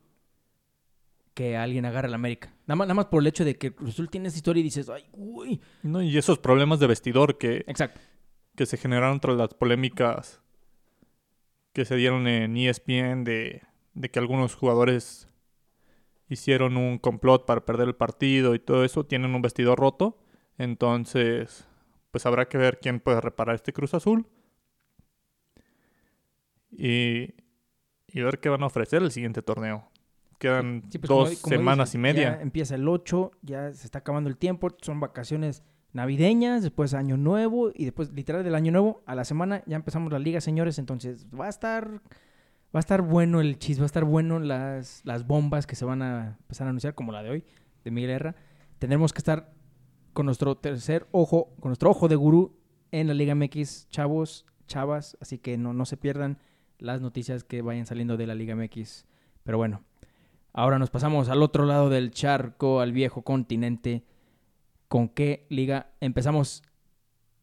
que 1.33 1.57
alguien 1.57 1.85
agarre 1.85 2.09
al 2.09 2.15
América. 2.15 2.53
Nada 2.67 2.75
más, 2.75 2.89
nada 2.89 2.95
más 2.95 3.07
por 3.07 3.23
el 3.23 3.29
hecho 3.29 3.45
de 3.45 3.57
que 3.57 3.73
Cruz 3.73 3.91
Azul 3.91 4.11
tiene 4.11 4.27
esa 4.27 4.37
historia 4.37 4.63
y 4.63 4.65
dices, 4.65 4.89
ay, 4.89 5.05
uy. 5.13 5.61
No, 5.85 6.03
y 6.03 6.19
esos 6.19 6.41
problemas 6.41 6.81
de 6.81 6.89
vestidor 6.89 7.39
que... 7.39 7.59
Exacto. 7.69 8.01
Que 8.57 8.67
se 8.67 8.77
generaron 8.79 9.21
tras 9.21 9.37
las 9.37 9.55
polémicas 9.55 10.43
que 11.73 11.85
se 11.85 11.95
dieron 11.95 12.27
en 12.27 12.57
ESPN 12.57 13.23
de 13.23 13.63
de 13.95 14.11
que 14.11 14.19
algunos 14.19 14.55
jugadores 14.55 15.29
hicieron 16.29 16.77
un 16.77 16.99
complot 16.99 17.45
para 17.47 17.65
perder 17.65 17.89
el 17.89 17.95
partido 17.95 18.55
y 18.55 18.59
todo 18.59 18.85
eso, 18.85 19.05
tienen 19.05 19.35
un 19.35 19.43
vestido 19.43 19.77
roto. 19.77 20.19
Entonces, 20.59 21.67
pues 22.11 22.25
habrá 22.27 22.49
que 22.49 22.59
ver 22.59 22.79
quién 22.81 23.01
puede 23.01 23.21
reparar 23.21 23.55
este 23.55 23.73
Cruz 23.73 23.95
Azul. 23.95 24.27
Y, 26.71 27.35
y 28.09 28.21
ver 28.23 28.39
qué 28.41 28.49
van 28.49 28.63
a 28.63 28.67
ofrecer 28.67 29.03
el 29.03 29.11
siguiente 29.13 29.43
torneo. 29.43 29.89
quedan 30.39 30.83
Sí, 30.91 30.99
pues, 30.99 31.09
dos 31.09 31.29
como- 31.29 31.41
como 31.43 31.57
semanas 31.57 31.95
y 31.95 31.99
media. 31.99 32.37
ya 32.37 32.43
empieza 32.43 32.75
el 32.75 32.89
8, 32.89 33.31
ya 33.43 33.73
se 33.73 33.85
está 33.87 34.01
acabando 34.01 34.29
el 34.29 34.37
tiempo, 34.37 34.69
son 34.81 34.99
vacaciones 34.99 35.63
navideñas, 35.93 36.63
después 36.63 36.95
año 36.95 37.17
nuevo 37.17 37.71
y 37.75 37.85
después 37.85 38.11
literal 38.13 38.43
del 38.43 38.57
año 38.57 38.73
nuevo 38.73 39.03
a 39.07 39.15
la 39.15 39.25
semana 39.25 39.63
ya 39.67 39.77
empezamos 39.77 40.11
la 40.11 40.19
liga, 40.19 40.41
señores, 40.41 40.81
entonces 40.81 41.29
va 41.29 41.47
a 41.47 41.49
estar 41.51 42.01
va 42.75 42.79
a 42.79 42.81
estar 42.81 43.03
bueno 43.03 43.41
el 43.41 43.59
chis, 43.59 43.79
va 43.79 43.85
a 43.85 43.87
estar 43.87 44.05
bueno 44.05 44.39
las, 44.39 45.03
las 45.05 45.27
bombas 45.27 45.67
que 45.67 45.77
se 45.77 45.85
van 45.85 46.03
a 46.03 46.37
empezar 46.41 46.67
a 46.67 46.71
anunciar 46.71 46.95
como 46.95 47.13
la 47.13 47.23
de 47.23 47.31
hoy 47.31 47.45
de 47.85 47.91
Miguel 47.91 48.11
Herra. 48.11 48.35
Tendremos 48.79 49.13
que 49.13 49.19
estar 49.19 49.53
con 50.13 50.27
nuestro 50.27 50.57
tercer 50.57 51.07
ojo, 51.13 51.55
con 51.61 51.71
nuestro 51.71 51.91
ojo 51.91 52.09
de 52.09 52.17
gurú 52.17 52.59
en 52.91 53.09
la 53.09 53.15
Liga 53.15 53.35
MX, 53.35 53.89
chavos, 53.89 54.47
chavas, 54.67 55.17
así 55.21 55.39
que 55.39 55.59
no, 55.59 55.73
no 55.73 55.85
se 55.85 55.97
pierdan 55.97 56.39
las 56.79 57.01
noticias 57.01 57.45
que 57.45 57.63
vayan 57.63 57.87
saliendo 57.87 58.17
de 58.17 58.27
la 58.27 58.35
Liga 58.35 58.57
MX. 58.57 59.07
Pero 59.43 59.59
bueno, 59.59 59.83
ahora 60.53 60.79
nos 60.79 60.91
pasamos 60.91 61.29
al 61.29 61.43
otro 61.43 61.67
lado 61.67 61.91
del 61.91 62.11
charco, 62.11 62.81
al 62.81 62.93
viejo 62.93 63.23
continente. 63.23 64.05
¿Con 64.89 65.09
qué 65.09 65.47
liga 65.49 65.93
empezamos 66.01 66.63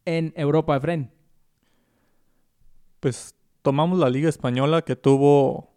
en 0.06 0.34
Europa, 0.36 0.76
Efren? 0.76 1.12
Pues 3.00 3.34
tomamos 3.62 4.00
la 4.00 4.10
Liga 4.10 4.30
Española 4.30 4.82
que 4.82 4.96
tuvo 4.96 5.70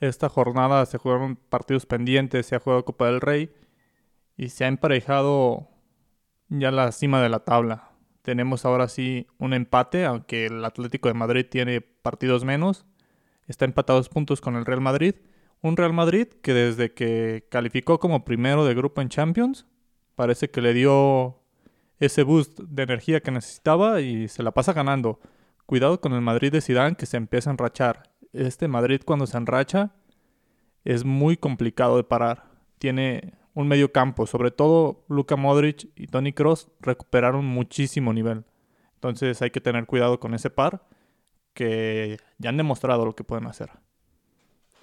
esta 0.00 0.28
jornada, 0.28 0.86
se 0.86 0.98
jugaron 0.98 1.36
partidos 1.36 1.86
pendientes, 1.86 2.46
se 2.46 2.56
ha 2.56 2.60
jugado 2.60 2.84
Copa 2.84 3.06
del 3.06 3.20
Rey 3.20 3.52
y 4.36 4.48
se 4.48 4.64
ha 4.64 4.68
emparejado 4.68 5.68
ya 6.48 6.70
la 6.70 6.90
cima 6.92 7.22
de 7.22 7.28
la 7.28 7.40
tabla. 7.40 7.90
Tenemos 8.22 8.64
ahora 8.64 8.88
sí 8.88 9.26
un 9.38 9.54
empate, 9.54 10.04
aunque 10.04 10.46
el 10.46 10.64
Atlético 10.64 11.08
de 11.08 11.14
Madrid 11.14 11.46
tiene 11.48 11.80
partidos 11.80 12.44
menos. 12.44 12.86
Está 13.46 13.64
empatado 13.64 13.98
a 13.98 14.00
dos 14.00 14.08
puntos 14.08 14.40
con 14.40 14.56
el 14.56 14.64
Real 14.64 14.80
Madrid. 14.80 15.14
Un 15.62 15.76
Real 15.76 15.92
Madrid 15.92 16.28
que 16.42 16.54
desde 16.54 16.92
que 16.92 17.46
calificó 17.50 17.98
como 17.98 18.24
primero 18.24 18.64
de 18.64 18.74
grupo 18.74 19.00
en 19.00 19.08
Champions, 19.08 19.66
parece 20.14 20.50
que 20.50 20.60
le 20.60 20.72
dio 20.72 21.42
ese 21.98 22.22
boost 22.22 22.60
de 22.60 22.82
energía 22.82 23.20
que 23.20 23.30
necesitaba 23.30 24.00
y 24.00 24.28
se 24.28 24.42
la 24.42 24.52
pasa 24.52 24.72
ganando. 24.72 25.20
Cuidado 25.70 26.00
con 26.00 26.14
el 26.14 26.20
Madrid 26.20 26.50
de 26.50 26.60
Zidane 26.60 26.96
que 26.96 27.06
se 27.06 27.16
empieza 27.16 27.48
a 27.48 27.52
enrachar. 27.52 28.10
Este 28.32 28.66
Madrid 28.66 29.02
cuando 29.04 29.28
se 29.28 29.36
enracha 29.36 29.94
es 30.84 31.04
muy 31.04 31.36
complicado 31.36 31.96
de 31.96 32.02
parar. 32.02 32.50
Tiene 32.80 33.34
un 33.54 33.68
medio 33.68 33.92
campo, 33.92 34.26
sobre 34.26 34.50
todo 34.50 35.04
Luka 35.06 35.36
Modric 35.36 35.88
y 35.94 36.08
Tony 36.08 36.32
Cross 36.32 36.72
recuperaron 36.80 37.44
muchísimo 37.46 38.12
nivel. 38.12 38.44
Entonces 38.94 39.40
hay 39.42 39.52
que 39.52 39.60
tener 39.60 39.86
cuidado 39.86 40.18
con 40.18 40.34
ese 40.34 40.50
par 40.50 40.88
que 41.54 42.16
ya 42.38 42.48
han 42.48 42.56
demostrado 42.56 43.04
lo 43.04 43.14
que 43.14 43.22
pueden 43.22 43.46
hacer. 43.46 43.70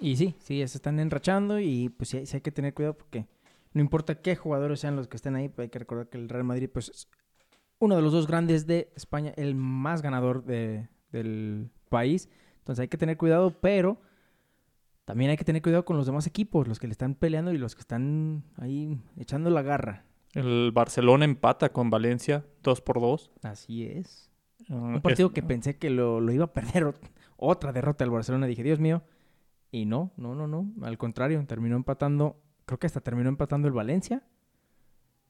Y 0.00 0.16
sí, 0.16 0.36
sí, 0.38 0.66
se 0.66 0.78
están 0.78 1.00
enrachando 1.00 1.60
y 1.60 1.90
pues 1.90 2.08
sí, 2.08 2.24
sí 2.24 2.38
hay 2.38 2.40
que 2.40 2.50
tener 2.50 2.72
cuidado 2.72 2.96
porque 2.96 3.26
no 3.74 3.82
importa 3.82 4.22
qué 4.22 4.36
jugadores 4.36 4.80
sean 4.80 4.96
los 4.96 5.06
que 5.06 5.18
estén 5.18 5.36
ahí, 5.36 5.50
pues 5.50 5.66
hay 5.66 5.68
que 5.68 5.80
recordar 5.80 6.08
que 6.08 6.16
el 6.16 6.30
Real 6.30 6.44
Madrid 6.44 6.70
pues 6.72 6.88
es 6.88 7.10
uno 7.78 7.96
de 7.96 8.02
los 8.02 8.12
dos 8.12 8.26
grandes 8.26 8.66
de 8.66 8.92
España, 8.96 9.32
el 9.36 9.54
más 9.54 10.02
ganador 10.02 10.44
de- 10.44 10.88
del 11.12 11.70
país. 11.88 12.28
Entonces 12.58 12.80
hay 12.82 12.88
que 12.88 12.98
tener 12.98 13.16
cuidado, 13.16 13.50
pero 13.60 14.00
también 15.04 15.30
hay 15.30 15.36
que 15.36 15.44
tener 15.44 15.62
cuidado 15.62 15.84
con 15.84 15.96
los 15.96 16.06
demás 16.06 16.26
equipos, 16.26 16.68
los 16.68 16.78
que 16.78 16.86
le 16.86 16.92
están 16.92 17.14
peleando 17.14 17.52
y 17.52 17.58
los 17.58 17.74
que 17.74 17.80
están 17.80 18.42
ahí 18.56 19.00
echando 19.16 19.48
la 19.50 19.62
garra. 19.62 20.04
El 20.34 20.70
Barcelona 20.72 21.24
empata 21.24 21.70
con 21.72 21.88
Valencia 21.88 22.44
2 22.62 22.80
por 22.82 23.00
2. 23.00 23.30
Así 23.42 23.84
es. 23.84 24.30
Uh, 24.68 24.74
Un 24.74 25.00
partido 25.00 25.28
es- 25.28 25.34
que 25.34 25.42
pensé 25.42 25.78
que 25.78 25.88
lo, 25.88 26.20
lo 26.20 26.32
iba 26.32 26.44
a 26.44 26.52
perder. 26.52 26.84
ot- 26.84 27.10
Otra 27.38 27.72
derrota 27.72 28.04
del 28.04 28.10
Barcelona. 28.10 28.46
Dije, 28.46 28.62
Dios 28.62 28.80
mío. 28.80 29.02
Y 29.70 29.86
no, 29.86 30.10
no, 30.16 30.34
no, 30.34 30.46
no. 30.46 30.66
Al 30.82 30.98
contrario, 30.98 31.42
terminó 31.46 31.76
empatando. 31.76 32.36
Creo 32.66 32.78
que 32.78 32.86
hasta 32.86 33.00
terminó 33.00 33.28
empatando 33.30 33.68
el 33.68 33.72
Valencia. 33.74 34.22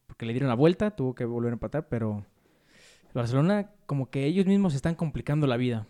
Porque 0.08 0.26
le 0.26 0.32
dieron 0.32 0.48
la 0.48 0.54
vuelta, 0.56 0.90
tuvo 0.96 1.14
que 1.14 1.24
volver 1.24 1.52
a 1.52 1.54
empatar, 1.54 1.87
pero 1.88 2.24
Barcelona 3.14 3.71
como 3.87 4.11
que 4.11 4.25
ellos 4.27 4.47
mismos 4.47 4.75
están 4.75 4.94
complicando 4.94 5.47
la 5.47 5.57
vida. 5.57 5.87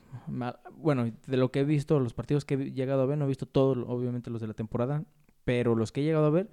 Bueno, 0.76 1.10
de 1.26 1.36
lo 1.36 1.50
que 1.50 1.60
he 1.60 1.64
visto, 1.64 1.98
los 2.00 2.14
partidos 2.14 2.44
que 2.44 2.54
he 2.54 2.72
llegado 2.72 3.02
a 3.02 3.06
ver, 3.06 3.18
no 3.18 3.24
he 3.24 3.28
visto 3.28 3.46
todos, 3.46 3.78
obviamente 3.88 4.30
los 4.30 4.40
de 4.40 4.46
la 4.46 4.54
temporada, 4.54 5.04
pero 5.44 5.74
los 5.74 5.92
que 5.92 6.00
he 6.00 6.04
llegado 6.04 6.26
a 6.26 6.30
ver, 6.30 6.50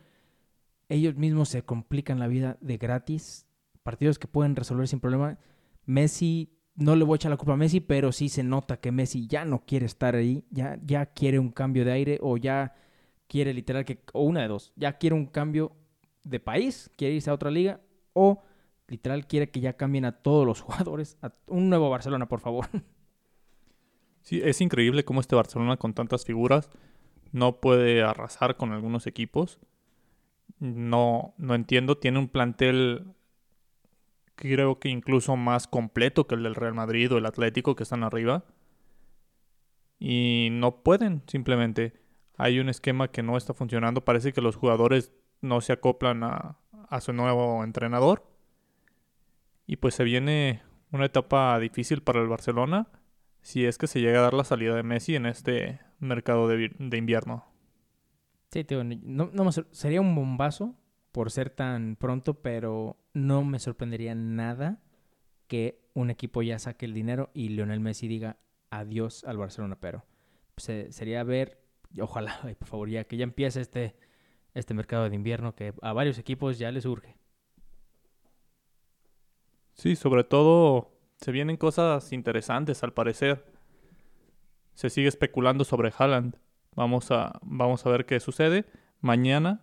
ellos 0.90 1.16
mismos 1.16 1.50
se 1.50 1.64
complican 1.64 2.20
la 2.20 2.28
vida 2.28 2.58
de 2.62 2.78
gratis. 2.78 3.48
Partidos 3.84 4.18
que 4.18 4.28
pueden 4.28 4.56
resolver 4.56 4.88
sin 4.88 5.00
problema. 5.00 5.38
Messi, 5.86 6.58
no 6.76 6.96
le 6.96 7.06
voy 7.06 7.16
a 7.16 7.18
echar 7.18 7.32
la 7.32 7.38
culpa 7.38 7.54
a 7.54 7.58
Messi, 7.58 7.80
pero 7.80 8.12
sí 8.12 8.30
se 8.30 8.44
nota 8.44 8.78
que 8.78 8.92
Messi 8.92 9.28
ya 9.28 9.46
no 9.46 9.66
quiere 9.66 9.86
estar 9.86 10.16
ahí, 10.16 10.44
ya, 10.50 10.80
ya 10.84 11.06
quiere 11.06 11.40
un 11.40 11.52
cambio 11.52 11.86
de 11.86 11.92
aire 11.92 12.20
o 12.22 12.38
ya 12.38 12.74
quiere 13.28 13.54
literal 13.54 13.86
que, 13.86 14.04
o 14.14 14.24
una 14.24 14.42
de 14.42 14.48
dos, 14.48 14.74
ya 14.76 14.94
quiere 14.98 15.16
un 15.16 15.28
cambio 15.28 15.74
de 16.24 16.40
país, 16.40 16.92
quiere 16.98 17.16
irse 17.16 17.30
a 17.30 17.34
otra 17.34 17.52
liga 17.52 17.80
o 18.14 18.42
literal 18.88 19.28
quiere 19.28 19.50
que 19.50 19.60
ya 19.60 19.74
cambien 19.74 20.06
a 20.06 20.12
todos 20.12 20.46
los 20.46 20.62
jugadores, 20.62 21.18
un 21.48 21.70
nuevo 21.70 21.90
Barcelona, 21.90 22.28
por 22.28 22.40
favor. 22.40 22.68
Sí, 24.22 24.42
es 24.44 24.60
increíble 24.62 25.06
cómo 25.06 25.22
este 25.22 25.36
Barcelona 25.36 25.78
con 25.78 25.94
tantas 25.94 26.26
figuras 26.26 26.70
no 27.32 27.60
puede 27.60 28.02
arrasar 28.02 28.58
con 28.58 28.72
algunos 28.72 29.08
equipos. 29.08 29.60
No, 30.60 31.36
no 31.38 31.54
entiendo, 31.54 31.98
tiene 31.98 32.18
un 32.20 32.30
plantel 32.30 33.16
creo 34.36 34.80
que 34.80 34.90
incluso 34.90 35.36
más 35.36 35.68
completo 35.68 36.28
que 36.28 36.36
el 36.36 36.44
del 36.44 36.56
Real 36.56 36.74
Madrid 36.74 37.12
o 37.12 37.18
el 37.18 37.26
Atlético 37.26 37.76
que 37.76 37.84
están 37.84 38.04
arriba. 38.04 38.46
Y 40.00 40.50
no 40.52 40.84
pueden, 40.84 41.24
simplemente. 41.28 41.94
Hay 42.38 42.60
un 42.60 42.68
esquema 42.68 43.10
que 43.10 43.24
no 43.24 43.38
está 43.38 43.54
funcionando. 43.54 44.04
Parece 44.04 44.34
que 44.34 44.42
los 44.42 44.58
jugadores 44.58 45.14
no 45.42 45.62
se 45.62 45.72
acoplan 45.72 46.24
a 46.24 46.58
su 47.02 47.14
nuevo 47.14 47.64
entrenador. 47.64 48.35
Y 49.68 49.78
pues 49.78 49.96
se 49.96 50.04
viene 50.04 50.62
una 50.92 51.06
etapa 51.06 51.60
difícil 51.60 52.02
para 52.02 52.22
el 52.22 52.28
Barcelona 52.28 52.88
si 53.42 53.66
es 53.66 53.78
que 53.78 53.88
se 53.88 54.02
llega 54.02 54.20
a 54.20 54.24
dar 54.24 54.34
la 54.34 54.44
salida 54.44 54.76
de 54.76 54.84
Messi 54.84 55.16
en 55.16 55.26
este 55.26 55.80
mercado 56.00 56.48
de, 56.48 56.72
de 56.78 56.98
invierno. 56.98 57.46
Sí, 58.52 58.64
tío, 58.64 58.84
no, 58.84 59.30
no 59.34 59.52
sería 59.52 60.02
un 60.02 60.16
bombazo 60.16 60.76
por 61.12 61.30
ser 61.32 61.50
tan 61.50 61.96
pronto, 61.96 62.42
pero 62.42 62.98
no 63.14 63.44
me 63.44 63.60
sorprendería 63.60 64.16
nada 64.16 64.82
que 65.48 65.80
un 65.94 66.10
equipo 66.10 66.42
ya 66.42 66.58
saque 66.60 66.86
el 66.86 66.94
dinero 66.94 67.30
y 67.34 67.50
Lionel 67.50 67.80
Messi 67.80 68.08
diga 68.08 68.38
adiós 68.70 69.24
al 69.26 69.38
Barcelona, 69.38 69.78
pero 69.80 70.06
se- 70.58 70.92
sería 70.92 71.24
ver, 71.24 71.62
ojalá, 72.00 72.40
por 72.60 72.68
favor, 72.68 72.90
ya 72.90 73.04
que 73.06 73.18
ya 73.18 73.24
empiece 73.24 73.62
este, 73.62 73.96
este 74.54 74.74
mercado 74.74 75.10
de 75.10 75.16
invierno 75.16 75.56
que 75.56 75.74
a 75.82 75.94
varios 75.94 76.18
equipos 76.18 76.58
ya 76.58 76.72
les 76.72 76.86
urge. 76.86 77.16
Sí, 79.76 79.96
sobre 79.96 80.24
todo 80.24 80.92
se 81.18 81.32
vienen 81.32 81.58
cosas 81.58 82.12
interesantes 82.12 82.84
al 82.84 82.94
parecer. 82.94 83.46
Se 84.74 84.90
sigue 84.90 85.08
especulando 85.08 85.64
sobre 85.64 85.94
Haaland. 85.98 86.38
Vamos 86.76 87.12
a, 87.12 87.40
vamos 87.44 87.86
a 87.86 87.90
ver 87.90 88.06
qué 88.06 88.20
sucede. 88.20 88.66
Mañana, 89.02 89.62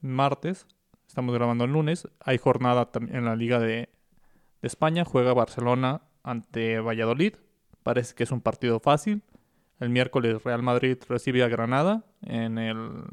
martes, 0.00 0.66
estamos 1.06 1.34
grabando 1.34 1.64
el 1.64 1.72
lunes, 1.72 2.08
hay 2.20 2.38
jornada 2.38 2.90
en 2.94 3.24
la 3.24 3.36
Liga 3.36 3.58
de, 3.58 3.88
España. 4.62 5.04
Juega 5.04 5.34
Barcelona 5.34 6.02
ante 6.22 6.78
Valladolid. 6.78 7.34
Parece 7.82 8.14
que 8.14 8.22
es 8.22 8.30
un 8.30 8.40
partido 8.40 8.78
fácil. 8.78 9.22
El 9.80 9.90
miércoles 9.90 10.44
Real 10.44 10.62
Madrid 10.62 10.96
recibe 11.08 11.42
a 11.42 11.48
Granada 11.48 12.04
en 12.22 12.58
el, 12.58 13.04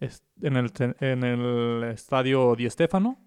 en 0.00 0.56
el, 0.56 0.72
en 0.98 1.22
el 1.22 1.84
estadio 1.84 2.56
Di 2.56 2.68
Stéfano. 2.68 3.25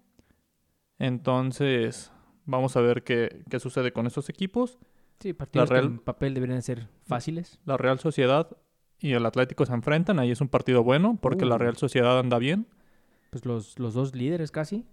Entonces, 1.00 2.12
vamos 2.46 2.76
a 2.76 2.80
ver 2.80 3.02
qué, 3.02 3.42
qué 3.50 3.58
sucede 3.58 3.92
con 3.92 4.06
estos 4.06 4.28
equipos. 4.28 4.78
Sí, 5.18 5.32
partidos 5.32 5.68
Real- 5.70 5.82
que 5.82 5.86
en 5.94 5.98
papel 5.98 6.34
deberían 6.34 6.62
ser 6.62 6.88
fáciles. 7.04 7.58
La 7.64 7.76
Real 7.76 7.98
Sociedad 7.98 8.56
y 9.00 9.12
el 9.14 9.26
Atlético 9.26 9.66
se 9.66 9.72
enfrentan. 9.72 10.18
Ahí 10.18 10.30
es 10.30 10.40
un 10.40 10.48
partido 10.48 10.84
bueno 10.84 11.18
porque 11.20 11.46
la 11.46 11.56
Uh. 11.56 11.58
Real 11.58 11.76
Sociedad 11.76 12.18
anda 12.18 12.38
bien. 12.38 12.66
Pues 13.30 13.44
los, 13.46 13.78
los 13.78 13.94
dos 13.94 14.14
líderes 14.14 14.50
casi. 14.50 14.86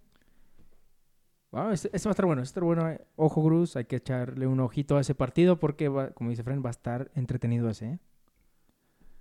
Wow, 1.51 1.71
este, 1.71 1.89
este 1.93 2.07
va 2.07 2.11
a 2.11 2.13
estar 2.13 2.25
bueno, 2.25 2.41
este 2.41 2.59
va 2.59 2.67
a 2.67 2.71
estar 2.73 2.85
bueno. 2.85 2.89
eh. 3.03 3.07
Ojo, 3.15 3.43
Cruz, 3.43 3.75
hay 3.75 3.85
que 3.85 3.97
echarle 3.97 4.47
un 4.47 4.59
ojito 4.59 4.97
a 4.97 5.01
ese 5.01 5.15
partido 5.15 5.59
porque, 5.59 5.87
va- 5.89 6.09
como 6.11 6.29
dice 6.29 6.43
Fren, 6.43 6.61
va 6.63 6.69
a 6.69 6.71
estar 6.71 7.11
entretenido 7.15 7.69
ese. 7.69 7.85
¿eh? 7.85 7.99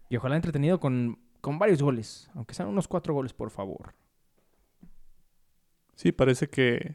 Y 0.08 0.16
ojalá 0.16 0.36
entretenido 0.36 0.78
con, 0.80 1.18
con 1.40 1.58
varios 1.58 1.82
goles, 1.82 2.30
aunque 2.34 2.54
sean 2.54 2.68
unos 2.68 2.86
cuatro 2.88 3.14
goles, 3.14 3.32
por 3.32 3.50
favor. 3.50 3.94
Sí, 5.96 6.12
parece 6.12 6.48
que, 6.48 6.94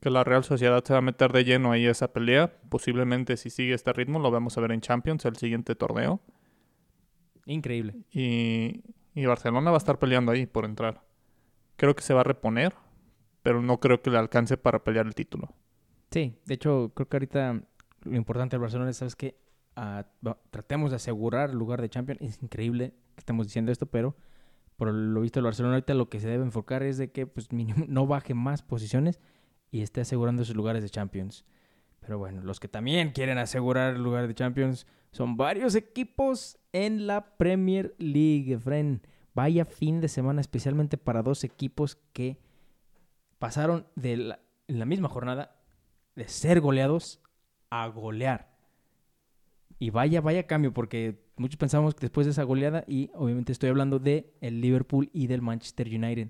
que 0.00 0.10
la 0.10 0.24
Real 0.24 0.42
Sociedad 0.44 0.82
se 0.82 0.92
va 0.94 0.98
a 0.98 1.02
meter 1.02 1.30
de 1.32 1.44
lleno 1.44 1.72
ahí 1.72 1.86
a 1.86 1.90
esa 1.90 2.12
pelea. 2.12 2.52
Posiblemente 2.68 3.36
si 3.36 3.50
sigue 3.50 3.74
este 3.74 3.92
ritmo 3.92 4.18
lo 4.18 4.30
vamos 4.30 4.56
a 4.56 4.60
ver 4.62 4.72
en 4.72 4.80
Champions, 4.80 5.24
el 5.26 5.36
siguiente 5.36 5.74
torneo. 5.74 6.20
Increíble. 7.46 7.96
Y, 8.12 8.82
y 9.14 9.26
Barcelona 9.26 9.70
va 9.70 9.76
a 9.76 9.78
estar 9.78 9.98
peleando 9.98 10.32
ahí 10.32 10.46
por 10.46 10.64
entrar. 10.64 11.02
Creo 11.76 11.94
que 11.94 12.02
se 12.02 12.14
va 12.14 12.20
a 12.20 12.24
reponer, 12.24 12.74
pero 13.42 13.62
no 13.62 13.78
creo 13.80 14.02
que 14.02 14.10
le 14.10 14.18
alcance 14.18 14.56
para 14.56 14.84
pelear 14.84 15.06
el 15.06 15.14
título. 15.14 15.48
Sí, 16.10 16.34
de 16.46 16.54
hecho, 16.54 16.92
creo 16.94 17.08
que 17.08 17.16
ahorita 17.16 17.62
lo 18.02 18.16
importante 18.16 18.56
del 18.56 18.62
Barcelona 18.62 18.90
es, 18.90 18.96
¿sabes 18.96 19.16
qué? 19.16 19.36
a- 19.76 20.04
va- 20.26 20.36
tratemos 20.50 20.90
de 20.90 20.96
asegurar 20.96 21.50
el 21.50 21.56
lugar 21.56 21.80
de 21.80 21.88
Champions. 21.88 22.20
Es 22.20 22.42
increíble 22.42 22.90
que 23.14 23.20
estemos 23.20 23.46
diciendo 23.46 23.70
esto, 23.72 23.86
pero 23.86 24.16
por 24.80 24.94
lo 24.94 25.20
visto 25.20 25.40
el 25.40 25.44
Barcelona 25.44 25.74
ahorita 25.74 25.92
lo 25.92 26.08
que 26.08 26.20
se 26.20 26.28
debe 26.28 26.42
enfocar 26.42 26.82
es 26.82 26.96
de 26.96 27.12
que 27.12 27.26
pues 27.26 27.52
mínimo 27.52 27.84
no 27.88 28.06
baje 28.06 28.32
más 28.32 28.62
posiciones 28.62 29.20
y 29.70 29.82
esté 29.82 30.00
asegurando 30.00 30.42
sus 30.42 30.56
lugares 30.56 30.82
de 30.82 30.88
Champions. 30.88 31.44
Pero 32.00 32.16
bueno, 32.16 32.40
los 32.42 32.60
que 32.60 32.66
también 32.66 33.10
quieren 33.10 33.36
asegurar 33.36 33.96
el 33.96 34.02
lugar 34.02 34.26
de 34.26 34.34
Champions 34.34 34.86
son 35.12 35.36
varios 35.36 35.74
equipos 35.74 36.58
en 36.72 37.06
la 37.06 37.36
Premier 37.36 37.94
League, 37.98 38.58
Fren. 38.58 39.02
Vaya 39.34 39.66
fin 39.66 40.00
de 40.00 40.08
semana 40.08 40.40
especialmente 40.40 40.96
para 40.96 41.22
dos 41.22 41.44
equipos 41.44 41.98
que 42.14 42.38
pasaron 43.38 43.86
de 43.96 44.34
en 44.66 44.78
la 44.78 44.86
misma 44.86 45.10
jornada 45.10 45.60
de 46.16 46.26
ser 46.26 46.62
goleados 46.62 47.20
a 47.68 47.86
golear. 47.88 48.56
Y 49.78 49.90
vaya, 49.90 50.22
vaya 50.22 50.46
cambio, 50.46 50.72
porque 50.72 51.22
muchos 51.40 51.56
pensamos 51.56 51.94
que 51.94 52.02
después 52.02 52.26
de 52.26 52.32
esa 52.32 52.42
goleada, 52.42 52.84
y 52.86 53.10
obviamente 53.14 53.52
estoy 53.52 53.70
hablando 53.70 53.98
de 53.98 54.34
el 54.40 54.60
Liverpool 54.60 55.08
y 55.12 55.26
del 55.26 55.40
Manchester 55.40 55.88
United. 55.88 56.28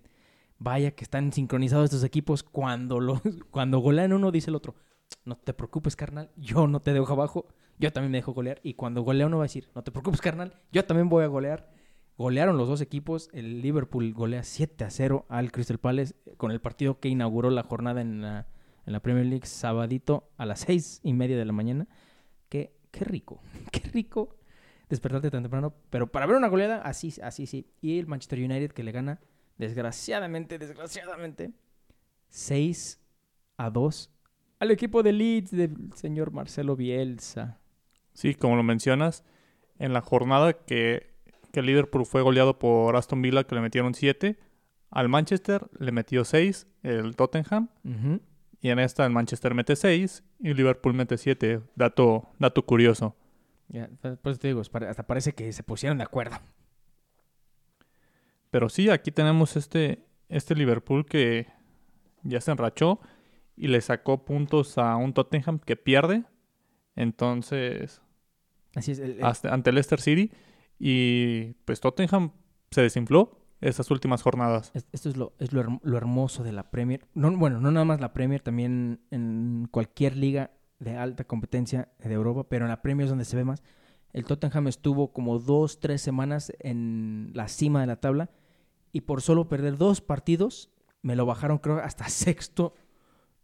Vaya 0.59 0.93
que 0.93 1.03
están 1.03 1.33
sincronizados 1.33 1.87
estos 1.87 2.05
equipos 2.05 2.43
cuando 2.43 3.01
los, 3.01 3.21
cuando 3.51 3.81
golean 3.81 4.13
uno 4.13 4.31
dice 4.31 4.51
el 4.51 4.57
otro, 4.57 4.77
no 5.25 5.37
te 5.37 5.53
preocupes, 5.53 5.97
carnal, 5.97 6.31
yo 6.37 6.69
no 6.69 6.81
te 6.81 6.93
dejo 6.93 7.13
abajo, 7.13 7.49
yo 7.79 7.93
también 7.93 8.13
me 8.13 8.19
dejo 8.19 8.33
golear. 8.33 8.61
Y 8.63 8.75
cuando 8.75 9.03
golea 9.03 9.27
uno 9.27 9.39
va 9.39 9.45
a 9.45 9.47
decir, 9.47 9.69
no 9.75 9.83
te 9.83 9.91
preocupes, 9.91 10.21
carnal, 10.21 10.55
yo 10.71 10.85
también 10.85 11.09
voy 11.09 11.25
a 11.25 11.29
golear. 11.29 11.69
Golearon 12.17 12.57
los 12.57 12.69
dos 12.69 12.81
equipos. 12.81 13.31
El 13.33 13.63
Liverpool 13.63 14.13
golea 14.13 14.45
7 14.45 14.85
a 14.85 14.91
0 14.91 15.27
al 15.29 15.51
Crystal 15.51 15.79
Palace 15.79 16.15
eh, 16.27 16.37
con 16.37 16.51
el 16.51 16.61
partido 16.61 17.01
que 17.01 17.09
inauguró 17.09 17.51
la 17.51 17.63
jornada 17.63 18.03
en 18.03 18.21
la, 18.21 18.47
en 18.85 18.93
la 18.93 19.01
Premier 19.01 19.27
League 19.27 19.47
sabadito 19.47 20.31
a 20.37 20.47
las 20.47 20.61
6 20.61 21.01
y 21.03 21.15
media 21.15 21.37
de 21.39 21.47
la 21.47 21.53
mañana. 21.53 21.89
Qué, 22.51 22.77
qué 22.91 23.05
rico, 23.05 23.41
qué 23.73 23.81
rico 23.81 24.37
despertarte 24.91 25.31
tan 25.31 25.43
temprano. 25.43 25.73
Pero 25.89 26.11
para 26.13 26.27
ver 26.27 26.37
una 26.37 26.49
goleada, 26.49 26.83
así, 26.83 27.15
así 27.23 27.47
sí. 27.47 27.67
Y 27.81 27.99
el 27.99 28.07
Manchester 28.07 28.41
United 28.41 28.73
que 28.73 28.83
le 28.83 28.93
gana, 28.93 29.21
desgraciadamente, 29.57 30.59
desgraciadamente, 30.59 31.53
6 32.29 33.01
a 33.57 33.71
2 33.71 34.11
al 34.59 34.71
equipo 34.71 35.03
de 35.03 35.13
Leeds 35.13 35.53
del 35.53 35.75
señor 35.95 36.33
Marcelo 36.33 36.77
Bielsa. 36.77 37.59
Sí, 38.13 38.35
como 38.35 38.57
lo 38.57 38.63
mencionas, 38.63 39.25
en 39.79 39.95
la 39.95 40.03
jornada 40.03 40.53
que, 40.53 41.15
que 41.51 41.63
Liverpool 41.63 42.05
fue 42.05 42.21
goleado 42.21 42.59
por 42.59 42.95
Aston 42.95 43.23
Villa, 43.23 43.45
que 43.45 43.55
le 43.55 43.63
metieron 43.63 43.95
7, 43.95 44.39
al 44.91 45.09
Manchester 45.09 45.67
le 45.79 45.93
metió 45.93 46.27
6, 46.27 46.67
el 46.83 47.17
Tottenham, 47.17 47.69
y 48.61 48.69
en 48.69 48.79
esta 48.79 49.07
el 49.07 49.13
Manchester 49.13 49.55
mete 49.55 49.77
6 49.77 50.23
y 50.41 50.53
Liverpool 50.53 50.93
mete 50.93 51.17
7. 51.17 51.63
Dato, 51.77 52.29
dato 52.39 52.67
curioso. 52.67 53.17
Ya, 53.73 53.89
por 54.23 54.33
eso 54.33 54.41
te 54.41 54.49
digo, 54.49 54.61
hasta 54.61 55.07
parece 55.07 55.33
que 55.33 55.53
se 55.53 55.63
pusieron 55.63 55.99
de 55.99 56.05
acuerdo. 56.05 56.37
Pero 58.51 58.69
sí, 58.69 58.91
aquí 58.91 59.11
tenemos 59.13 59.57
este, 59.57 60.05
este 60.29 60.55
Liverpool 60.55 61.07
que 61.07 61.47
ya 62.23 62.41
se 62.41 62.51
enrachó 62.51 63.01
y 63.57 63.69
le 63.69 63.81
sacó 63.81 64.25
puntos 64.25 64.77
a 64.79 64.97
un 64.97 65.13
Tottenham 65.15 65.61
que 65.61 65.77
pierde. 65.77 66.25
Entonces, 66.97 68.03
Así 68.75 68.93
es. 68.93 68.99
el- 68.99 69.13
el- 69.19 69.25
hasta- 69.25 69.55
ante 69.55 69.71
Leicester 69.73 70.01
City. 70.01 70.33
Y 70.79 71.53
pues 71.65 71.81
Tottenham 71.81 72.33
se 72.71 72.83
desinfló 72.83 73.39
estas 73.61 73.91
últimas 73.91 74.23
jornadas. 74.23 74.73
es- 74.75 74.87
esto 74.93 75.11
es, 75.11 75.17
lo, 75.17 75.35
es 75.39 75.53
lo, 75.53 75.79
lo 75.83 75.97
hermoso 75.97 76.43
de 76.43 76.53
la 76.53 76.71
Premier. 76.71 77.07
No, 77.15 77.31
bueno, 77.37 77.61
no 77.61 77.71
nada 77.71 77.85
más 77.85 78.01
la 78.01 78.13
Premier, 78.13 78.41
también 78.43 79.01
en 79.11 79.69
cualquier 79.71 80.17
liga 80.17 80.51
de 80.81 80.97
alta 80.97 81.25
competencia 81.25 81.89
de 81.99 82.13
Europa, 82.13 82.49
pero 82.49 82.65
en 82.65 82.71
la 82.71 82.83
Premier 82.83 83.05
es 83.05 83.11
donde 83.11 83.25
se 83.25 83.37
ve 83.37 83.45
más. 83.45 83.63
El 84.13 84.25
Tottenham 84.25 84.67
estuvo 84.67 85.13
como 85.13 85.39
dos, 85.39 85.79
tres 85.79 86.03
semanas 86.03 86.53
en 86.59 87.31
la 87.35 87.47
cima 87.47 87.81
de 87.81 87.87
la 87.87 88.01
tabla 88.01 88.31
y 88.93 89.03
por 89.03 89.23
solo 89.23 89.49
perder 89.49 89.77
dos 89.77 90.01
partidos 90.01 90.71
me 91.03 91.15
lo 91.15 91.27
bajaron 91.27 91.59
creo 91.59 91.79
hasta 91.79 92.09
sexto 92.09 92.75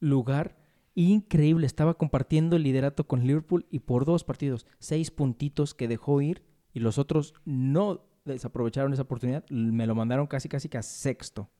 lugar. 0.01 0.57
Increíble, 0.94 1.66
estaba 1.66 1.94
compartiendo 1.94 2.57
el 2.57 2.62
liderato 2.62 3.07
con 3.07 3.27
Liverpool 3.27 3.66
y 3.70 3.81
por 3.81 4.07
dos 4.07 4.25
partidos, 4.25 4.66
seis 4.79 5.11
puntitos 5.11 5.75
que 5.75 5.88
dejó 5.88 6.22
ir 6.22 6.42
y 6.72 6.81
los 6.81 6.99
otros 6.99 7.35
no 7.44 8.07
desaprovecharon 8.25 8.92
esa 8.92 9.03
oportunidad, 9.03 9.49
me 9.51 9.87
lo 9.87 9.94
mandaron 9.94 10.27
casi 10.27 10.49
casi 10.49 10.68
que 10.68 10.79
a 10.79 10.83
sexto. 10.83 11.51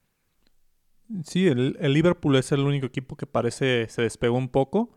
Sí, 1.23 1.47
el, 1.47 1.77
el 1.79 1.93
Liverpool 1.93 2.35
es 2.37 2.51
el 2.51 2.61
único 2.61 2.87
equipo 2.87 3.17
que 3.17 3.27
parece 3.27 3.87
se 3.89 4.03
despegó 4.03 4.37
un 4.37 4.49
poco. 4.49 4.91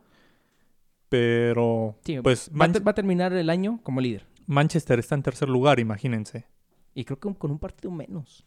Pero 1.10 1.98
Sí, 2.06 2.20
pues 2.22 2.50
va, 2.50 2.66
a 2.66 2.80
va 2.80 2.92
a 2.92 2.96
terminar 2.96 3.34
el 3.34 3.50
año 3.50 3.80
como 3.84 4.00
líder 4.00 4.26
Manchester 4.46 5.00
está 5.00 5.16
en 5.16 5.24
tercer 5.24 5.50
lugar, 5.50 5.80
imagínense. 5.80 6.46
y 6.96 7.04
creo 7.06 7.20
que 7.20 7.34
con 7.36 7.52
un 7.52 7.60
partido 7.60 7.92
menos. 7.92 8.46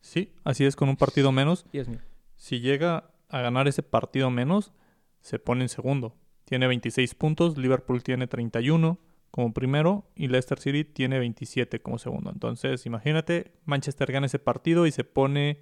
Sí, 0.00 0.32
así 0.44 0.64
es, 0.64 0.76
con 0.76 0.88
un 0.88 0.96
partido 0.96 1.30
menos. 1.30 1.66
Dios 1.72 1.88
mío. 1.88 2.00
Si 2.36 2.60
llega 2.60 3.10
a 3.28 3.40
ganar 3.42 3.68
ese 3.68 3.82
partido 3.82 4.30
menos, 4.30 4.72
se 5.20 5.38
pone 5.38 5.62
en 5.62 5.68
segundo. 5.68 6.16
Tiene 6.46 6.66
26 6.66 7.14
puntos, 7.14 7.58
Liverpool 7.58 8.02
tiene 8.02 8.26
31 8.26 8.98
como 9.30 9.52
primero 9.52 10.10
y 10.16 10.28
Leicester 10.28 10.58
City 10.58 10.84
tiene 10.84 11.18
27 11.18 11.80
como 11.82 11.98
segundo. 11.98 12.30
Entonces, 12.30 12.86
imagínate, 12.86 13.52
Manchester 13.66 14.10
gana 14.10 14.26
ese 14.26 14.38
partido 14.38 14.86
y 14.86 14.90
se 14.90 15.04
pone 15.04 15.60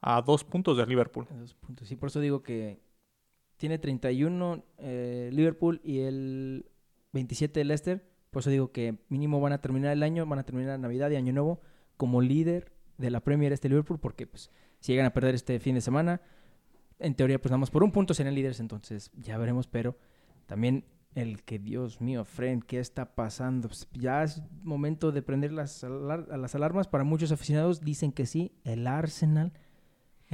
a 0.00 0.20
dos 0.22 0.42
puntos 0.44 0.76
de 0.76 0.86
Liverpool. 0.86 1.26
Dos 1.30 1.54
puntos. 1.54 1.88
Sí, 1.88 1.94
por 1.96 2.08
eso 2.08 2.20
digo 2.20 2.42
que 2.42 2.80
tiene 3.56 3.78
31 3.78 4.64
eh, 4.78 5.30
Liverpool 5.32 5.80
y 5.84 6.00
el 6.00 6.66
27 7.12 7.60
de 7.60 7.64
Leicester. 7.64 8.08
Por 8.30 8.40
eso 8.40 8.50
digo 8.50 8.72
que 8.72 8.98
mínimo 9.08 9.40
van 9.40 9.52
a 9.52 9.60
terminar 9.60 9.92
el 9.92 10.02
año, 10.02 10.26
van 10.26 10.38
a 10.40 10.44
terminar 10.44 10.78
Navidad 10.78 11.10
y 11.10 11.16
Año 11.16 11.32
Nuevo 11.32 11.60
como 11.96 12.20
líder 12.20 12.72
de 12.98 13.10
la 13.10 13.20
Premier 13.20 13.52
este 13.52 13.68
Liverpool, 13.68 14.00
porque 14.00 14.26
pues 14.26 14.50
si 14.80 14.92
llegan 14.92 15.06
a 15.06 15.12
perder 15.14 15.34
este 15.34 15.58
fin 15.60 15.74
de 15.76 15.80
semana, 15.80 16.20
en 16.98 17.14
teoría 17.14 17.40
pues 17.40 17.50
nada 17.52 17.64
por 17.66 17.84
un 17.84 17.92
punto 17.92 18.14
serán 18.14 18.34
líderes, 18.34 18.60
entonces 18.60 19.10
ya 19.14 19.38
veremos, 19.38 19.66
pero 19.68 19.96
también 20.46 20.84
el 21.14 21.44
que, 21.44 21.60
Dios 21.60 22.00
mío, 22.00 22.24
friend, 22.24 22.64
¿qué 22.64 22.80
está 22.80 23.14
pasando? 23.14 23.68
Pues, 23.68 23.88
ya 23.92 24.24
es 24.24 24.42
momento 24.64 25.12
de 25.12 25.22
prender 25.22 25.52
las, 25.52 25.84
alar- 25.84 26.26
las 26.36 26.56
alarmas. 26.56 26.88
Para 26.88 27.04
muchos 27.04 27.30
aficionados 27.30 27.80
dicen 27.82 28.10
que 28.10 28.26
sí, 28.26 28.52
el 28.64 28.88
Arsenal 28.88 29.52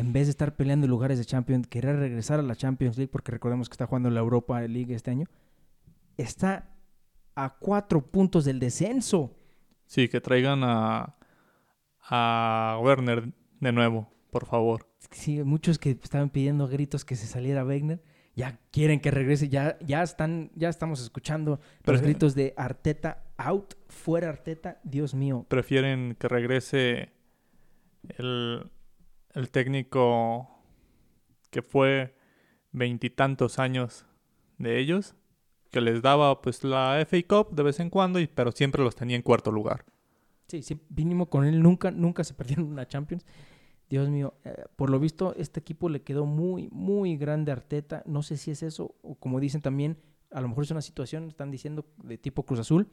en 0.00 0.12
vez 0.12 0.26
de 0.26 0.30
estar 0.30 0.56
peleando 0.56 0.86
lugares 0.86 1.18
de 1.18 1.24
Champions, 1.24 1.66
querer 1.66 1.96
regresar 1.96 2.40
a 2.40 2.42
la 2.42 2.56
Champions 2.56 2.96
League, 2.96 3.10
porque 3.12 3.32
recordemos 3.32 3.68
que 3.68 3.74
está 3.74 3.86
jugando 3.86 4.08
la 4.10 4.20
Europa 4.20 4.60
League 4.62 4.94
este 4.94 5.10
año, 5.10 5.26
está 6.16 6.70
a 7.34 7.56
cuatro 7.58 8.00
puntos 8.06 8.44
del 8.44 8.58
descenso. 8.60 9.36
Sí, 9.86 10.08
que 10.08 10.20
traigan 10.20 10.62
a, 10.64 11.16
a 12.08 12.78
Werner 12.82 13.32
de 13.60 13.72
nuevo, 13.72 14.08
por 14.30 14.46
favor. 14.46 14.86
Sí, 15.10 15.42
muchos 15.42 15.78
que 15.78 15.90
estaban 15.90 16.30
pidiendo 16.30 16.66
gritos 16.68 17.04
que 17.04 17.16
se 17.16 17.26
saliera 17.26 17.64
Wegner, 17.64 18.02
ya 18.34 18.58
quieren 18.70 19.00
que 19.00 19.10
regrese, 19.10 19.48
ya, 19.48 19.76
ya 19.80 20.02
están, 20.02 20.50
ya 20.54 20.68
estamos 20.68 21.02
escuchando 21.02 21.60
Pero- 21.82 21.94
los 21.96 22.02
gritos 22.02 22.34
de 22.34 22.54
Arteta 22.56 23.24
out, 23.36 23.74
fuera 23.88 24.28
Arteta, 24.30 24.80
Dios 24.84 25.14
mío. 25.14 25.44
Prefieren 25.48 26.16
que 26.18 26.28
regrese 26.28 27.10
el, 28.16 28.70
el 29.34 29.50
técnico 29.50 30.48
que 31.50 31.62
fue 31.62 32.16
veintitantos 32.72 33.58
años 33.58 34.06
de 34.58 34.78
ellos, 34.78 35.14
que 35.70 35.80
les 35.80 36.02
daba 36.02 36.40
pues 36.42 36.64
la 36.64 37.04
FA 37.06 37.18
Cup 37.28 37.54
de 37.54 37.62
vez 37.62 37.80
en 37.80 37.90
cuando, 37.90 38.20
y, 38.20 38.26
pero 38.26 38.52
siempre 38.52 38.82
los 38.82 38.96
tenía 38.96 39.16
en 39.16 39.22
cuarto 39.22 39.50
lugar. 39.50 39.84
Sí, 40.48 40.62
sí, 40.62 40.80
mínimo 40.94 41.30
con 41.30 41.44
él 41.44 41.62
nunca, 41.62 41.90
nunca 41.90 42.24
se 42.24 42.34
perdieron 42.34 42.66
una 42.66 42.86
Champions. 42.86 43.24
Dios 43.88 44.08
mío, 44.08 44.34
eh, 44.44 44.64
por 44.76 44.90
lo 44.90 45.00
visto 45.00 45.34
este 45.36 45.60
equipo 45.60 45.88
le 45.88 46.02
quedó 46.02 46.24
muy, 46.24 46.68
muy 46.70 47.16
grande 47.16 47.50
a 47.50 47.54
Arteta. 47.54 48.02
No 48.06 48.22
sé 48.22 48.36
si 48.36 48.50
es 48.50 48.62
eso 48.62 48.94
o 49.02 49.16
como 49.16 49.40
dicen 49.40 49.62
también, 49.62 49.98
a 50.30 50.40
lo 50.40 50.48
mejor 50.48 50.64
es 50.64 50.70
una 50.70 50.82
situación, 50.82 51.28
están 51.28 51.50
diciendo 51.50 51.86
de 52.02 52.18
tipo 52.18 52.44
Cruz 52.44 52.60
Azul, 52.60 52.88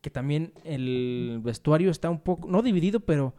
que 0.00 0.10
también 0.10 0.52
el 0.64 1.40
vestuario 1.42 1.90
está 1.90 2.10
un 2.10 2.20
poco, 2.20 2.48
no 2.48 2.62
dividido, 2.62 3.00
pero 3.00 3.34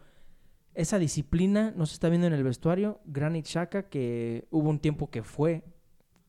esa 0.74 0.98
disciplina 0.98 1.72
no 1.76 1.86
se 1.86 1.94
está 1.94 2.08
viendo 2.08 2.26
en 2.26 2.32
el 2.32 2.44
vestuario. 2.44 3.00
Granit 3.04 3.46
Xhaka, 3.46 3.88
que 3.88 4.46
hubo 4.50 4.70
un 4.70 4.78
tiempo 4.78 5.10
que 5.10 5.22
fue 5.22 5.64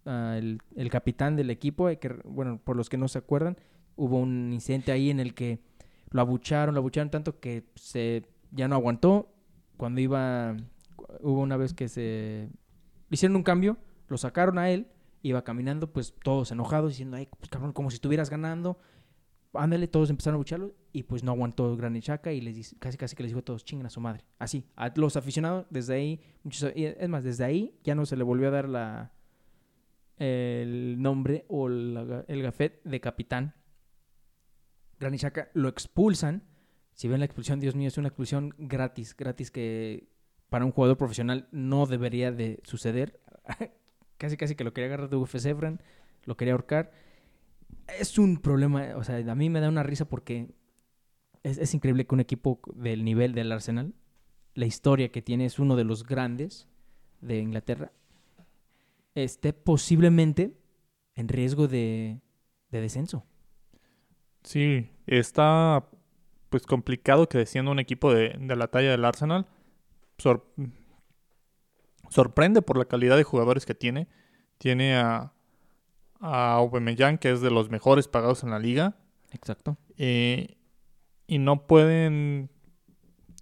ah, 0.05 0.35
el, 0.37 0.59
el 0.75 0.89
capitán 0.89 1.35
del 1.35 1.49
equipo, 1.49 1.89
eh, 1.89 1.99
que, 1.99 2.09
bueno, 2.25 2.59
por 2.63 2.75
los 2.75 2.89
que 2.89 2.97
no 2.97 3.07
se 3.07 3.19
acuerdan, 3.19 3.57
hubo 3.95 4.17
un 4.17 4.51
incidente 4.53 4.91
ahí 4.91 5.09
en 5.09 5.19
el 5.19 5.33
que 5.33 5.59
lo 6.09 6.21
abucharon, 6.21 6.75
lo 6.75 6.79
abucharon 6.79 7.09
tanto 7.09 7.39
que 7.39 7.65
se 7.75 8.25
ya 8.51 8.67
no 8.67 8.75
aguantó. 8.75 9.33
Cuando 9.77 10.01
iba, 10.01 10.55
hubo 11.21 11.41
una 11.41 11.57
vez 11.57 11.73
que 11.73 11.87
se 11.87 12.49
hicieron 13.09 13.35
un 13.35 13.43
cambio, 13.43 13.77
lo 14.07 14.17
sacaron 14.17 14.57
a 14.57 14.69
él, 14.69 14.87
iba 15.21 15.43
caminando, 15.43 15.91
pues 15.91 16.13
todos 16.23 16.51
enojados, 16.51 16.91
diciendo, 16.91 17.17
ay, 17.17 17.27
pues 17.37 17.49
cabrón, 17.49 17.73
como 17.73 17.89
si 17.89 17.95
estuvieras 17.95 18.29
ganando. 18.29 18.77
Ándale, 19.53 19.87
todos 19.87 20.09
empezaron 20.09 20.35
a 20.35 20.37
abucharlo 20.37 20.73
y 20.93 21.03
pues 21.03 21.23
no 21.23 21.31
aguantó 21.31 21.75
Granit 21.75 22.03
Xhaka 22.03 22.33
y 22.33 22.41
les 22.41 22.75
casi 22.79 22.97
casi 22.97 23.15
que 23.15 23.23
les 23.23 23.31
dijo 23.31 23.39
a 23.39 23.45
todos, 23.45 23.65
chingan 23.65 23.85
a 23.85 23.89
su 23.89 24.01
madre. 24.01 24.25
Así, 24.39 24.65
los 24.95 25.15
aficionados, 25.15 25.65
desde 25.69 25.95
ahí, 25.95 26.21
y 26.75 26.85
es 26.85 27.09
más, 27.09 27.23
desde 27.23 27.45
ahí 27.45 27.75
ya 27.83 27.95
no 27.95 28.05
se 28.05 28.17
le 28.17 28.23
volvió 28.23 28.47
a 28.49 28.51
dar 28.51 28.69
la 28.69 29.13
el 30.17 31.01
nombre 31.01 31.45
o 31.47 31.67
el 31.67 32.41
gafet 32.43 32.83
de 32.83 33.01
capitán 33.01 33.55
Granit 35.01 35.19
Xhaka, 35.19 35.49
lo 35.53 35.67
expulsan. 35.67 36.43
Si 36.93 37.07
ven 37.07 37.19
la 37.19 37.25
expulsión, 37.25 37.59
Dios 37.59 37.75
mío, 37.75 37.87
es 37.87 37.97
una 37.97 38.09
expulsión 38.09 38.53
gratis, 38.57 39.15
gratis 39.17 39.49
que 39.51 40.07
para 40.49 40.63
un 40.63 40.71
jugador 40.71 40.97
profesional 40.97 41.49
no 41.51 41.87
debería 41.87 42.31
de 42.31 42.61
suceder. 42.63 43.19
casi, 44.17 44.37
casi 44.37 44.55
que 44.55 44.63
lo 44.63 44.73
quería 44.73 44.87
agarrar 44.87 45.09
de 45.09 45.17
UFC, 45.17 45.55
Fran, 45.57 45.81
lo 46.25 46.37
quería 46.37 46.53
ahorcar. 46.53 46.91
Es 47.99 48.19
un 48.19 48.37
problema, 48.37 48.95
o 48.95 49.03
sea, 49.03 49.17
a 49.17 49.35
mí 49.35 49.49
me 49.49 49.59
da 49.59 49.69
una 49.69 49.83
risa 49.83 50.05
porque 50.05 50.53
es, 51.43 51.57
es 51.57 51.73
increíble 51.73 52.05
que 52.05 52.15
un 52.15 52.21
equipo 52.21 52.59
del 52.75 53.03
nivel 53.03 53.33
del 53.33 53.51
Arsenal, 53.51 53.93
la 54.53 54.65
historia 54.65 55.11
que 55.11 55.21
tiene 55.21 55.45
es 55.45 55.59
uno 55.59 55.75
de 55.75 55.83
los 55.83 56.05
grandes 56.05 56.67
de 57.21 57.39
Inglaterra, 57.39 57.91
esté 59.15 59.53
posiblemente 59.53 60.57
en 61.15 61.27
riesgo 61.27 61.67
de, 61.67 62.21
de 62.69 62.81
descenso. 62.81 63.25
Sí, 64.43 64.89
está 65.05 65.87
pues 66.49 66.65
complicado 66.65 67.29
que 67.29 67.45
siendo 67.45 67.71
un 67.71 67.79
equipo 67.79 68.13
de, 68.13 68.35
de 68.39 68.55
la 68.55 68.67
talla 68.67 68.91
del 68.91 69.05
Arsenal 69.05 69.45
sor- 70.17 70.45
sorprende 72.09 72.61
por 72.61 72.77
la 72.77 72.85
calidad 72.85 73.17
de 73.17 73.23
jugadores 73.23 73.65
que 73.65 73.75
tiene. 73.75 74.07
Tiene 74.57 74.95
a, 74.95 75.33
a 76.19 76.53
Aubameyang, 76.53 77.17
que 77.17 77.31
es 77.31 77.41
de 77.41 77.51
los 77.51 77.69
mejores 77.69 78.07
pagados 78.07 78.43
en 78.43 78.49
la 78.49 78.59
liga. 78.59 78.95
Exacto. 79.31 79.77
eh, 79.97 80.57
y 81.31 81.39
no 81.39 81.65
pueden 81.65 82.49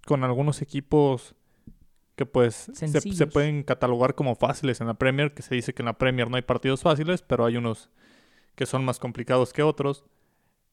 con 0.06 0.22
algunos 0.22 0.62
equipos 0.62 1.34
que 2.14 2.24
pues 2.24 2.70
se, 2.72 3.26
pueden 3.26 3.64
catalogar 3.64 4.14
como 4.14 4.36
fáciles 4.36 4.80
en 4.80 4.86
la 4.86 4.94
Premier, 4.94 5.34
que 5.34 5.42
se 5.42 5.56
dice 5.56 5.74
que 5.74 5.82
en 5.82 5.86
la 5.86 5.98
Premier 5.98 6.30
no 6.30 6.36
hay 6.36 6.42
partidos 6.42 6.82
fáciles, 6.82 7.22
pero 7.22 7.44
hay 7.44 7.56
unos 7.56 7.90
que 8.54 8.64
son 8.64 8.84
más 8.84 9.00
complicados 9.00 9.52
que 9.52 9.64
otros. 9.64 10.04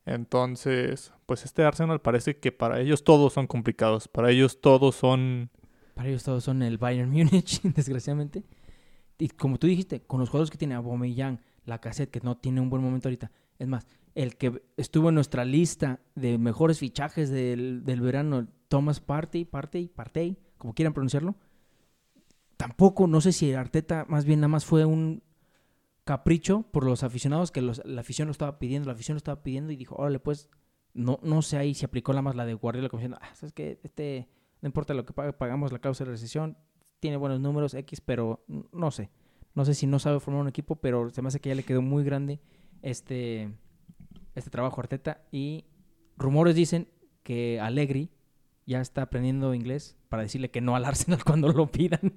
Entonces, 0.06 1.12
pues 1.26 1.44
este 1.44 1.64
Arsenal 1.64 2.02
parece 2.02 2.38
que 2.38 2.52
para 2.52 2.82
ellos 2.82 3.04
todos 3.04 3.34
son 3.34 3.48
complicados, 3.48 4.08
para 4.08 4.30
ellos 4.30 4.62
todos 4.62 4.94
son 4.94 5.50
Para 5.96 6.10
ellos 6.10 6.24
todos 6.24 6.44
son 6.44 6.62
el 6.62 6.78
Bayern 6.78 7.10
Múnich, 7.10 7.64
desgraciadamente. 7.64 8.44
Y 9.18 9.30
como 9.30 9.58
tú 9.58 9.66
dijiste, 9.66 10.04
con 10.04 10.20
los 10.20 10.30
jugadores 10.30 10.52
que 10.52 10.60
tiene 10.60 10.76
Aubameyang, 10.76 11.42
la 11.66 11.82
cassette 11.82 12.12
que 12.12 12.22
no 12.22 12.38
tiene 12.38 12.62
un 12.62 12.70
buen 12.70 12.84
momento 12.84 13.08
ahorita. 13.08 13.32
Es 13.60 13.68
más, 13.68 13.88
el 14.16 14.36
que 14.38 14.62
estuvo 14.78 15.10
en 15.10 15.16
nuestra 15.16 15.46
lista 15.46 16.00
de 16.16 16.38
mejores 16.38 16.80
fichajes 16.80 17.30
del, 17.30 17.84
del 17.84 18.02
verano, 18.02 18.48
Thomas 18.68 19.00
Partey, 19.00 19.46
Partey, 19.46 19.88
Partey, 19.88 20.38
como 20.58 20.74
quieran 20.74 20.94
pronunciarlo. 20.94 21.36
Tampoco, 22.58 23.06
no 23.08 23.22
sé 23.22 23.32
si 23.34 23.54
Arteta 23.54 24.06
más 24.10 24.26
bien 24.26 24.40
nada 24.40 24.48
más 24.48 24.66
fue 24.66 24.86
un 24.86 25.22
capricho 26.06 26.64
por 26.72 26.86
los 26.86 27.04
aficionados, 27.04 27.52
que 27.52 27.62
los- 27.62 27.86
la 27.86 28.02
afición 28.02 28.28
lo 28.28 28.32
estaba 28.32 28.58
pidiendo, 28.60 28.88
la 28.88 28.94
afición 28.94 29.16
lo 29.16 29.20
estaba 29.20 29.44
pidiendo 29.44 29.72
y 29.72 29.76
dijo, 29.76 29.96
órale, 29.96 30.20
pues, 30.20 30.50
no, 30.94 31.20
no 31.22 31.42
sé 31.42 31.58
ahí 31.58 31.74
si 31.76 31.86
aplicó 31.86 32.14
la 32.14 32.22
más 32.24 32.36
la 32.36 32.46
de 32.46 32.54
Guardiola, 32.56 32.90
como 32.90 33.00
diciendo, 33.00 33.20
ah, 33.22 33.36
¿sabes 33.36 33.54
qué? 33.54 33.80
Este, 33.84 34.28
no 34.62 34.68
importa 34.68 34.94
lo 34.96 35.06
que 35.06 35.14
pague, 35.14 35.34
pagamos 35.34 35.72
la 35.72 35.80
causa 35.80 36.04
de 36.06 36.12
recesión, 36.12 36.58
tiene 37.00 37.18
buenos 37.18 37.40
números 37.40 37.74
X, 37.76 38.02
pero 38.02 38.44
no 38.72 38.90
sé. 38.90 39.12
No 39.54 39.66
sé 39.66 39.74
si 39.76 39.86
no 39.86 40.00
sabe 40.00 40.20
formar 40.20 40.42
un 40.42 40.48
equipo, 40.48 40.78
pero 40.78 41.10
se 41.10 41.22
me 41.22 41.28
hace 41.28 41.40
que 41.40 41.50
ya 41.50 41.56
le 41.56 41.64
quedó 41.64 41.82
muy 41.82 42.04
grande 42.04 42.40
este, 42.90 43.50
este 44.36 44.50
trabajo 44.50 44.80
Arteta. 44.82 45.22
Y 45.32 45.66
rumores 46.18 46.56
dicen 46.56 46.88
que 47.24 47.60
Allegri 47.60 48.10
ya 48.66 48.82
está 48.82 49.04
aprendiendo 49.04 49.54
inglés 49.54 49.98
para 50.10 50.24
decirle 50.24 50.50
que 50.50 50.62
no 50.62 50.76
al 50.76 50.86
Arsenal 50.86 51.24
cuando 51.26 51.50
lo 51.50 51.68
pidan. 51.68 52.00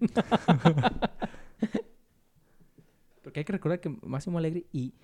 Porque 3.22 3.40
hay 3.40 3.44
que 3.44 3.52
recordar 3.52 3.80
que 3.80 3.88
Máximo 4.02 4.38
Allegri 4.38 4.66
y 4.72 4.94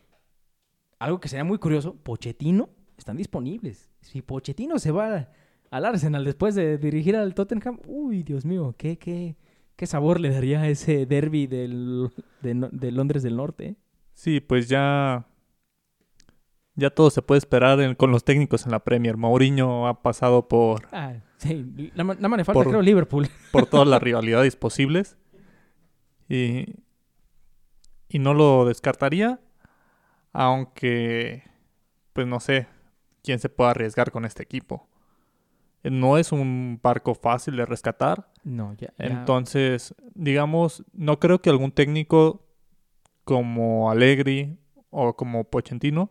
algo 0.98 1.20
que 1.20 1.28
sería 1.28 1.44
muy 1.44 1.58
curioso, 1.58 1.94
Pochettino 1.94 2.70
están 2.96 3.16
disponibles. 3.16 3.90
Si 4.00 4.22
Pochettino 4.22 4.78
se 4.78 4.90
va 4.90 5.28
al 5.70 5.84
Arsenal 5.84 6.24
después 6.24 6.54
de 6.54 6.78
dirigir 6.78 7.16
al 7.16 7.34
Tottenham, 7.34 7.80
uy, 7.86 8.22
Dios 8.22 8.46
mío, 8.46 8.74
qué, 8.78 8.98
qué, 8.98 9.36
qué 9.76 9.86
sabor 9.86 10.20
le 10.20 10.30
daría 10.30 10.62
a 10.62 10.68
ese 10.68 11.04
derby 11.06 11.46
del, 11.46 12.10
de 12.40 12.92
Londres 12.92 13.22
del 13.22 13.36
Norte. 13.36 13.66
¿eh? 13.66 13.76
Sí, 14.14 14.40
pues 14.40 14.68
ya. 14.68 15.26
Ya 16.76 16.90
todo 16.90 17.08
se 17.10 17.22
puede 17.22 17.38
esperar 17.38 17.80
en- 17.80 17.94
con 17.94 18.10
los 18.10 18.22
técnicos 18.24 18.66
en 18.66 18.72
la 18.72 18.80
Premier. 18.80 19.16
Mourinho 19.16 19.88
ha 19.88 20.02
pasado 20.02 20.46
por, 20.46 20.86
Ah, 20.92 21.14
sí, 21.38 21.90
nada 21.94 22.04
más 22.04 22.38
le 22.38 22.44
falta, 22.44 22.52
Por- 22.52 22.68
creo, 22.68 22.82
Liverpool. 22.82 23.28
por 23.50 23.66
todas 23.70 23.88
las 23.88 24.02
rivalidades 24.02 24.56
posibles. 24.56 25.16
Y, 26.28 26.66
y 28.08 28.18
no 28.18 28.34
lo 28.34 28.64
descartaría. 28.66 29.40
Aunque, 30.32 31.44
pues 32.12 32.26
no 32.26 32.40
sé 32.40 32.66
quién 33.22 33.38
se 33.38 33.48
puede 33.48 33.70
arriesgar 33.70 34.10
con 34.10 34.24
este 34.24 34.42
equipo. 34.42 34.86
Eh, 35.82 35.90
No 35.90 36.18
es 36.18 36.30
un 36.32 36.78
barco 36.82 37.14
fácil 37.14 37.56
de 37.56 37.64
rescatar. 37.64 38.28
No, 38.44 38.74
ya. 38.74 38.92
ya- 38.98 39.06
Entonces, 39.06 39.94
digamos, 40.14 40.84
no 40.92 41.18
creo 41.20 41.40
que 41.40 41.48
algún 41.50 41.72
técnico 41.72 42.44
como 43.24 43.90
Allegri 43.90 44.58
o 44.90 45.16
como 45.16 45.44
Pochettino 45.44 46.10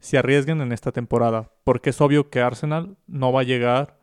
se 0.00 0.18
arriesguen 0.18 0.60
en 0.60 0.72
esta 0.72 0.92
temporada, 0.92 1.52
porque 1.62 1.90
es 1.90 2.00
obvio 2.00 2.30
que 2.30 2.40
Arsenal 2.40 2.96
no 3.06 3.32
va 3.32 3.42
a 3.42 3.44
llegar 3.44 3.98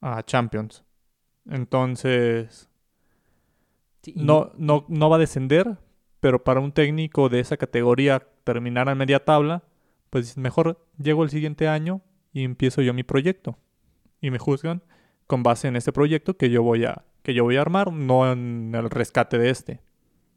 a 0.00 0.22
Champions. 0.22 0.84
Entonces, 1.48 2.70
sí, 4.02 4.14
no, 4.16 4.52
no, 4.56 4.86
no 4.88 5.10
va 5.10 5.16
a 5.16 5.20
descender, 5.20 5.78
pero 6.20 6.44
para 6.44 6.60
un 6.60 6.72
técnico 6.72 7.28
de 7.28 7.40
esa 7.40 7.56
categoría 7.56 8.26
terminar 8.44 8.88
a 8.88 8.94
media 8.94 9.24
tabla, 9.24 9.64
pues 10.10 10.36
mejor 10.36 10.86
llego 10.96 11.24
el 11.24 11.30
siguiente 11.30 11.66
año 11.68 12.02
y 12.32 12.44
empiezo 12.44 12.80
yo 12.82 12.94
mi 12.94 13.02
proyecto. 13.02 13.58
Y 14.20 14.30
me 14.30 14.38
juzgan 14.38 14.82
con 15.26 15.42
base 15.42 15.68
en 15.68 15.76
este 15.76 15.92
proyecto 15.92 16.36
que 16.36 16.50
yo 16.50 16.62
voy 16.62 16.84
a, 16.84 17.04
que 17.22 17.34
yo 17.34 17.44
voy 17.44 17.56
a 17.56 17.62
armar, 17.62 17.92
no 17.92 18.30
en 18.30 18.72
el 18.74 18.90
rescate 18.90 19.38
de 19.38 19.50
este. 19.50 19.80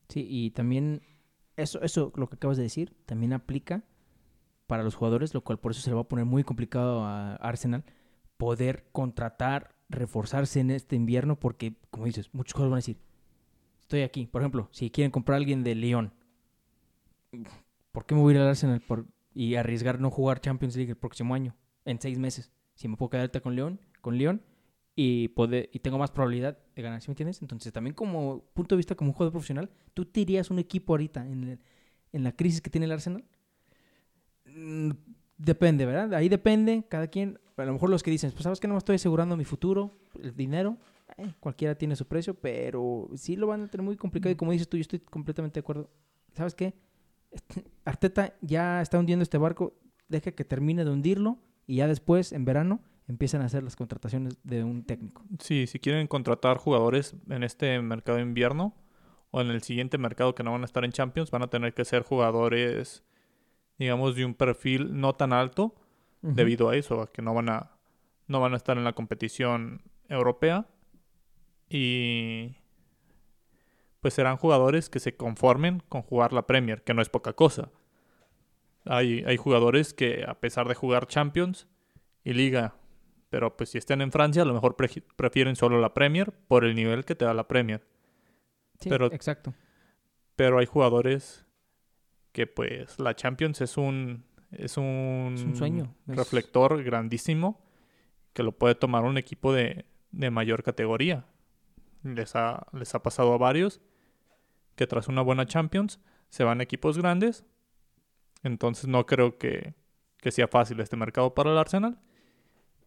Sí, 0.10 0.26
y 0.28 0.52
también 0.52 1.02
eso, 1.58 1.82
eso, 1.82 2.12
lo 2.16 2.28
que 2.28 2.36
acabas 2.36 2.58
de 2.58 2.64
decir, 2.64 2.96
también 3.06 3.34
aplica 3.34 3.84
para 4.74 4.84
los 4.84 4.96
jugadores, 4.96 5.36
lo 5.36 5.42
cual 5.44 5.60
por 5.60 5.72
eso 5.72 5.82
se 5.82 5.92
le 5.92 5.96
va 5.96 6.02
a 6.02 6.08
poner 6.08 6.26
muy 6.26 6.44
complicado 6.44 7.04
a 7.06 7.36
Arsenal 7.36 7.84
poder 8.38 8.88
contratar, 8.92 9.76
reforzarse 9.88 10.60
en 10.62 10.72
este 10.72 10.96
invierno, 10.96 11.40
porque, 11.40 11.76
como 11.92 12.06
dices, 12.08 12.34
muchos 12.34 12.54
jugadores 12.54 12.72
van 12.72 12.78
a 12.78 12.80
decir, 12.80 12.98
estoy 13.82 14.02
aquí. 14.02 14.26
Por 14.26 14.42
ejemplo, 14.42 14.68
si 14.72 14.90
quieren 14.90 15.12
comprar 15.12 15.36
a 15.36 15.38
alguien 15.38 15.64
de 15.64 15.76
León, 15.76 16.12
¿por 17.92 18.06
qué 18.06 18.16
me 18.16 18.22
voy 18.22 18.34
a 18.34 18.36
ir 18.38 18.42
al 18.42 18.48
Arsenal 18.50 18.82
por, 18.82 19.06
y 19.34 19.56
arriesgar 19.56 20.00
no 20.00 20.10
jugar 20.10 20.42
Champions 20.42 20.76
League 20.76 20.92
el 20.92 20.98
próximo 20.98 21.36
año, 21.36 21.56
en 21.86 22.02
seis 22.02 22.18
meses? 22.18 22.52
Si 22.76 22.88
me 22.88 22.98
puedo 22.98 23.12
quedar 23.12 23.22
ahorita 23.26 23.42
con 23.42 23.56
León, 23.56 23.80
con 24.02 24.18
León 24.18 24.42
y, 24.96 25.28
poder, 25.30 25.70
y 25.72 25.80
tengo 25.80 26.00
más 26.00 26.10
probabilidad 26.12 26.58
de 26.76 26.82
ganar, 26.82 27.02
¿sí 27.02 27.10
me 27.10 27.14
entiendes? 27.14 27.42
Entonces, 27.42 27.72
también 27.72 27.94
como 27.94 28.44
punto 28.54 28.76
de 28.76 28.78
vista 28.78 28.96
como 28.96 29.12
un 29.12 29.14
jugador 29.14 29.32
profesional, 29.34 29.70
¿tú 29.94 30.06
te 30.06 30.22
irías 30.22 30.50
un 30.50 30.60
equipo 30.60 30.94
ahorita 30.94 31.28
en, 31.28 31.44
el- 31.44 31.60
en 32.12 32.24
la 32.24 32.32
crisis 32.36 32.62
que 32.62 32.70
tiene 32.72 32.86
el 32.86 32.92
Arsenal? 32.92 33.24
Mm, 34.56 34.92
Depende, 35.38 35.86
¿verdad? 35.86 36.14
Ahí 36.14 36.30
depende, 36.30 36.86
cada 36.88 37.08
quien. 37.08 37.40
A 37.58 37.66
lo 37.66 37.74
mejor 37.74 37.90
los 37.90 38.02
que 38.02 38.10
dicen, 38.12 38.32
pues 38.32 38.44
sabes 38.44 38.60
que 38.60 38.68
no 38.68 38.76
me 38.76 38.78
estoy 38.78 38.96
asegurando 38.96 39.36
mi 39.36 39.44
futuro, 39.44 39.92
el 40.22 40.36
dinero, 40.36 40.78
eh, 41.18 41.34
cualquiera 41.40 41.76
tiene 41.76 41.96
su 41.96 42.08
precio, 42.08 42.34
pero 42.34 43.10
sí 43.16 43.36
lo 43.36 43.48
van 43.48 43.64
a 43.64 43.68
tener 43.68 43.84
muy 43.84 43.98
complicado. 43.98 44.32
Y 44.32 44.36
como 44.36 44.52
dices 44.54 44.70
tú, 44.70 44.78
yo 44.78 44.82
estoy 44.82 45.00
completamente 45.00 45.56
de 45.56 45.60
acuerdo. 45.60 45.90
¿Sabes 46.34 46.56
qué? 46.56 46.74
Este, 47.30 47.66
Arteta 47.84 48.36
ya 48.42 48.82
está 48.82 48.98
hundiendo 48.98 49.24
este 49.24 49.38
barco, 49.38 49.76
deja 50.08 50.32
que 50.32 50.46
termine 50.46 50.86
de 50.86 50.92
hundirlo 50.92 51.40
y 51.68 51.78
ya 51.78 51.88
después, 51.88 52.32
en 52.32 52.46
verano, 52.46 52.82
empiezan 53.08 53.42
a 53.42 53.46
hacer 53.46 53.64
las 53.64 53.76
contrataciones 53.76 54.38
de 54.44 54.64
un 54.64 54.84
técnico. 54.84 55.24
Sí, 55.40 55.68
si 55.68 55.80
quieren 55.80 56.08
contratar 56.08 56.58
jugadores 56.58 57.16
en 57.30 57.44
este 57.44 57.82
mercado 57.82 58.18
de 58.18 58.24
invierno 58.24 58.76
o 59.32 59.42
en 59.42 59.48
el 59.48 59.62
siguiente 59.62 59.98
mercado 59.98 60.36
que 60.36 60.44
no 60.44 60.52
van 60.54 60.62
a 60.62 60.66
estar 60.66 60.86
en 60.86 60.92
Champions, 60.92 61.32
van 61.32 61.44
a 61.44 61.50
tener 61.50 61.74
que 61.74 61.84
ser 61.86 62.04
jugadores, 62.04 63.04
digamos, 63.78 64.16
de 64.16 64.26
un 64.26 64.34
perfil 64.34 65.00
no 65.00 65.14
tan 65.14 65.34
alto 65.34 65.76
debido 66.22 66.70
a 66.70 66.76
eso, 66.78 67.02
a 67.02 67.12
que 67.12 67.22
no 67.22 67.34
van 67.34 67.50
a, 67.50 67.72
no 68.28 68.40
van 68.40 68.54
a 68.54 68.58
estar 68.58 68.78
en 68.78 68.84
la 68.86 68.94
competición 68.94 69.82
europea 70.08 70.68
y 71.70 72.56
pues 74.00 74.14
serán 74.14 74.38
jugadores 74.38 74.90
que 74.90 75.00
se 75.00 75.16
conformen 75.16 75.82
con 75.90 76.02
jugar 76.02 76.34
la 76.34 76.46
Premier, 76.48 76.84
que 76.84 76.94
no 76.94 77.02
es 77.02 77.10
poca 77.10 77.34
cosa. 77.34 77.70
Hay, 78.86 79.24
hay 79.26 79.38
jugadores 79.38 79.94
que 79.94 80.26
a 80.28 80.36
pesar 80.40 80.68
de 80.68 80.76
jugar 80.76 81.08
Champions 81.08 81.68
y 82.24 82.34
Liga, 82.34 82.76
pero 83.30 83.56
pues 83.56 83.70
si 83.70 83.78
están 83.78 84.02
en 84.02 84.12
Francia 84.12 84.42
a 84.42 84.46
lo 84.46 84.54
mejor 84.54 84.76
pre- 84.76 85.04
prefieren 85.16 85.56
solo 85.56 85.80
la 85.80 85.94
Premier 85.94 86.32
por 86.48 86.66
el 86.66 86.76
nivel 86.76 87.06
que 87.06 87.16
te 87.16 87.26
da 87.26 87.34
la 87.34 87.48
Premier. 87.48 87.86
Sí, 88.80 88.90
pero- 88.90 89.08
exacto. 89.08 89.54
Pero 90.36 90.58
hay 90.60 90.66
jugadores 90.66 91.46
que 92.34 92.46
pues 92.48 93.00
la 93.00 93.16
Champions 93.16 93.62
es 93.62 93.78
un 93.78 94.26
es 94.52 94.78
un, 94.78 95.32
Es 95.36 95.44
un 95.44 95.56
sueño, 95.56 95.96
es- 96.08 96.16
reflector 96.18 96.84
grandísimo 96.84 97.66
que 98.34 98.44
lo 98.44 98.52
puede 98.52 98.76
tomar 98.76 99.04
un 99.06 99.18
equipo 99.18 99.52
de, 99.54 99.86
de 100.12 100.30
mayor 100.30 100.62
categoría. 100.64 101.26
Les 102.04 102.36
ha, 102.36 102.68
les 102.74 102.94
ha 102.94 103.02
pasado 103.02 103.34
a 103.34 103.38
varios 103.38 103.80
que 104.76 104.86
tras 104.88 105.08
una 105.08 105.22
buena 105.22 105.46
Champions 105.46 106.00
se 106.30 106.44
van 106.44 106.60
equipos 106.62 106.98
grandes. 106.98 107.46
Entonces 108.44 108.88
no 108.88 109.06
creo 109.06 109.38
que, 109.38 109.74
que 110.18 110.32
sea 110.32 110.48
fácil 110.48 110.80
este 110.82 110.98
mercado 110.98 111.34
para 111.34 111.52
el 111.52 111.58
Arsenal. 111.58 112.00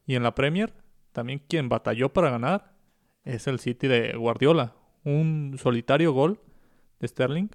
Y 0.06 0.14
en 0.14 0.22
la 0.22 0.34
Premier, 0.34 0.72
también 1.12 1.40
quien 1.48 1.68
batalló 1.68 2.12
para 2.12 2.30
ganar 2.30 2.74
es 3.24 3.46
el 3.46 3.58
City 3.58 3.88
de 3.88 4.12
Guardiola. 4.16 4.74
Un 5.04 5.56
solitario 5.58 6.12
gol 6.12 6.40
de 7.00 7.08
Sterling 7.08 7.48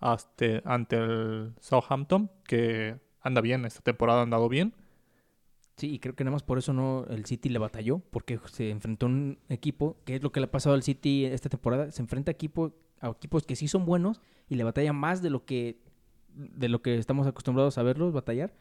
ante 0.00 0.96
el 0.96 1.54
Southampton, 1.60 2.30
que 2.44 3.00
anda 3.20 3.40
bien, 3.40 3.64
esta 3.64 3.80
temporada 3.80 4.20
ha 4.20 4.22
andado 4.22 4.48
bien. 4.48 4.74
Sí, 5.76 5.92
y 5.92 5.98
creo 5.98 6.14
que 6.14 6.22
nada 6.22 6.32
más 6.32 6.44
por 6.44 6.58
eso 6.58 6.72
no 6.72 7.04
el 7.08 7.24
City 7.24 7.48
le 7.48 7.58
batalló, 7.58 7.98
porque 7.98 8.38
se 8.46 8.70
enfrentó 8.70 9.06
a 9.06 9.08
un 9.08 9.38
equipo, 9.48 9.96
que 10.04 10.16
es 10.16 10.22
lo 10.22 10.30
que 10.30 10.40
le 10.40 10.46
ha 10.46 10.50
pasado 10.50 10.74
al 10.74 10.82
City 10.82 11.24
esta 11.24 11.48
temporada, 11.48 11.90
se 11.90 12.00
enfrenta 12.00 12.30
a, 12.30 12.34
equipo, 12.34 12.74
a 13.00 13.08
equipos 13.08 13.44
que 13.44 13.56
sí 13.56 13.66
son 13.66 13.84
buenos 13.84 14.20
y 14.48 14.54
le 14.54 14.62
batalla 14.62 14.92
más 14.92 15.20
de 15.20 15.30
lo 15.30 15.44
que 15.44 15.82
de 16.34 16.68
lo 16.68 16.82
que 16.82 16.98
estamos 16.98 17.26
acostumbrados 17.26 17.78
a 17.78 17.82
verlos 17.82 18.12
batallar. 18.12 18.54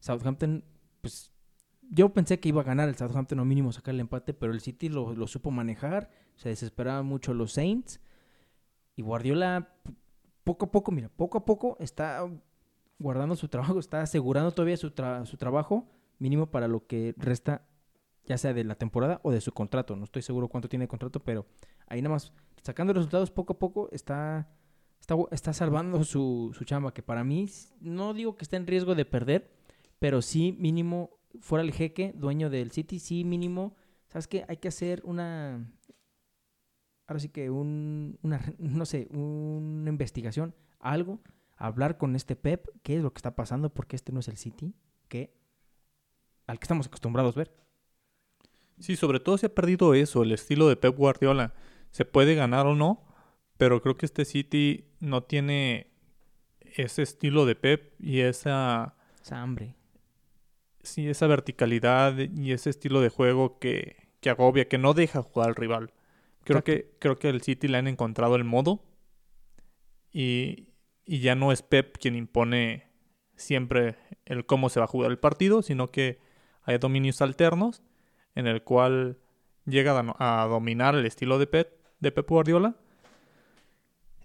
Southampton, 0.00 0.64
pues 1.00 1.32
yo 1.82 2.12
pensé 2.12 2.40
que 2.40 2.48
iba 2.48 2.60
a 2.60 2.64
ganar 2.64 2.88
el 2.88 2.96
Southampton 2.96 3.38
o 3.40 3.44
mínimo 3.44 3.72
sacar 3.72 3.94
el 3.94 4.00
empate, 4.00 4.34
pero 4.34 4.52
el 4.52 4.60
City 4.60 4.88
lo, 4.88 5.14
lo 5.14 5.26
supo 5.26 5.50
manejar, 5.50 6.10
se 6.36 6.48
desesperaban 6.48 7.06
mucho 7.06 7.34
los 7.34 7.52
Saints 7.52 8.00
y 8.96 9.02
Guardiola 9.02 9.74
poco 10.50 10.66
a 10.66 10.70
poco, 10.72 10.90
mira, 10.90 11.08
poco 11.08 11.38
a 11.38 11.44
poco 11.44 11.76
está 11.78 12.28
guardando 12.98 13.36
su 13.36 13.46
trabajo, 13.46 13.78
está 13.78 14.02
asegurando 14.02 14.50
todavía 14.50 14.76
su, 14.76 14.92
su 15.24 15.36
trabajo 15.36 15.86
mínimo 16.18 16.50
para 16.50 16.66
lo 16.66 16.88
que 16.88 17.14
resta, 17.16 17.64
ya 18.24 18.36
sea 18.36 18.52
de 18.52 18.64
la 18.64 18.74
temporada 18.74 19.20
o 19.22 19.30
de 19.30 19.40
su 19.40 19.52
contrato. 19.52 19.94
No 19.94 20.02
estoy 20.02 20.22
seguro 20.22 20.48
cuánto 20.48 20.68
tiene 20.68 20.86
de 20.86 20.88
contrato, 20.88 21.20
pero 21.20 21.46
ahí 21.86 22.02
nada 22.02 22.16
más 22.16 22.32
sacando 22.62 22.92
resultados 22.92 23.30
poco 23.30 23.52
a 23.52 23.58
poco 23.60 23.88
está, 23.92 24.48
está, 25.00 25.14
está 25.30 25.52
salvando 25.52 26.02
su, 26.02 26.50
su 26.52 26.64
chamba, 26.64 26.92
que 26.92 27.02
para 27.02 27.22
mí 27.22 27.48
no 27.80 28.12
digo 28.12 28.34
que 28.34 28.42
esté 28.42 28.56
en 28.56 28.66
riesgo 28.66 28.96
de 28.96 29.04
perder, 29.04 29.52
pero 30.00 30.20
sí 30.20 30.56
mínimo 30.58 31.10
fuera 31.38 31.62
el 31.62 31.72
jeque, 31.72 32.12
dueño 32.16 32.50
del 32.50 32.72
City, 32.72 32.98
sí 32.98 33.22
mínimo, 33.22 33.76
¿sabes 34.08 34.26
qué? 34.26 34.44
Hay 34.48 34.56
que 34.56 34.66
hacer 34.66 35.00
una, 35.04 35.72
ahora 37.10 37.18
sí 37.18 37.28
que 37.28 37.50
un, 37.50 38.18
una, 38.22 38.40
no 38.58 38.86
sé, 38.86 39.08
una 39.10 39.90
investigación, 39.90 40.54
algo, 40.78 41.20
hablar 41.56 41.98
con 41.98 42.14
este 42.14 42.36
Pep, 42.36 42.68
qué 42.84 42.96
es 42.96 43.02
lo 43.02 43.12
que 43.12 43.18
está 43.18 43.34
pasando, 43.34 43.68
porque 43.74 43.96
este 43.96 44.12
no 44.12 44.20
es 44.20 44.28
el 44.28 44.36
City, 44.36 44.74
que 45.08 45.34
al 46.46 46.60
que 46.60 46.64
estamos 46.64 46.86
acostumbrados 46.86 47.36
a 47.36 47.40
ver. 47.40 47.52
Sí, 48.78 48.94
sobre 48.94 49.18
todo 49.18 49.36
se 49.38 49.46
ha 49.46 49.54
perdido 49.54 49.92
eso, 49.94 50.22
el 50.22 50.30
estilo 50.30 50.68
de 50.68 50.76
Pep 50.76 50.96
Guardiola. 50.96 51.52
Se 51.90 52.04
puede 52.04 52.36
ganar 52.36 52.66
o 52.66 52.76
no, 52.76 53.02
pero 53.58 53.82
creo 53.82 53.96
que 53.96 54.06
este 54.06 54.24
City 54.24 54.86
no 55.00 55.24
tiene 55.24 55.90
ese 56.60 57.02
estilo 57.02 57.44
de 57.44 57.56
Pep 57.56 57.92
y 58.00 58.20
esa... 58.20 58.94
Esa 59.20 59.42
hambre. 59.42 59.74
Sí, 60.82 61.08
esa 61.08 61.26
verticalidad 61.26 62.16
y 62.16 62.52
ese 62.52 62.70
estilo 62.70 63.00
de 63.00 63.10
juego 63.10 63.58
que, 63.58 64.08
que 64.20 64.30
agobia, 64.30 64.68
que 64.68 64.78
no 64.78 64.94
deja 64.94 65.22
jugar 65.22 65.48
al 65.48 65.56
rival. 65.56 65.92
Creo 66.50 66.64
que, 66.64 66.90
creo 66.98 67.18
que 67.18 67.28
el 67.28 67.42
City 67.42 67.68
le 67.68 67.78
han 67.78 67.86
encontrado 67.86 68.36
el 68.36 68.44
modo 68.44 68.82
y, 70.12 70.68
y 71.04 71.20
ya 71.20 71.34
no 71.34 71.52
es 71.52 71.62
Pep 71.62 71.96
quien 71.98 72.16
impone 72.16 72.90
siempre 73.36 73.96
el 74.24 74.46
cómo 74.46 74.68
se 74.68 74.80
va 74.80 74.84
a 74.84 74.88
jugar 74.88 75.10
el 75.10 75.18
partido, 75.18 75.62
sino 75.62 75.88
que 75.88 76.18
hay 76.62 76.78
dominios 76.78 77.22
alternos 77.22 77.82
en 78.34 78.46
el 78.46 78.62
cual 78.62 79.18
llega 79.64 79.98
a, 80.18 80.46
dominar 80.46 80.94
el 80.94 81.06
estilo 81.06 81.38
de 81.38 81.46
Pep, 81.46 81.72
de 82.00 82.12
Pep 82.12 82.28
Guardiola 82.28 82.76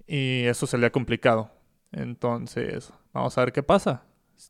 y 0.08 0.44
eso 0.46 0.68
se 0.68 0.78
le 0.78 0.88
ha 0.88 0.92
complicado. 0.92 1.52
Entonces, 1.92 2.92
vamos 3.14 3.38
a 3.38 3.42
ver 3.42 3.54
qué 3.54 3.64
pasa. 3.64 4.04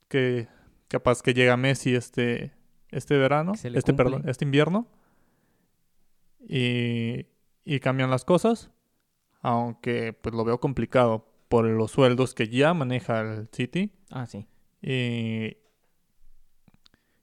Que 0.07 0.47
capaz 0.87 1.21
que 1.21 1.33
llega 1.33 1.57
Messi 1.57 1.95
este 1.95 2.53
este 2.89 3.17
verano, 3.17 3.53
este 3.53 3.93
perdón, 3.93 4.23
este 4.27 4.45
invierno 4.45 4.87
y, 6.47 7.25
y 7.65 7.79
cambian 7.79 8.11
las 8.11 8.23
cosas, 8.23 8.69
aunque 9.41 10.13
pues 10.13 10.33
lo 10.33 10.45
veo 10.45 10.59
complicado 10.59 11.27
por 11.49 11.65
los 11.65 11.91
sueldos 11.91 12.33
que 12.33 12.47
ya 12.47 12.73
maneja 12.73 13.21
el 13.21 13.49
City. 13.51 13.91
Ah, 14.11 14.27
sí. 14.27 14.47
Y, 14.81 15.57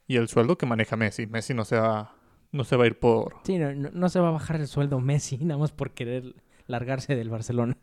y 0.06 0.16
el 0.16 0.28
sueldo 0.28 0.58
que 0.58 0.66
maneja 0.66 0.96
Messi. 0.96 1.26
Messi 1.26 1.54
no 1.54 1.64
se 1.64 1.78
va, 1.78 2.16
no 2.50 2.64
se 2.64 2.76
va 2.76 2.84
a 2.84 2.86
ir 2.88 2.98
por... 2.98 3.36
Sí, 3.44 3.56
no, 3.58 3.72
no, 3.72 4.08
se 4.08 4.20
va 4.20 4.28
a 4.28 4.32
bajar 4.32 4.60
el 4.60 4.66
sueldo 4.66 5.00
Messi 5.00 5.38
nada 5.44 5.58
más 5.58 5.72
por 5.72 5.92
querer 5.92 6.34
largarse 6.66 7.14
del 7.14 7.30
Barcelona. 7.30 7.76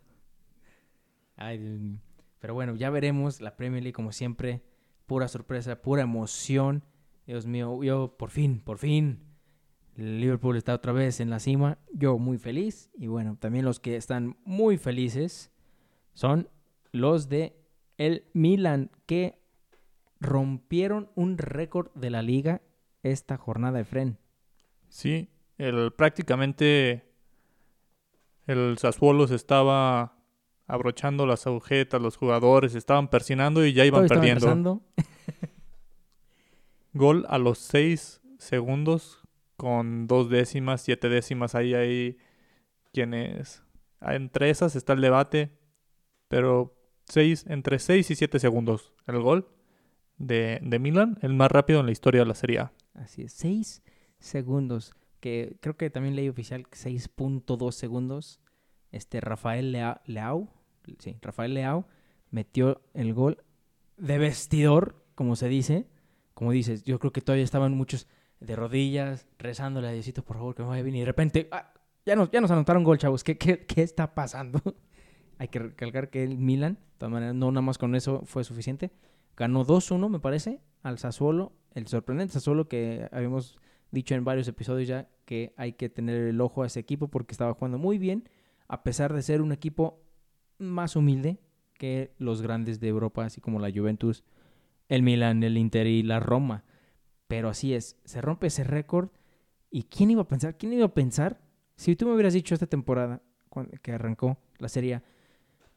pero 1.36 2.54
bueno, 2.54 2.76
ya 2.76 2.90
veremos 2.90 3.40
la 3.40 3.56
Premier 3.56 3.82
League 3.82 3.94
como 3.94 4.12
siempre. 4.12 4.62
Pura 5.06 5.28
sorpresa, 5.28 5.80
pura 5.80 6.02
emoción. 6.02 6.84
Dios 7.26 7.46
mío, 7.46 7.82
yo 7.82 8.16
por 8.18 8.30
fin, 8.30 8.60
por 8.60 8.78
fin. 8.78 9.29
El 10.00 10.18
Liverpool 10.18 10.56
está 10.56 10.72
otra 10.72 10.92
vez 10.92 11.20
en 11.20 11.28
la 11.28 11.40
cima. 11.40 11.76
Yo 11.92 12.16
muy 12.16 12.38
feliz. 12.38 12.88
Y 12.96 13.08
bueno, 13.08 13.36
también 13.38 13.66
los 13.66 13.80
que 13.80 13.96
están 13.96 14.38
muy 14.46 14.78
felices 14.78 15.52
son 16.14 16.48
los 16.90 17.28
de 17.28 17.54
el 17.98 18.24
Milan, 18.32 18.90
que 19.04 19.38
rompieron 20.18 21.10
un 21.16 21.36
récord 21.36 21.90
de 21.94 22.08
la 22.08 22.22
liga 22.22 22.62
esta 23.02 23.36
jornada 23.36 23.76
de 23.76 23.84
Fren. 23.84 24.18
Sí, 24.88 25.28
el, 25.58 25.92
prácticamente 25.92 27.04
el 28.46 28.78
Sassuolo 28.78 29.26
se 29.26 29.34
estaba 29.34 30.16
abrochando 30.66 31.26
las 31.26 31.46
agujetas, 31.46 32.00
los 32.00 32.16
jugadores 32.16 32.74
estaban 32.74 33.08
persinando 33.08 33.66
y 33.66 33.74
ya 33.74 33.84
iban 33.84 34.06
perdiendo. 34.06 34.80
Gol 36.94 37.26
a 37.28 37.36
los 37.36 37.58
seis 37.58 38.22
segundos 38.38 39.19
con 39.60 40.06
dos 40.06 40.30
décimas, 40.30 40.80
siete 40.80 41.10
décimas. 41.10 41.54
Ahí 41.54 41.74
hay 41.74 42.16
quienes... 42.94 43.62
Entre 44.00 44.48
esas 44.48 44.74
está 44.74 44.94
el 44.94 45.02
debate, 45.02 45.50
pero 46.28 46.74
seis, 47.04 47.44
entre 47.46 47.78
seis 47.78 48.10
y 48.10 48.14
siete 48.14 48.38
segundos 48.38 48.94
el 49.06 49.20
gol 49.20 49.50
de, 50.16 50.60
de 50.62 50.78
Milan, 50.78 51.18
el 51.20 51.34
más 51.34 51.52
rápido 51.52 51.80
en 51.80 51.84
la 51.84 51.92
historia 51.92 52.22
de 52.22 52.26
la 52.26 52.34
Serie. 52.34 52.70
Así 52.94 53.20
es, 53.20 53.34
6 53.34 53.82
segundos, 54.18 54.94
que 55.20 55.58
creo 55.60 55.76
que 55.76 55.90
también 55.90 56.16
leí 56.16 56.30
oficial 56.30 56.64
6.2 56.64 57.72
segundos. 57.72 58.40
Este 58.92 59.20
Rafael 59.20 59.72
Leao, 59.72 60.48
sí, 61.00 61.18
Rafael 61.20 61.52
Leao 61.52 61.86
metió 62.30 62.80
el 62.94 63.12
gol 63.12 63.44
de 63.98 64.16
vestidor, 64.16 65.04
como 65.14 65.36
se 65.36 65.48
dice. 65.48 65.86
Como 66.32 66.50
dices, 66.50 66.82
yo 66.84 66.98
creo 66.98 67.12
que 67.12 67.20
todavía 67.20 67.44
estaban 67.44 67.74
muchos 67.74 68.06
de 68.40 68.56
rodillas, 68.56 69.26
rezándole 69.38 69.88
a 69.88 69.92
Diosito, 69.92 70.24
por 70.24 70.36
favor, 70.36 70.54
que 70.54 70.62
me 70.62 70.68
vaya 70.68 70.82
bien. 70.82 70.96
Y 70.96 71.00
de 71.00 71.06
repente, 71.06 71.48
ah, 71.52 71.72
ya, 72.04 72.16
nos, 72.16 72.30
ya 72.30 72.40
nos 72.40 72.50
anotaron 72.50 72.82
gol, 72.84 72.98
chavos. 72.98 73.22
¿Qué, 73.22 73.38
qué, 73.38 73.66
qué 73.66 73.82
está 73.82 74.14
pasando? 74.14 74.60
Hay 75.38 75.48
que 75.48 75.58
recalcar 75.58 76.10
que 76.10 76.22
el 76.22 76.38
Milan, 76.38 76.74
de 76.74 76.98
todas 76.98 77.12
maneras, 77.12 77.34
no 77.34 77.50
nada 77.50 77.62
más 77.62 77.78
con 77.78 77.94
eso 77.94 78.22
fue 78.24 78.44
suficiente. 78.44 78.90
Ganó 79.36 79.64
2-1, 79.64 80.08
me 80.08 80.20
parece, 80.20 80.60
al 80.82 80.98
Sassuolo. 80.98 81.52
El 81.74 81.86
sorprendente 81.86 82.34
Sassuolo 82.34 82.68
que 82.68 83.08
habíamos 83.12 83.58
dicho 83.90 84.14
en 84.14 84.24
varios 84.24 84.48
episodios 84.48 84.88
ya 84.88 85.08
que 85.24 85.54
hay 85.56 85.72
que 85.74 85.88
tener 85.88 86.16
el 86.22 86.40
ojo 86.40 86.62
a 86.62 86.66
ese 86.66 86.80
equipo 86.80 87.08
porque 87.08 87.32
estaba 87.32 87.54
jugando 87.54 87.78
muy 87.78 87.98
bien, 87.98 88.28
a 88.68 88.82
pesar 88.82 89.12
de 89.12 89.22
ser 89.22 89.40
un 89.42 89.52
equipo 89.52 90.02
más 90.58 90.96
humilde 90.96 91.38
que 91.74 92.12
los 92.18 92.42
grandes 92.42 92.80
de 92.80 92.88
Europa, 92.88 93.24
así 93.24 93.40
como 93.40 93.58
la 93.58 93.70
Juventus, 93.72 94.24
el 94.88 95.02
Milan, 95.02 95.42
el 95.42 95.56
Inter 95.56 95.86
y 95.86 96.02
la 96.02 96.20
Roma. 96.20 96.64
Pero 97.30 97.48
así 97.48 97.74
es, 97.74 97.96
se 98.04 98.20
rompe 98.20 98.48
ese 98.48 98.64
récord. 98.64 99.10
¿Y 99.70 99.84
quién 99.84 100.10
iba 100.10 100.22
a 100.22 100.26
pensar? 100.26 100.58
¿Quién 100.58 100.72
iba 100.72 100.86
a 100.86 100.94
pensar? 100.94 101.40
Si 101.76 101.94
tú 101.94 102.06
me 102.06 102.14
hubieras 102.14 102.34
dicho 102.34 102.54
esta 102.54 102.66
temporada 102.66 103.22
que 103.82 103.92
arrancó 103.92 104.36
la 104.58 104.68
serie, 104.68 105.00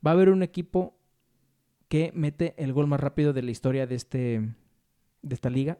va 0.03 0.09
a 0.09 0.13
haber 0.15 0.29
un 0.29 0.41
equipo 0.41 0.97
que 1.89 2.11
mete 2.15 2.55
el 2.57 2.73
gol 2.73 2.87
más 2.87 2.99
rápido 2.99 3.33
de 3.33 3.43
la 3.43 3.51
historia 3.51 3.85
de, 3.85 3.93
este, 3.93 4.55
de 5.21 5.35
esta 5.35 5.51
liga 5.51 5.77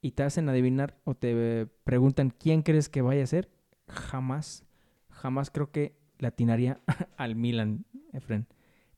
y 0.00 0.12
te 0.12 0.22
hacen 0.22 0.48
adivinar 0.48 0.98
o 1.04 1.14
te 1.14 1.66
preguntan 1.84 2.30
quién 2.30 2.62
crees 2.62 2.88
que 2.88 3.02
vaya 3.02 3.24
a 3.24 3.26
ser, 3.26 3.50
jamás, 3.88 4.64
jamás 5.10 5.50
creo 5.50 5.70
que 5.70 5.98
le 6.18 6.28
atinaría 6.28 6.80
al 7.18 7.36
Milan, 7.36 7.84
Efren. 8.14 8.46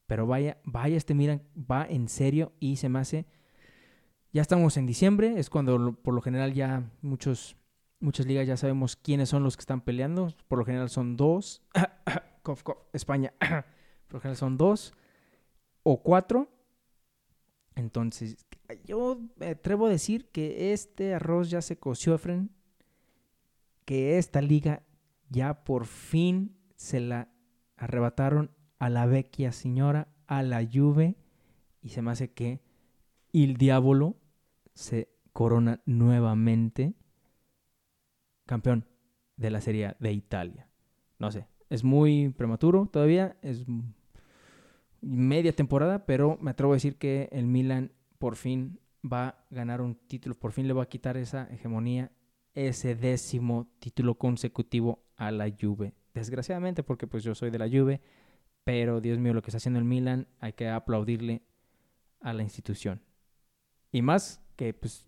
Pero 0.07 0.29
vaya, 0.29 0.57
vaya 0.63 0.97
este 0.97 1.15
Milan, 1.15 1.43
va 1.59 1.85
en 1.85 2.07
serio 2.07 2.53
y 2.61 2.77
se 2.77 2.89
me 2.89 3.01
hace... 3.01 3.27
Ya 4.35 4.43
estamos 4.43 4.77
en 4.77 4.85
diciembre, 4.85 5.39
es 5.39 5.49
cuando 5.49 5.93
por 5.93 6.13
lo 6.13 6.21
general 6.21 6.55
ya 6.55 6.91
muchos, 7.03 7.57
muchas 8.01 8.27
ligas 8.27 8.49
ya 8.49 8.57
sabemos 8.57 8.97
quiénes 8.97 9.29
son 9.29 9.45
los 9.45 9.57
que 9.57 9.61
están 9.61 9.81
peleando. 9.81 10.35
Por 10.49 10.59
lo 10.59 10.65
general 10.65 10.91
son 10.91 11.17
dos. 11.17 11.63
España. 12.93 13.33
por 14.09 14.15
lo 14.15 14.21
general 14.21 14.37
son 14.37 14.59
dos 14.59 14.93
o 15.85 16.03
cuatro. 16.03 16.49
Entonces, 17.77 18.45
yo 18.85 19.21
me 19.37 19.51
atrevo 19.51 19.87
a 19.87 19.91
decir 19.91 20.29
que 20.33 20.73
este 20.73 21.15
arroz 21.15 21.49
ya 21.49 21.63
se 21.63 21.79
coció, 21.79 22.17
Efren. 22.17 22.51
Que 23.85 24.19
esta 24.19 24.43
liga 24.43 24.83
ya 25.29 25.63
por 25.63 25.87
fin 25.87 26.57
se 26.75 26.99
la 26.99 27.29
arrebataron 27.77 28.51
a 28.81 28.91
la 28.91 29.07
vecchia 29.07 29.53
señora, 29.53 30.09
a 30.27 30.43
la 30.43 30.67
Juve. 30.69 31.15
Y 31.83 31.91
se 31.91 32.03
me 32.03 32.11
hace 32.11 32.33
que 32.33 32.61
el 33.33 33.57
diablo 33.57 34.17
se 34.75 35.09
corona 35.33 35.81
nuevamente 35.87 36.95
campeón 38.47 38.87
de 39.37 39.51
la 39.51 39.61
Serie 39.61 39.97
de 39.99 40.13
Italia. 40.13 40.69
No 41.19 41.31
sé, 41.31 41.47
es 41.71 41.83
muy 41.83 42.31
prematuro 42.31 42.87
todavía, 42.87 43.37
es 43.43 43.65
media 45.01 45.55
temporada, 45.55 46.07
pero 46.07 46.39
me 46.41 46.51
atrevo 46.51 46.73
a 46.73 46.77
decir 46.77 46.97
que 46.97 47.29
el 47.33 47.47
Milan 47.47 47.93
por 48.19 48.37
fin 48.37 48.81
va 49.05 49.29
a 49.29 49.47
ganar 49.51 49.81
un 49.81 49.95
título, 49.95 50.35
por 50.35 50.53
fin 50.53 50.67
le 50.67 50.75
va 50.75 50.85
a 50.85 50.89
quitar 50.89 51.17
esa 51.17 51.49
hegemonía, 51.51 52.13
ese 52.55 52.95
décimo 52.95 53.69
título 53.79 54.17
consecutivo 54.17 55.05
a 55.17 55.31
la 55.31 55.51
Juve. 55.51 55.95
Desgraciadamente, 56.15 56.83
porque 56.83 57.07
pues 57.07 57.25
yo 57.25 57.35
soy 57.35 57.51
de 57.51 57.59
la 57.59 57.69
Juve, 57.69 58.01
pero 58.63 59.01
Dios 59.01 59.19
mío, 59.19 59.35
lo 59.35 59.43
que 59.43 59.51
está 59.51 59.59
haciendo 59.59 59.79
el 59.79 59.85
Milan, 59.85 60.29
hay 60.39 60.53
que 60.53 60.69
aplaudirle 60.69 61.43
a 62.21 62.33
la 62.33 62.43
institución. 62.43 63.03
Y 63.93 64.01
más 64.03 64.44
que 64.57 64.75
pues 64.75 65.07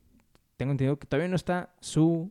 tengo 0.56 0.72
entendido 0.72 0.98
que 0.98 1.06
todavía 1.06 1.28
no 1.28 1.36
está 1.36 1.74
su 1.80 2.30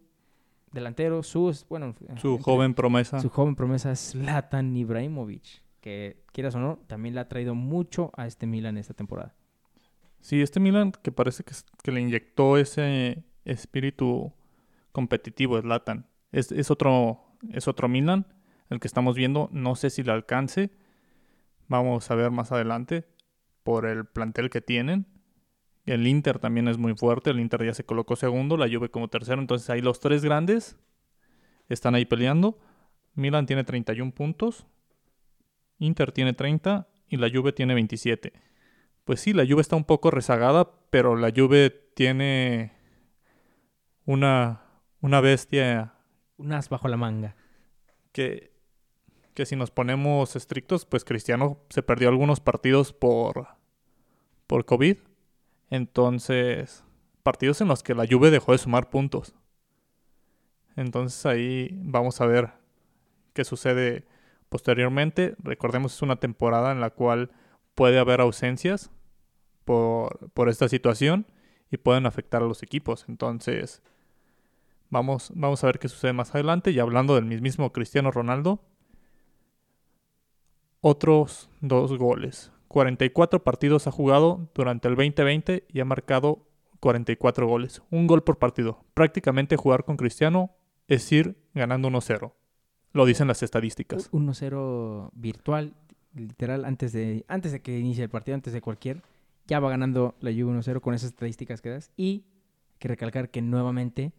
delantero, 0.72 1.24
su, 1.24 1.56
bueno, 1.70 1.96
su 2.18 2.38
joven 2.40 2.74
promesa. 2.74 3.20
Su 3.20 3.30
joven 3.30 3.56
promesa 3.56 3.92
es 3.92 4.12
Zlatan 4.12 4.76
Ibrahimovic, 4.76 5.62
que 5.80 6.24
quieras 6.32 6.56
o 6.56 6.60
no, 6.60 6.80
también 6.88 7.16
le 7.16 7.22
ha 7.22 7.30
traído 7.30 7.56
mucho 7.56 8.12
a 8.18 8.28
este 8.28 8.46
Milan 8.46 8.78
esta 8.78 8.94
temporada. 8.94 9.34
Sí, 10.20 10.42
este 10.42 10.60
Milan 10.60 10.92
que 10.92 11.12
parece 11.12 11.44
que, 11.44 11.54
que 11.84 11.92
le 11.92 12.02
inyectó 12.02 12.58
ese 12.58 13.24
espíritu 13.46 14.34
competitivo, 14.92 15.62
Zlatan. 15.62 16.08
Es, 16.32 16.52
es, 16.52 16.72
otro, 16.72 17.20
es 17.52 17.68
otro 17.68 17.88
Milan, 17.88 18.26
el 18.70 18.80
que 18.80 18.88
estamos 18.88 19.16
viendo. 19.16 19.50
No 19.52 19.76
sé 19.76 19.90
si 19.90 20.04
le 20.04 20.12
alcance. 20.12 20.72
Vamos 21.68 22.10
a 22.12 22.16
ver 22.16 22.32
más 22.32 22.52
adelante 22.52 23.06
por 23.64 23.86
el 23.86 24.06
plantel 24.06 24.50
que 24.50 24.62
tienen. 24.62 25.06
El 25.86 26.08
Inter 26.08 26.40
también 26.40 26.68
es 26.68 26.78
muy 26.78 26.96
fuerte. 26.96 27.30
El 27.30 27.40
Inter 27.40 27.64
ya 27.64 27.74
se 27.74 27.86
colocó 27.86 28.16
segundo, 28.16 28.58
la 28.58 28.68
Juve 28.68 28.90
como 28.90 29.08
tercero. 29.08 29.40
Entonces 29.40 29.70
ahí 29.70 29.82
los 29.82 30.00
tres 30.00 30.24
grandes 30.24 30.78
están 31.70 31.96
ahí 31.96 32.06
peleando. 32.06 32.58
Milan 33.14 33.46
tiene 33.46 33.64
31 33.64 34.12
puntos. 34.12 34.66
Inter 35.78 36.12
tiene 36.12 36.34
30 36.34 36.88
y 37.10 37.18
la 37.18 37.30
Juve 37.30 37.54
tiene 37.54 37.76
27. 37.76 38.34
Pues 39.04 39.20
sí, 39.20 39.34
la 39.34 39.46
Juve 39.46 39.62
está 39.62 39.76
un 39.76 39.84
poco 39.84 40.10
rezagada, 40.10 40.72
pero 40.90 41.16
la 41.16 41.32
Juve 41.36 41.70
tiene 41.70 42.72
una, 44.06 44.62
una 45.02 45.22
bestia. 45.22 45.94
Un 46.38 46.52
as 46.52 46.70
bajo 46.70 46.88
la 46.88 46.98
manga. 46.98 47.36
Que, 48.12 48.52
que 49.36 49.46
si 49.46 49.56
nos 49.56 49.70
ponemos 49.70 50.36
estrictos, 50.36 50.86
pues 50.86 51.06
Cristiano 51.06 51.60
se 51.70 51.84
perdió 51.84 52.10
algunos 52.10 52.40
partidos 52.40 52.92
por, 52.92 53.48
por 54.48 54.66
COVID 54.66 54.98
entonces, 55.76 56.84
partidos 57.24 57.62
en 57.62 57.68
los 57.68 57.84
que 57.84 57.96
la 57.96 58.08
Juve 58.10 58.32
dejó 58.32 58.52
de 58.52 58.58
sumar 58.58 58.90
puntos. 58.90 59.36
Entonces 60.76 61.26
ahí 61.26 61.70
vamos 61.84 62.20
a 62.22 62.26
ver 62.26 62.52
qué 63.34 63.44
sucede 63.44 64.06
posteriormente. 64.50 65.36
Recordemos 65.40 65.94
es 65.94 66.02
una 66.02 66.18
temporada 66.18 66.72
en 66.72 66.82
la 66.82 66.90
cual 66.90 67.32
puede 67.76 68.00
haber 68.00 68.22
ausencias 68.22 68.92
por, 69.64 70.30
por 70.32 70.50
esta 70.50 70.70
situación 70.70 71.26
y 71.72 71.78
pueden 71.78 72.06
afectar 72.06 72.42
a 72.42 72.48
los 72.48 72.64
equipos. 72.64 73.06
Entonces, 73.08 73.82
vamos, 74.90 75.32
vamos 75.36 75.64
a 75.64 75.68
ver 75.68 75.80
qué 75.80 75.90
sucede 75.90 76.14
más 76.14 76.34
adelante. 76.34 76.72
Y 76.72 76.80
hablando 76.80 77.16
del 77.16 77.26
mismo 77.26 77.72
Cristiano 77.72 78.12
Ronaldo, 78.12 78.62
otros 80.82 81.50
dos 81.62 81.98
goles. 81.98 82.52
44 82.76 83.42
partidos 83.42 83.88
ha 83.88 83.92
jugado 83.92 84.50
durante 84.54 84.90
el 84.90 84.96
2020 84.96 85.66
y 85.72 85.80
ha 85.80 85.86
marcado 85.86 86.46
44 86.82 87.48
goles. 87.48 87.82
Un 87.90 88.06
gol 88.06 88.26
por 88.26 88.38
partido. 88.38 88.84
Prácticamente 88.94 89.56
jugar 89.56 89.86
con 89.86 89.96
Cristiano 89.96 90.52
es 90.90 91.10
ir 91.14 91.38
ganando 91.54 91.90
1-0. 91.90 92.34
Lo 92.92 93.06
dicen 93.06 93.30
las 93.30 93.44
estadísticas. 93.44 94.12
1-0 94.12 95.10
virtual, 95.14 95.74
literal, 96.14 96.66
antes 96.66 96.92
de, 96.92 97.24
antes 97.30 97.54
de 97.54 97.62
que 97.62 97.80
inicie 97.80 98.04
el 98.04 98.10
partido, 98.10 98.36
antes 98.36 98.52
de 98.52 98.60
cualquier. 98.60 99.04
Ya 99.48 99.62
va 99.62 99.70
ganando 99.70 100.16
la 100.20 100.32
Juve 100.32 100.60
1-0 100.60 100.82
con 100.82 100.94
esas 100.94 101.12
estadísticas 101.12 101.62
que 101.62 101.70
das. 101.70 101.94
Y 101.96 102.26
hay 102.74 102.80
que 102.80 102.90
recalcar 102.90 103.30
que 103.30 103.42
nuevamente 103.42 104.12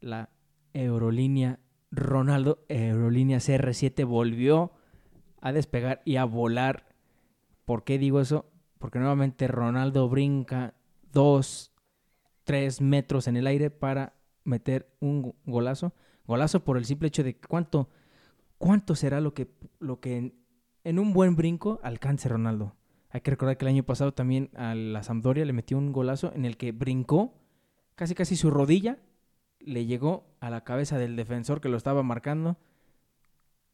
la 0.00 0.28
aerolínea 0.74 1.60
Ronaldo, 1.92 2.64
aerolínea 2.68 3.38
CR7, 3.38 4.04
volvió 4.04 4.72
a 5.40 5.52
despegar 5.52 6.02
y 6.04 6.16
a 6.16 6.24
volar 6.24 6.91
¿Por 7.72 7.84
qué 7.84 7.96
digo 7.96 8.20
eso? 8.20 8.44
Porque 8.76 8.98
nuevamente 8.98 9.48
Ronaldo 9.48 10.06
brinca 10.06 10.74
dos, 11.10 11.72
tres 12.44 12.82
metros 12.82 13.28
en 13.28 13.38
el 13.38 13.46
aire 13.46 13.70
para 13.70 14.12
meter 14.44 14.94
un 15.00 15.34
golazo. 15.46 15.94
Golazo 16.26 16.64
por 16.64 16.76
el 16.76 16.84
simple 16.84 17.08
hecho 17.08 17.24
de 17.24 17.38
cuánto, 17.38 17.88
cuánto 18.58 18.94
será 18.94 19.22
lo 19.22 19.32
que, 19.32 19.48
lo 19.80 20.00
que 20.00 20.34
en, 20.84 20.98
un 20.98 21.14
buen 21.14 21.34
brinco 21.34 21.80
alcance 21.82 22.28
Ronaldo. 22.28 22.76
Hay 23.08 23.22
que 23.22 23.30
recordar 23.30 23.56
que 23.56 23.64
el 23.64 23.70
año 23.70 23.84
pasado 23.84 24.12
también 24.12 24.50
a 24.54 24.74
la 24.74 25.02
Sampdoria 25.02 25.46
le 25.46 25.54
metió 25.54 25.78
un 25.78 25.92
golazo 25.92 26.30
en 26.34 26.44
el 26.44 26.58
que 26.58 26.72
brincó 26.72 27.32
casi 27.94 28.14
casi 28.14 28.36
su 28.36 28.50
rodilla 28.50 28.98
le 29.60 29.86
llegó 29.86 30.26
a 30.40 30.50
la 30.50 30.62
cabeza 30.62 30.98
del 30.98 31.16
defensor 31.16 31.62
que 31.62 31.70
lo 31.70 31.78
estaba 31.78 32.02
marcando. 32.02 32.58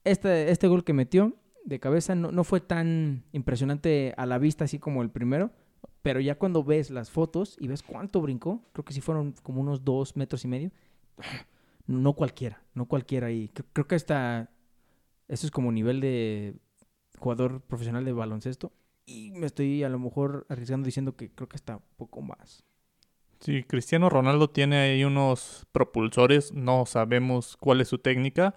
Este, 0.05 0.53
este 0.53 0.69
gol 0.69 0.85
que 0.85 0.93
metió 0.93 1.35
de 1.69 1.81
cabeza 1.81 2.15
no, 2.15 2.33
no 2.33 2.45
fue 2.45 2.61
tan 2.61 3.25
impresionante 3.33 4.15
a 4.17 4.25
la 4.25 4.39
vista 4.39 4.65
así 4.65 4.79
como 4.79 5.03
el 5.03 5.11
primero, 5.11 5.51
pero 6.01 6.19
ya 6.19 6.37
cuando 6.37 6.65
ves 6.65 6.91
las 6.91 7.11
fotos 7.11 7.57
y 7.61 7.69
ves 7.69 7.83
cuánto 7.83 8.23
brincó, 8.23 8.63
creo 8.73 8.87
que 8.87 8.95
sí 8.95 9.03
fueron 9.03 9.35
como 9.43 9.61
unos 9.61 9.85
dos 9.85 10.17
metros 10.17 10.45
y 10.47 10.49
medio, 10.49 10.71
no 11.87 12.15
cualquiera, 12.15 12.63
no 12.73 12.87
cualquiera. 12.87 13.31
Y 13.31 13.49
creo, 13.49 13.87
que 13.87 13.95
hasta 13.95 14.51
eso 15.29 15.47
es 15.47 15.51
como 15.51 15.71
nivel 15.71 16.01
de 16.01 16.57
jugador 17.19 17.61
profesional 17.61 18.07
de 18.07 18.13
baloncesto. 18.13 18.73
Y 19.05 19.33
me 19.33 19.47
estoy 19.47 19.85
a 19.85 19.91
lo 19.91 19.99
mejor 19.99 20.47
arriesgando 20.49 20.87
diciendo 20.87 21.17
que 21.17 21.31
creo 21.31 21.51
que 21.51 21.59
un 21.71 21.81
poco 21.99 22.23
más. 22.23 22.65
Sí, 23.41 23.63
Cristiano 23.65 24.09
Ronaldo 24.09 24.49
tiene 24.49 24.79
ahí 24.79 25.05
unos 25.05 25.67
propulsores, 25.73 26.53
no 26.53 26.87
sabemos 26.87 27.59
cuál 27.59 27.83
es 27.83 27.89
su 27.89 27.99
técnica. 27.99 28.55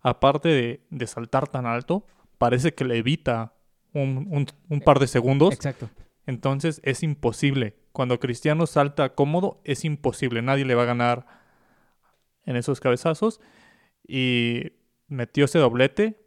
Aparte 0.00 0.48
de, 0.48 0.80
de 0.90 1.06
saltar 1.08 1.48
tan 1.48 1.66
alto, 1.66 2.06
parece 2.44 2.74
que 2.74 2.84
le 2.84 2.98
evita 2.98 3.54
un, 3.94 4.46
par 4.84 4.98
de 4.98 5.06
segundos. 5.06 5.54
Exacto. 5.54 5.88
Entonces 6.26 6.82
es 6.84 7.02
imposible. 7.02 7.74
Cuando 7.92 8.20
Cristiano 8.20 8.66
salta 8.66 9.14
cómodo, 9.14 9.62
es 9.64 9.86
imposible. 9.86 10.42
Nadie 10.42 10.66
le 10.66 10.74
va 10.74 10.82
a 10.82 10.84
ganar 10.84 11.26
en 12.44 12.56
esos 12.56 12.80
cabezazos. 12.80 13.40
Y 14.06 14.72
metió 15.08 15.46
ese 15.46 15.58
doblete. 15.58 16.20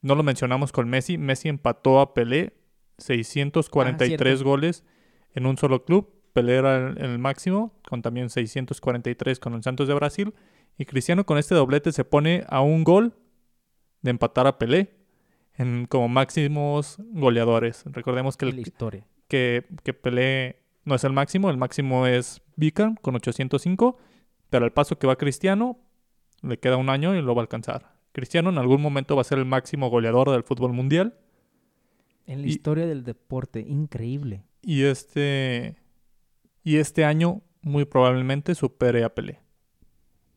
No 0.00 0.14
lo 0.14 0.22
mencionamos 0.22 0.70
con 0.70 0.88
Messi. 0.88 1.18
Messi 1.18 1.48
empató 1.48 1.98
a 1.98 2.14
Pelé. 2.14 2.52
643 2.98 4.40
ah, 4.40 4.44
goles 4.44 4.84
en 5.34 5.46
un 5.46 5.56
solo 5.56 5.84
club. 5.84 6.14
Pelé 6.34 6.54
era 6.54 6.76
el, 6.76 6.98
el, 6.98 7.18
máximo, 7.18 7.76
con 7.88 8.00
también 8.00 8.30
643 8.30 9.40
con 9.40 9.54
el 9.54 9.64
Santos 9.64 9.88
de 9.88 9.94
Brasil. 9.94 10.34
Y 10.78 10.84
Cristiano 10.84 11.26
con 11.26 11.36
este 11.36 11.56
doblete 11.56 11.90
se 11.90 12.04
pone 12.04 12.44
a 12.46 12.60
un 12.60 12.84
gol 12.84 13.16
de 14.02 14.12
empatar 14.12 14.46
a 14.46 14.56
Pelé 14.56 15.03
en, 15.56 15.86
como 15.86 16.08
máximos 16.08 16.98
goleadores. 17.12 17.84
Recordemos 17.86 18.36
que, 18.36 18.46
el, 18.46 18.58
historia. 18.58 19.06
que, 19.28 19.66
que 19.82 19.94
Pelé 19.94 20.60
no 20.84 20.94
es 20.94 21.04
el 21.04 21.12
máximo, 21.12 21.50
el 21.50 21.56
máximo 21.56 22.06
es 22.06 22.42
Vican 22.56 22.96
con 22.96 23.14
805, 23.16 23.96
pero 24.50 24.64
al 24.64 24.72
paso 24.72 24.98
que 24.98 25.06
va 25.06 25.16
Cristiano, 25.16 25.78
le 26.42 26.58
queda 26.58 26.76
un 26.76 26.88
año 26.88 27.14
y 27.14 27.22
lo 27.22 27.34
va 27.34 27.42
a 27.42 27.44
alcanzar. 27.44 27.94
Cristiano 28.12 28.50
en 28.50 28.58
algún 28.58 28.80
momento 28.80 29.16
va 29.16 29.22
a 29.22 29.24
ser 29.24 29.38
el 29.38 29.44
máximo 29.44 29.90
goleador 29.90 30.30
del 30.30 30.44
fútbol 30.44 30.72
mundial. 30.72 31.18
En 32.26 32.42
la 32.42 32.48
historia 32.48 32.86
del 32.86 33.02
deporte, 33.04 33.60
increíble. 33.60 34.44
Y 34.62 34.84
este, 34.84 35.76
y 36.62 36.76
este 36.76 37.04
año 37.04 37.42
muy 37.60 37.84
probablemente 37.84 38.54
supere 38.54 39.04
a 39.04 39.14
Pelé. 39.14 39.40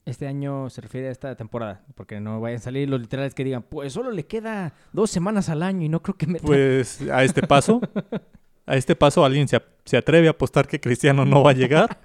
Este 0.07 0.25
año 0.25 0.69
se 0.69 0.79
refiere 0.79 1.09
a 1.09 1.11
esta 1.11 1.35
temporada, 1.35 1.83
porque 1.93 2.21
no 2.21 2.39
vayan 2.39 2.59
a 2.59 2.61
salir 2.61 2.87
los 2.87 3.01
literales 3.01 3.35
que 3.35 3.43
digan, 3.43 3.61
pues 3.63 3.91
solo 3.91 4.09
le 4.09 4.25
queda 4.25 4.73
dos 4.93 5.11
semanas 5.11 5.49
al 5.49 5.61
año 5.61 5.85
y 5.85 5.89
no 5.89 6.01
creo 6.01 6.15
que 6.15 6.27
me... 6.27 6.39
Pues 6.39 7.01
a 7.09 7.25
este 7.25 7.45
paso, 7.45 7.81
a 8.65 8.77
este 8.77 8.95
paso 8.95 9.25
alguien 9.25 9.49
se, 9.49 9.61
se, 9.83 9.97
atreve 9.97 10.29
a 10.29 10.31
apostar 10.31 10.65
que 10.65 10.79
Cristiano 10.79 11.25
no 11.25 11.43
va 11.43 11.51
a 11.51 11.53
llegar. 11.53 11.99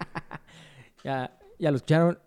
ya, 1.05 1.39
ya 1.61 1.71
lo 1.71 1.77
escucharon. 1.77 2.19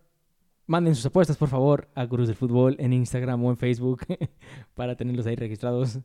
Manden 0.65 0.95
sus 0.95 1.07
apuestas, 1.07 1.35
por 1.35 1.49
favor, 1.49 1.89
a 1.93 2.05
Gurús 2.05 2.27
del 2.27 2.37
Fútbol 2.37 2.77
en 2.79 2.93
Instagram 2.93 3.43
o 3.43 3.49
en 3.49 3.57
Facebook 3.57 4.05
para 4.75 4.95
tenerlos 4.95 5.27
ahí 5.27 5.35
registrados. 5.35 5.99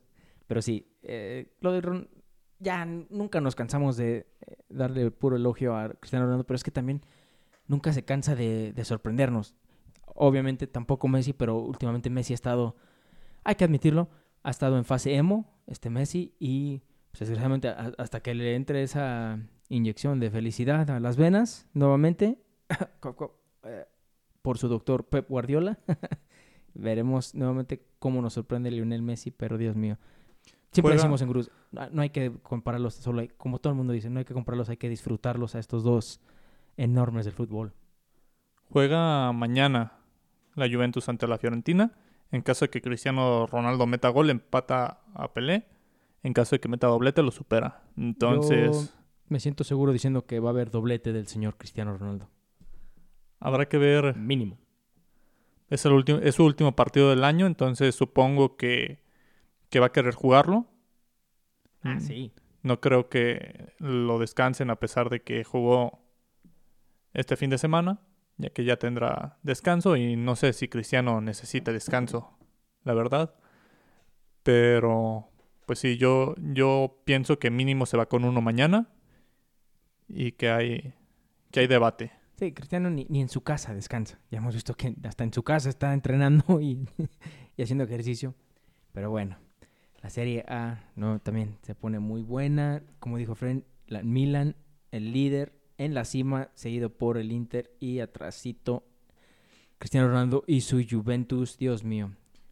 Pero 0.47 0.61
sí, 0.61 0.85
eh, 1.01 1.47
lo 1.61 1.71
de 1.71 1.79
Ron, 1.79 2.09
ya 2.59 2.83
nunca 2.83 3.39
nos 3.39 3.55
cansamos 3.55 3.95
de 3.95 4.17
eh, 4.17 4.57
darle 4.67 5.11
puro 5.11 5.37
elogio 5.37 5.77
a 5.77 5.93
Cristiano 5.93 6.25
Ronaldo, 6.25 6.43
pero 6.43 6.57
es 6.57 6.63
que 6.65 6.71
también 6.71 7.01
nunca 7.67 7.93
se 7.93 8.03
cansa 8.03 8.35
de, 8.35 8.73
de 8.73 8.85
sorprendernos. 8.85 9.55
Obviamente 10.13 10.67
tampoco 10.67 11.07
Messi, 11.07 11.33
pero 11.33 11.57
últimamente 11.59 12.09
Messi 12.09 12.33
ha 12.33 12.35
estado, 12.35 12.75
hay 13.43 13.55
que 13.55 13.63
admitirlo, 13.63 14.09
ha 14.43 14.49
estado 14.49 14.77
en 14.77 14.85
fase 14.85 15.15
emo, 15.15 15.49
este 15.67 15.89
Messi, 15.89 16.33
y 16.39 16.81
pues, 17.11 17.19
desgraciadamente 17.21 17.69
hasta 17.69 18.21
que 18.21 18.33
le 18.35 18.55
entre 18.55 18.83
esa 18.83 19.39
inyección 19.69 20.19
de 20.19 20.29
felicidad 20.29 20.89
a 20.89 20.99
las 20.99 21.15
venas 21.15 21.67
nuevamente 21.73 22.41
eh, 23.63 23.85
por 24.41 24.57
su 24.57 24.67
doctor 24.67 25.05
Pep 25.05 25.29
Guardiola. 25.29 25.79
Veremos 26.73 27.35
nuevamente 27.35 27.85
cómo 27.99 28.21
nos 28.21 28.33
sorprende 28.33 28.71
Lionel 28.71 29.01
Messi, 29.01 29.29
pero 29.31 29.57
Dios 29.57 29.75
mío. 29.75 29.97
Siempre 30.71 30.93
Juega- 30.93 30.95
decimos 31.03 31.21
en 31.21 31.27
Cruz, 31.27 31.51
no 31.71 31.89
no 31.89 32.01
hay 32.01 32.11
que 32.11 32.31
compararlos, 32.43 32.93
solo 32.95 33.19
hay, 33.21 33.27
como 33.27 33.59
todo 33.59 33.71
el 33.71 33.77
mundo 33.77 33.91
dice, 33.91 34.09
no 34.09 34.19
hay 34.19 34.25
que 34.25 34.33
compararlos, 34.33 34.69
hay 34.69 34.77
que 34.77 34.87
disfrutarlos 34.87 35.55
a 35.55 35.59
estos 35.59 35.83
dos 35.83 36.21
enormes 36.77 37.25
del 37.25 37.33
fútbol. 37.33 37.73
Juega 38.69 39.31
mañana 39.33 39.93
la 40.55 40.67
Juventus 40.69 41.09
ante 41.09 41.27
la 41.27 41.37
Fiorentina. 41.37 41.91
En 42.31 42.41
caso 42.41 42.65
de 42.65 42.69
que 42.69 42.81
Cristiano 42.81 43.45
Ronaldo 43.47 43.85
meta 43.87 44.07
gol, 44.09 44.29
empata 44.29 45.01
a 45.13 45.33
Pelé. 45.33 45.67
En 46.23 46.33
caso 46.33 46.55
de 46.55 46.59
que 46.61 46.69
meta 46.69 46.87
doblete, 46.87 47.21
lo 47.23 47.31
supera. 47.31 47.83
Entonces, 47.97 48.93
Me 49.27 49.39
siento 49.39 49.63
seguro 49.63 49.91
diciendo 49.91 50.25
que 50.25 50.39
va 50.39 50.49
a 50.49 50.51
haber 50.51 50.71
doblete 50.71 51.11
del 51.13 51.27
señor 51.27 51.57
Cristiano 51.57 51.97
Ronaldo. 51.97 52.29
habrá 53.39 53.67
que 53.67 53.77
ver. 53.77 54.15
Mínimo. 54.15 54.57
Es, 55.69 55.85
el 55.85 55.93
último, 55.93 56.19
es 56.19 56.35
su 56.35 56.45
último 56.45 56.75
partido 56.75 57.09
del 57.09 57.23
año, 57.23 57.47
entonces 57.47 57.95
supongo 57.95 58.55
que, 58.57 59.03
que 59.69 59.79
va 59.79 59.87
a 59.87 59.91
querer 59.91 60.13
jugarlo. 60.13 60.67
Ah, 61.81 61.95
Mm, 61.95 61.99
sí. 62.01 62.33
No 62.61 62.79
creo 62.79 63.09
que 63.09 63.73
lo 63.79 64.19
descansen 64.19 64.69
a 64.69 64.75
pesar 64.75 65.09
de 65.09 65.23
que 65.23 65.43
jugó 65.43 66.00
este 67.13 67.35
fin 67.35 67.49
de 67.49 67.57
semana, 67.57 68.01
ya 68.37 68.49
que 68.49 68.63
ya 68.63 68.77
tendrá 68.77 69.37
descanso 69.43 69.95
y 69.95 70.15
no 70.15 70.35
sé 70.35 70.53
si 70.53 70.67
Cristiano 70.67 71.21
necesita 71.21 71.71
descanso, 71.71 72.37
la 72.83 72.93
verdad. 72.93 73.35
Pero, 74.43 75.29
pues 75.65 75.79
sí, 75.79 75.97
yo, 75.97 76.35
yo 76.37 77.01
pienso 77.05 77.37
que 77.39 77.51
mínimo 77.51 77.85
se 77.85 77.97
va 77.97 78.07
con 78.07 78.23
uno 78.25 78.41
mañana 78.41 78.89
y 80.07 80.31
que 80.33 80.49
hay, 80.49 80.93
que 81.51 81.61
hay 81.61 81.67
debate. 81.67 82.11
Sí, 82.37 82.53
Cristiano 82.53 82.89
ni, 82.89 83.05
ni 83.09 83.21
en 83.21 83.29
su 83.29 83.41
casa 83.41 83.73
descansa. 83.73 84.19
Ya 84.31 84.39
hemos 84.39 84.55
visto 84.55 84.73
que 84.73 84.95
hasta 85.03 85.23
en 85.23 85.31
su 85.31 85.43
casa 85.43 85.69
está 85.69 85.93
entrenando 85.93 86.59
y, 86.61 86.87
y 87.55 87.61
haciendo 87.61 87.83
ejercicio. 87.83 88.33
Pero 88.93 89.09
bueno, 89.11 89.37
la 90.01 90.09
Serie 90.09 90.43
A 90.47 90.89
no 90.95 91.19
también 91.19 91.59
se 91.61 91.75
pone 91.75 91.99
muy 91.99 92.23
buena. 92.23 92.83
Como 92.99 93.17
dijo 93.17 93.35
Fren, 93.35 93.65
la 93.85 94.01
Milan, 94.01 94.55
el 94.89 95.13
líder 95.13 95.60
en 95.85 95.93
la 95.93 96.05
cima, 96.05 96.49
seguido 96.53 96.89
por 96.89 97.17
el 97.17 97.31
Inter 97.31 97.71
y 97.79 97.99
atrasito 97.99 98.83
Cristiano 99.77 100.07
Ronaldo 100.07 100.43
y 100.47 100.61
su 100.61 100.83
Juventus. 100.87 101.57
Dios 101.57 101.83
mío. 101.83 102.11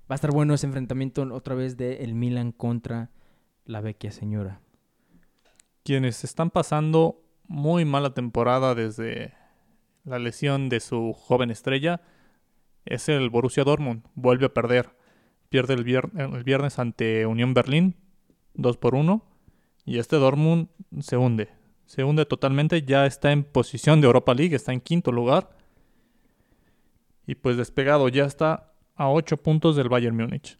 Va 0.10 0.14
a 0.14 0.16
estar 0.16 0.32
bueno 0.32 0.54
ese 0.56 0.66
enfrentamiento 0.66 1.22
otra 1.34 1.54
vez 1.56 1.78
de 1.78 2.04
el 2.04 2.16
Milan 2.16 2.52
contra 2.52 3.12
la 3.66 3.82
vecchia 3.82 4.12
señora. 4.12 4.62
Quienes 5.84 6.24
están 6.24 6.50
pasando 6.50 7.22
muy 7.48 7.86
mala 7.86 8.14
temporada 8.14 8.74
desde 8.76 9.34
la 10.06 10.18
lesión 10.20 10.70
de 10.70 10.80
su 10.80 11.14
joven 11.14 11.52
estrella 11.52 12.02
es 12.86 13.10
el 13.10 13.30
Borussia 13.30 13.64
Dortmund. 13.64 14.04
Vuelve 14.16 14.48
a 14.48 14.54
perder. 14.54 14.96
Pierde 15.50 15.74
el, 15.76 15.86
vier- 15.86 16.10
el 16.36 16.44
viernes 16.44 16.80
ante 16.80 17.26
Unión 17.26 17.54
Berlín, 17.54 17.96
2 18.56 18.78
por 18.78 18.96
1. 18.96 19.24
Y 19.86 20.00
este 20.00 20.16
Dortmund 20.18 20.70
se 21.00 21.18
hunde. 21.18 21.50
Se 21.90 22.04
hunde 22.04 22.24
totalmente. 22.28 22.84
Ya 22.84 23.08
está 23.08 23.32
en 23.32 23.44
posición 23.44 24.00
de 24.00 24.06
Europa 24.06 24.36
League, 24.36 24.56
está 24.56 24.72
en 24.72 24.80
quinto 24.80 25.12
lugar. 25.12 25.50
Y 27.26 27.34
pues 27.34 27.58
despegado, 27.58 28.10
ya 28.10 28.26
está 28.26 28.74
a 28.96 29.10
8 29.10 29.38
puntos 29.38 29.76
del 29.76 29.90
Bayern 29.90 30.16
Múnich. 30.16 30.60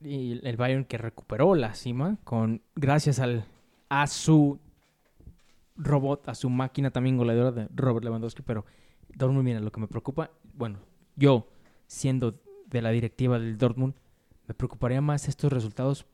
Y 0.00 0.44
el 0.44 0.56
Bayern 0.56 0.86
que 0.86 0.98
recuperó 0.98 1.54
la 1.54 1.74
cima 1.74 2.18
con 2.24 2.62
gracias 2.74 3.20
al 3.20 3.44
a 3.88 4.08
su 4.08 4.58
robot, 5.76 6.28
a 6.28 6.34
su 6.34 6.50
máquina 6.50 6.90
también 6.90 7.16
goleadora 7.16 7.52
de 7.52 7.68
Robert 7.72 8.04
Lewandowski, 8.04 8.42
pero 8.42 8.66
Dortmund, 9.08 9.44
mira, 9.44 9.60
lo 9.60 9.70
que 9.70 9.80
me 9.80 9.86
preocupa, 9.86 10.32
bueno, 10.54 10.80
yo 11.14 11.46
siendo 11.86 12.40
de 12.66 12.82
la 12.82 12.90
directiva 12.90 13.38
del 13.38 13.56
Dortmund, 13.56 13.94
me 14.48 14.54
preocuparía 14.54 15.00
más 15.00 15.28
estos 15.28 15.52
resultados 15.52 16.06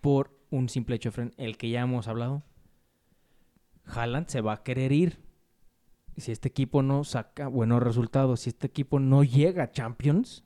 por 0.00 0.36
un 0.50 0.68
simple 0.68 0.96
hecho, 0.96 1.12
el 1.36 1.56
que 1.56 1.70
ya 1.70 1.82
hemos 1.82 2.08
hablado. 2.08 2.42
Haaland 3.94 4.28
se 4.28 4.40
va 4.40 4.54
a 4.54 4.62
querer 4.62 4.92
ir. 4.92 5.20
Si 6.16 6.30
este 6.32 6.48
equipo 6.48 6.82
no 6.82 7.04
saca 7.04 7.48
buenos 7.48 7.82
resultados, 7.82 8.40
si 8.40 8.50
este 8.50 8.66
equipo 8.66 9.00
no 9.00 9.24
llega 9.24 9.64
a 9.64 9.70
Champions, 9.70 10.44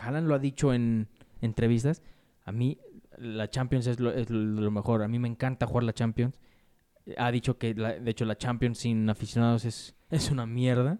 Haaland 0.00 0.28
lo 0.28 0.34
ha 0.34 0.38
dicho 0.38 0.72
en 0.72 1.08
entrevistas, 1.40 2.02
a 2.44 2.52
mí 2.52 2.78
la 3.18 3.48
Champions 3.50 3.86
es 3.86 3.98
lo, 3.98 4.70
mejor, 4.70 5.02
a 5.02 5.08
mí 5.08 5.18
me 5.18 5.28
encanta 5.28 5.66
jugar 5.66 5.84
la 5.84 5.92
Champions. 5.92 6.38
Ha 7.16 7.30
dicho 7.30 7.58
que, 7.58 7.74
la- 7.74 7.98
de 7.98 8.10
hecho, 8.10 8.24
la 8.24 8.36
Champions 8.36 8.78
sin 8.78 9.08
aficionados 9.08 9.64
es, 9.64 9.96
es 10.10 10.30
una 10.30 10.46
mierda. 10.46 10.98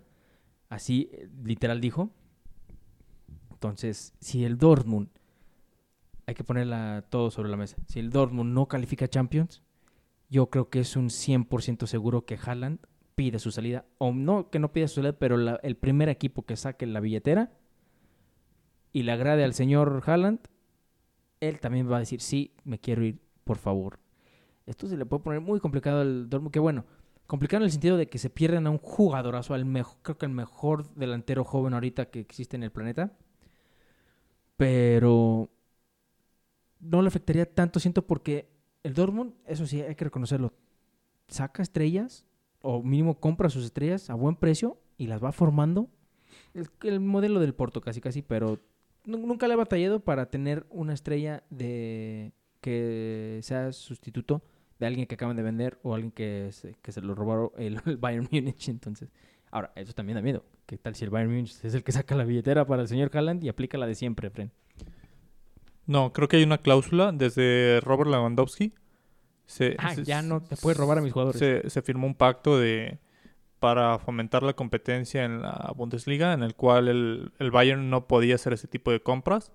Así, 0.68 1.10
literal 1.44 1.80
dijo. 1.80 2.10
Entonces, 3.52 4.14
si 4.20 4.44
el 4.44 4.58
Dortmund, 4.58 5.08
hay 6.26 6.34
que 6.34 6.44
ponerla 6.44 7.04
todo 7.08 7.30
sobre 7.30 7.48
la 7.48 7.56
mesa, 7.56 7.76
si 7.86 8.00
el 8.00 8.10
Dortmund 8.10 8.52
no 8.52 8.66
califica 8.66 9.04
a 9.04 9.08
Champions, 9.08 9.62
yo 10.28 10.50
creo 10.50 10.70
que 10.70 10.80
es 10.80 10.96
un 10.96 11.10
100% 11.10 11.86
seguro 11.86 12.24
que 12.24 12.38
Haaland 12.42 12.80
pide 13.14 13.38
su 13.38 13.50
salida, 13.50 13.86
o 13.98 14.12
no 14.12 14.50
que 14.50 14.58
no 14.58 14.72
pida 14.72 14.88
su 14.88 14.96
salida, 14.96 15.14
pero 15.14 15.36
el 15.36 15.76
primer 15.76 16.08
equipo 16.08 16.44
que 16.44 16.56
saque 16.56 16.86
la 16.86 17.00
billetera 17.00 17.52
y 18.92 19.02
le 19.02 19.12
agrade 19.12 19.44
al 19.44 19.54
señor 19.54 20.02
Haaland, 20.06 20.40
él 21.40 21.60
también 21.60 21.90
va 21.90 21.96
a 21.96 22.00
decir, 22.00 22.20
sí, 22.20 22.54
me 22.64 22.78
quiero 22.78 23.04
ir, 23.04 23.20
por 23.44 23.58
favor. 23.58 24.00
Esto 24.66 24.88
se 24.88 24.96
le 24.96 25.06
puede 25.06 25.22
poner 25.22 25.40
muy 25.40 25.60
complicado 25.60 26.00
al 26.00 26.28
Dortmund, 26.28 26.52
que 26.52 26.58
bueno, 26.58 26.84
complicado 27.26 27.62
en 27.62 27.66
el 27.66 27.72
sentido 27.72 27.96
de 27.96 28.08
que 28.08 28.18
se 28.18 28.30
pierden 28.30 28.66
a 28.66 28.70
un 28.70 28.78
jugadorazo, 28.78 29.54
al 29.54 29.64
mejor, 29.64 29.98
creo 30.02 30.18
que 30.18 30.26
el 30.26 30.32
mejor 30.32 30.92
delantero 30.94 31.44
joven 31.44 31.74
ahorita 31.74 32.10
que 32.10 32.20
existe 32.20 32.56
en 32.56 32.62
el 32.62 32.72
planeta. 32.72 33.16
Pero 34.56 35.50
no 36.80 37.02
le 37.02 37.08
afectaría 37.08 37.52
tanto, 37.52 37.80
siento, 37.80 38.06
porque 38.06 38.55
el 38.86 38.94
Dortmund, 38.94 39.34
eso 39.46 39.66
sí, 39.66 39.80
hay 39.82 39.94
que 39.94 40.04
reconocerlo, 40.04 40.52
saca 41.28 41.62
estrellas, 41.62 42.24
o 42.62 42.82
mínimo 42.82 43.18
compra 43.20 43.48
sus 43.50 43.64
estrellas 43.64 44.10
a 44.10 44.14
buen 44.14 44.36
precio 44.36 44.78
y 44.96 45.06
las 45.06 45.22
va 45.22 45.32
formando. 45.32 45.88
El, 46.54 46.68
el 46.82 47.00
modelo 47.00 47.40
del 47.40 47.54
Porto 47.54 47.80
casi 47.80 48.00
casi, 48.00 48.22
pero 48.22 48.60
nu- 49.04 49.26
nunca 49.26 49.46
le 49.46 49.54
ha 49.54 49.56
batallado 49.56 50.00
para 50.00 50.30
tener 50.30 50.66
una 50.70 50.94
estrella 50.94 51.42
de 51.50 52.32
que 52.60 53.40
sea 53.42 53.72
sustituto 53.72 54.42
de 54.78 54.86
alguien 54.86 55.06
que 55.06 55.14
acaban 55.14 55.36
de 55.36 55.42
vender 55.42 55.78
o 55.82 55.94
alguien 55.94 56.10
que 56.10 56.50
se, 56.52 57.00
lo 57.00 57.14
robaron 57.14 57.50
el, 57.56 57.80
el 57.86 57.96
Bayern 57.96 58.28
Múnich. 58.30 58.68
Entonces, 58.68 59.10
ahora, 59.50 59.72
eso 59.76 59.92
también 59.92 60.16
da 60.16 60.22
miedo. 60.22 60.44
¿Qué 60.66 60.76
tal 60.78 60.94
si 60.94 61.04
el 61.04 61.10
Bayern 61.10 61.30
Múnich 61.30 61.64
es 61.64 61.74
el 61.74 61.84
que 61.84 61.92
saca 61.92 62.14
la 62.16 62.24
billetera 62.24 62.66
para 62.66 62.82
el 62.82 62.88
señor 62.88 63.10
Haaland 63.12 63.44
y 63.44 63.48
aplica 63.48 63.78
la 63.78 63.86
de 63.86 63.94
siempre, 63.94 64.30
Fren? 64.30 64.50
No, 65.86 66.12
creo 66.12 66.28
que 66.28 66.36
hay 66.38 66.42
una 66.42 66.58
cláusula 66.58 67.12
desde 67.12 67.80
Robert 67.80 68.10
Lewandowski. 68.10 68.72
Se, 69.46 69.76
Ah, 69.78 69.94
se- 69.94 70.04
ya 70.04 70.22
no 70.22 70.40
te 70.42 70.56
puedes 70.56 70.76
robar 70.78 70.98
a 70.98 71.00
mis 71.00 71.12
jugadores. 71.12 71.38
Se, 71.38 71.70
se 71.70 71.82
firmó 71.82 72.06
un 72.06 72.14
pacto 72.14 72.58
de 72.58 72.98
para 73.60 73.98
fomentar 73.98 74.42
la 74.42 74.52
competencia 74.52 75.24
en 75.24 75.40
la 75.42 75.72
Bundesliga, 75.74 76.32
en 76.34 76.42
el 76.42 76.54
cual 76.54 76.88
el, 76.88 77.32
el 77.38 77.50
Bayern 77.50 77.88
no 77.88 78.06
podía 78.06 78.34
hacer 78.34 78.52
ese 78.52 78.68
tipo 78.68 78.90
de 78.90 79.00
compras. 79.00 79.50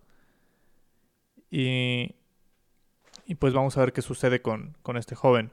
Y, 1.49 2.15
y 3.25 3.36
pues 3.36 3.53
vamos 3.53 3.77
a 3.77 3.82
ver 3.82 3.93
qué 3.93 4.01
sucede 4.01 4.41
con, 4.41 4.77
con 4.82 4.97
este 4.97 5.15
joven. 5.15 5.51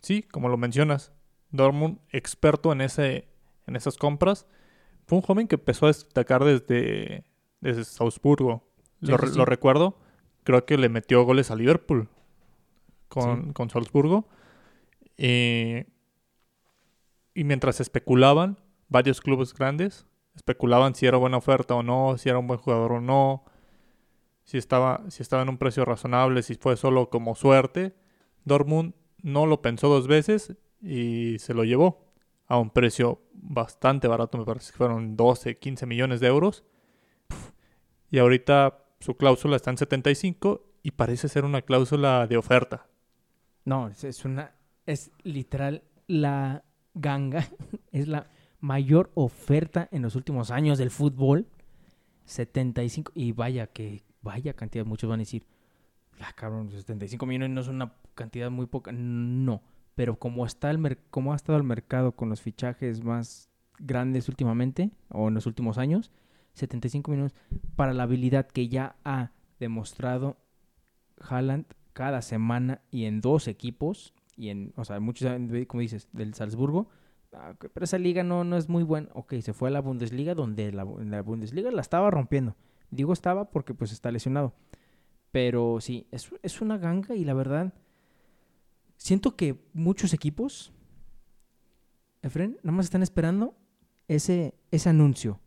Sí, 0.00 0.22
como 0.22 0.48
lo 0.48 0.56
mencionas, 0.56 1.12
Dortmund, 1.50 1.98
experto 2.10 2.72
en, 2.72 2.80
ese, 2.80 3.28
en 3.66 3.76
esas 3.76 3.96
compras, 3.96 4.46
fue 5.06 5.18
un 5.18 5.22
joven 5.22 5.48
que 5.48 5.56
empezó 5.56 5.86
a 5.86 5.88
destacar 5.88 6.44
desde, 6.44 7.24
desde 7.60 7.84
Salzburgo. 7.84 8.68
Sí, 9.02 9.10
lo, 9.10 9.18
sí, 9.18 9.36
lo 9.36 9.44
recuerdo, 9.44 9.98
creo 10.44 10.64
que 10.66 10.76
le 10.78 10.88
metió 10.88 11.22
goles 11.24 11.50
a 11.50 11.56
Liverpool 11.56 12.08
con, 13.08 13.46
Sí. 13.46 13.52
con 13.52 13.70
Salzburgo. 13.70 14.26
Y, 15.16 15.84
y 17.34 17.44
mientras 17.44 17.80
especulaban, 17.80 18.58
varios 18.88 19.20
clubes 19.20 19.54
grandes 19.54 20.06
especulaban 20.34 20.94
si 20.94 21.06
era 21.06 21.18
buena 21.18 21.36
oferta 21.36 21.74
o 21.74 21.82
no, 21.82 22.16
si 22.16 22.28
era 22.30 22.38
un 22.38 22.46
buen 22.46 22.58
jugador 22.58 22.92
o 22.92 23.00
no, 23.00 23.44
si 24.44 24.56
estaba, 24.58 25.02
si 25.08 25.22
estaba 25.22 25.42
en 25.42 25.50
un 25.50 25.58
precio 25.58 25.84
razonable, 25.84 26.42
si 26.42 26.54
fue 26.54 26.76
solo 26.76 27.10
como 27.10 27.34
suerte. 27.34 27.94
Dortmund 28.44 28.94
no 29.22 29.46
lo 29.46 29.60
pensó 29.62 29.88
dos 29.88 30.08
veces 30.08 30.54
y 30.80 31.38
se 31.38 31.54
lo 31.54 31.64
llevó 31.64 32.06
a 32.48 32.58
un 32.58 32.70
precio 32.70 33.20
bastante 33.34 34.08
barato, 34.08 34.36
me 34.38 34.44
parece 34.44 34.72
que 34.72 34.78
fueron 34.78 35.16
12, 35.16 35.58
15 35.58 35.86
millones 35.86 36.20
de 36.20 36.26
euros. 36.28 36.64
Y 38.10 38.18
ahorita 38.18 38.81
su 39.02 39.16
cláusula 39.16 39.56
está 39.56 39.70
en 39.70 39.78
75 39.78 40.64
y 40.84 40.92
parece 40.92 41.28
ser 41.28 41.44
una 41.44 41.62
cláusula 41.62 42.26
de 42.28 42.36
oferta. 42.36 42.86
No, 43.64 43.88
es, 43.88 44.24
una. 44.24 44.54
Es 44.86 45.10
literal 45.24 45.82
la 46.06 46.64
ganga. 46.94 47.46
Es 47.90 48.06
la 48.06 48.28
mayor 48.60 49.10
oferta 49.14 49.88
en 49.90 50.02
los 50.02 50.14
últimos 50.14 50.50
años 50.52 50.78
del 50.78 50.90
fútbol. 50.90 51.48
75. 52.26 53.12
Y 53.14 53.32
vaya 53.32 53.66
que. 53.66 54.04
Vaya 54.22 54.54
cantidad. 54.54 54.84
Muchos 54.86 55.10
van 55.10 55.18
a 55.18 55.22
decir. 55.22 55.44
Ah, 56.20 56.32
cabrón, 56.34 56.70
75 56.70 57.26
millones 57.26 57.50
no 57.50 57.60
es 57.60 57.68
una 57.68 57.94
cantidad 58.14 58.50
muy 58.50 58.66
poca. 58.66 58.92
No. 58.92 59.62
pero 59.96 60.16
como, 60.16 60.46
está 60.46 60.70
el 60.70 60.98
como 61.10 61.32
ha 61.32 61.36
estado 61.36 61.58
el 61.58 61.64
mercado 61.64 62.12
con 62.12 62.28
los 62.28 62.40
fichajes 62.40 63.02
más 63.02 63.50
grandes 63.80 64.28
últimamente, 64.28 64.92
o 65.08 65.26
en 65.26 65.34
los 65.34 65.46
últimos 65.46 65.76
años, 65.76 66.12
75 66.54 67.10
millones 67.10 67.34
para 67.76 67.94
la 67.94 68.04
habilidad 68.04 68.46
que 68.46 68.68
ya 68.68 68.96
ha 69.04 69.32
demostrado 69.58 70.36
Haaland 71.20 71.66
cada 71.92 72.22
semana 72.22 72.82
y 72.90 73.04
en 73.04 73.20
dos 73.20 73.48
equipos, 73.48 74.14
y 74.36 74.48
en, 74.48 74.72
o 74.76 74.84
sea, 74.84 74.98
muchos, 75.00 75.30
como 75.66 75.80
dices, 75.80 76.08
del 76.12 76.34
Salzburgo, 76.34 76.88
ah, 77.32 77.54
pero 77.58 77.84
esa 77.84 77.98
liga 77.98 78.22
no, 78.22 78.44
no 78.44 78.56
es 78.56 78.68
muy 78.68 78.82
buena. 78.82 79.08
Ok, 79.12 79.34
se 79.40 79.52
fue 79.52 79.68
a 79.68 79.72
la 79.72 79.80
Bundesliga, 79.80 80.34
donde 80.34 80.72
la, 80.72 80.84
la 80.84 81.22
Bundesliga 81.22 81.70
la 81.70 81.82
estaba 81.82 82.10
rompiendo. 82.10 82.56
Digo 82.90 83.12
estaba 83.12 83.50
porque 83.50 83.74
pues 83.74 83.92
está 83.92 84.10
lesionado. 84.10 84.54
Pero 85.30 85.80
sí, 85.80 86.06
es, 86.10 86.30
es 86.42 86.60
una 86.60 86.78
ganga 86.78 87.14
y 87.14 87.24
la 87.24 87.34
verdad, 87.34 87.72
siento 88.96 89.36
que 89.36 89.62
muchos 89.72 90.12
equipos, 90.12 90.72
Efren, 92.22 92.58
nada 92.62 92.76
más 92.76 92.86
están 92.86 93.02
esperando 93.02 93.54
ese, 94.08 94.54
ese 94.70 94.88
anuncio. 94.88 95.40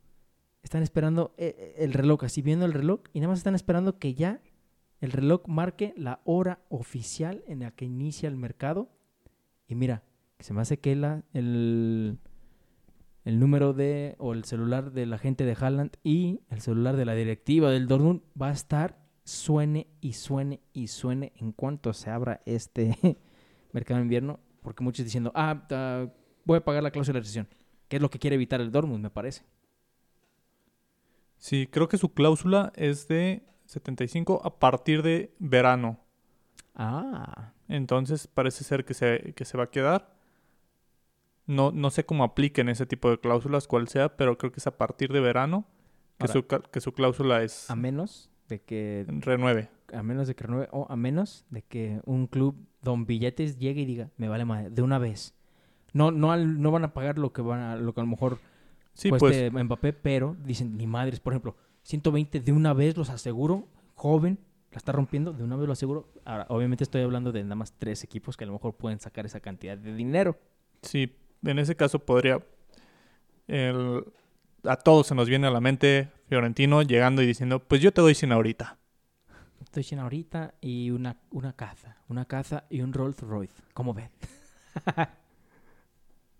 Están 0.66 0.82
esperando 0.82 1.36
eh, 1.38 1.55
eh, 1.59 1.76
el 1.84 1.93
reloj, 1.93 2.24
así 2.24 2.41
viendo 2.41 2.66
el 2.66 2.74
reloj, 2.74 3.01
y 3.13 3.20
nada 3.20 3.30
más 3.30 3.38
están 3.38 3.53
esperando 3.53 3.99
que 3.99 4.16
ya 4.16 4.41
el 4.99 5.11
reloj 5.11 5.43
marque 5.47 5.93
la 5.95 6.22
hora 6.24 6.59
oficial 6.70 7.43
en 7.45 7.59
la 7.59 7.70
que 7.70 7.86
inicia 7.86 8.28
el 8.28 8.36
mercado. 8.36 8.89
Y 9.68 9.76
mira, 9.76 10.01
se 10.39 10.55
me 10.55 10.61
hace 10.61 10.80
que 10.80 10.93
el, 10.93 12.18
el 13.26 13.39
número 13.39 13.74
de, 13.74 14.16
o 14.18 14.34
el 14.34 14.43
celular 14.45 14.91
de 14.91 15.05
la 15.05 15.20
gente 15.20 15.45
de 15.45 15.53
Haaland 15.53 15.97
y 16.01 16.41
el 16.49 16.61
celular 16.61 16.95
de 16.95 17.05
la 17.05 17.13
directiva 17.13 17.70
del 17.70 17.88
Dortmund 17.88 18.24
va 18.41 18.49
a 18.49 18.53
estar 18.53 19.05
suene 19.24 19.86
y 20.01 20.13
suene 20.13 20.61
y 20.74 20.88
suene 20.88 21.32
en 21.36 21.51
cuanto 21.51 21.93
se 21.93 22.09
abra 22.09 22.41
este 22.47 22.97
mercado 23.72 23.99
de 23.99 24.05
invierno. 24.05 24.39
Porque 24.63 24.84
muchos 24.84 25.05
diciendo, 25.05 25.32
ah, 25.36 25.68
ah, 25.70 26.07
voy 26.43 26.57
a 26.57 26.66
pagar 26.66 26.82
la 26.82 26.89
cláusula 26.89 27.18
de 27.18 27.20
rescisión. 27.20 27.47
Que 27.88 27.97
es 27.97 28.01
lo 28.01 28.09
que 28.09 28.18
quiere 28.18 28.34
evitar 28.34 28.61
el 28.61 28.72
Dortmund, 28.72 29.03
me 29.03 29.11
parece. 29.11 29.43
Sí, 31.46 31.68
creo 31.68 31.88
que 31.88 32.00
su 32.00 32.12
cláusula 32.12 32.74
es 32.76 33.08
de 33.08 33.43
75 33.68 34.41
a 34.43 34.58
partir 34.58 35.04
de 35.04 35.32
verano. 35.38 36.00
Ah, 36.74 37.52
Entonces 37.68 38.26
parece 38.26 38.64
ser 38.64 38.84
que 38.84 38.96
se, 38.96 39.36
que 39.36 39.46
se 39.46 39.56
va 39.56 39.66
a 39.66 39.70
quedar. 39.70 40.12
No, 41.46 41.72
no 41.72 41.91
sé 41.91 42.04
cómo 42.04 42.24
apliquen 42.24 42.68
ese 42.68 42.88
tipo 42.88 43.12
de 43.12 43.20
cláusulas, 43.20 43.68
cuál 43.68 43.88
sea, 43.89 44.18
pero 44.18 44.39
creo 44.39 44.52
que 44.52 44.60
es 44.60 44.66
a 44.66 44.76
partir 44.76 45.14
de 45.14 45.20
verano 45.20 45.68
que, 46.18 46.24
Ahora- 46.26 46.34
su, 46.34 46.48
que 46.72 46.82
su 46.82 46.93
cláusula 46.96 47.43
es 47.43 47.70
a 47.70 47.76
menos 47.76 48.32
de 48.50 48.62
que 48.64 49.06
renueve. 49.08 49.70
a 49.93 50.02
menos 50.02 50.28
de 50.28 50.34
que 50.34 50.46
renueve, 50.46 50.68
o 50.72 50.88
a 50.89 50.96
menos 50.96 51.46
de 51.52 51.62
que 51.62 52.02
un 52.06 52.26
club 52.26 52.56
don 52.82 53.06
billetes 53.06 53.60
llegue 53.60 53.82
y 53.82 53.86
diga, 53.86 54.10
me 54.18 54.30
vale 54.30 54.46
madre, 54.46 54.72
de 54.72 54.82
una 54.82 54.98
vez. 54.98 55.36
No, 55.93 56.10
no, 56.10 56.36
no 56.36 56.72
van 56.72 56.86
a 56.86 56.93
pagar 56.96 57.20
lo 57.20 57.34
que 57.34 57.43
van 57.43 57.60
a, 57.60 57.76
lo 57.76 57.93
que 57.93 58.02
a 58.02 58.04
lo 58.04 58.10
mejor 58.10 58.39
Sí, 58.96 59.10
cueste 59.10 59.52
pues 59.52 59.66
Mbappé, 59.66 59.93
pero 59.93 60.36
dicen, 60.43 60.78
ni 60.78 60.88
madres, 60.88 61.20
por 61.20 61.34
ejemplo, 61.34 61.56
120 61.84 62.39
de 62.39 62.52
una 62.52 62.74
vez 62.74 62.98
los 62.98 63.10
aseguro, 63.12 63.68
joven, 63.93 64.39
la 64.72 64.78
está 64.78 64.91
rompiendo, 64.91 65.34
de 65.34 65.43
una 65.43 65.56
vez 65.58 65.68
lo 65.68 65.74
aseguro. 65.74 66.10
Ahora, 66.26 66.48
obviamente 66.50 66.84
estoy 66.84 67.02
hablando 67.04 67.32
de 67.32 67.43
nada 67.43 67.56
más 67.56 67.74
tres 67.78 68.04
equipos 68.04 68.38
que 68.38 68.46
a 68.46 68.48
lo 68.48 68.54
mejor 68.54 68.76
pueden 68.76 69.00
sacar 69.00 69.26
esa 69.26 69.39
cantidad 69.41 69.78
de 69.78 69.93
dinero. 69.93 70.39
sí, 70.82 71.16
en 71.43 71.60
ese 71.60 71.76
caso 71.76 72.00
podría... 72.00 72.39
el- 73.48 74.04
a 74.64 74.78
todos 74.78 75.08
se 75.08 75.16
nos 75.16 75.30
viene 75.30 75.46
a 75.48 75.52
la 75.52 75.62
mente 75.62 76.10
Fiorentino 76.28 76.82
llegando 76.82 77.22
y 77.22 77.28
diciendo, 77.28 77.60
pues 77.60 77.82
yo 77.82 77.93
te 77.93 78.02
doy 78.02 78.16
100 78.16 78.32
ahorita. 78.32 78.80
Estoy 79.62 79.84
sin 79.84 80.00
ahorita 80.00 80.56
y 80.62 80.91
una, 80.91 81.18
una 81.32 81.54
caza, 81.54 81.98
una 82.08 82.26
caza 82.26 82.66
y 82.70 82.82
un 82.82 82.93
Rolls 82.93 83.20
Royce, 83.22 83.62
¿cómo 83.74 83.93
ven? 83.93 84.10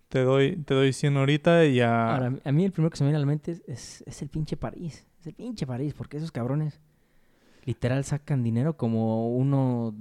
Te 0.08 0.22
doy, 0.22 0.56
te 0.56 0.74
doy 0.74 0.92
100 0.92 1.16
ahorita 1.16 1.64
y 1.64 1.76
ya... 1.76 2.14
Ahora, 2.14 2.38
a 2.44 2.52
mí 2.52 2.64
el 2.64 2.72
primero 2.72 2.90
que 2.90 2.96
se 2.96 3.04
me 3.04 3.08
viene 3.08 3.16
a 3.16 3.20
la 3.20 3.26
mente 3.26 3.52
es, 3.52 3.62
es, 3.66 4.04
es 4.06 4.22
el 4.22 4.28
pinche 4.28 4.56
París. 4.56 5.06
Es 5.20 5.26
el 5.26 5.34
pinche 5.34 5.66
París, 5.66 5.94
porque 5.94 6.16
esos 6.16 6.30
cabrones 6.30 6.80
literal 7.64 8.04
sacan 8.04 8.42
dinero 8.42 8.76
como 8.76 9.34
uno... 9.34 9.94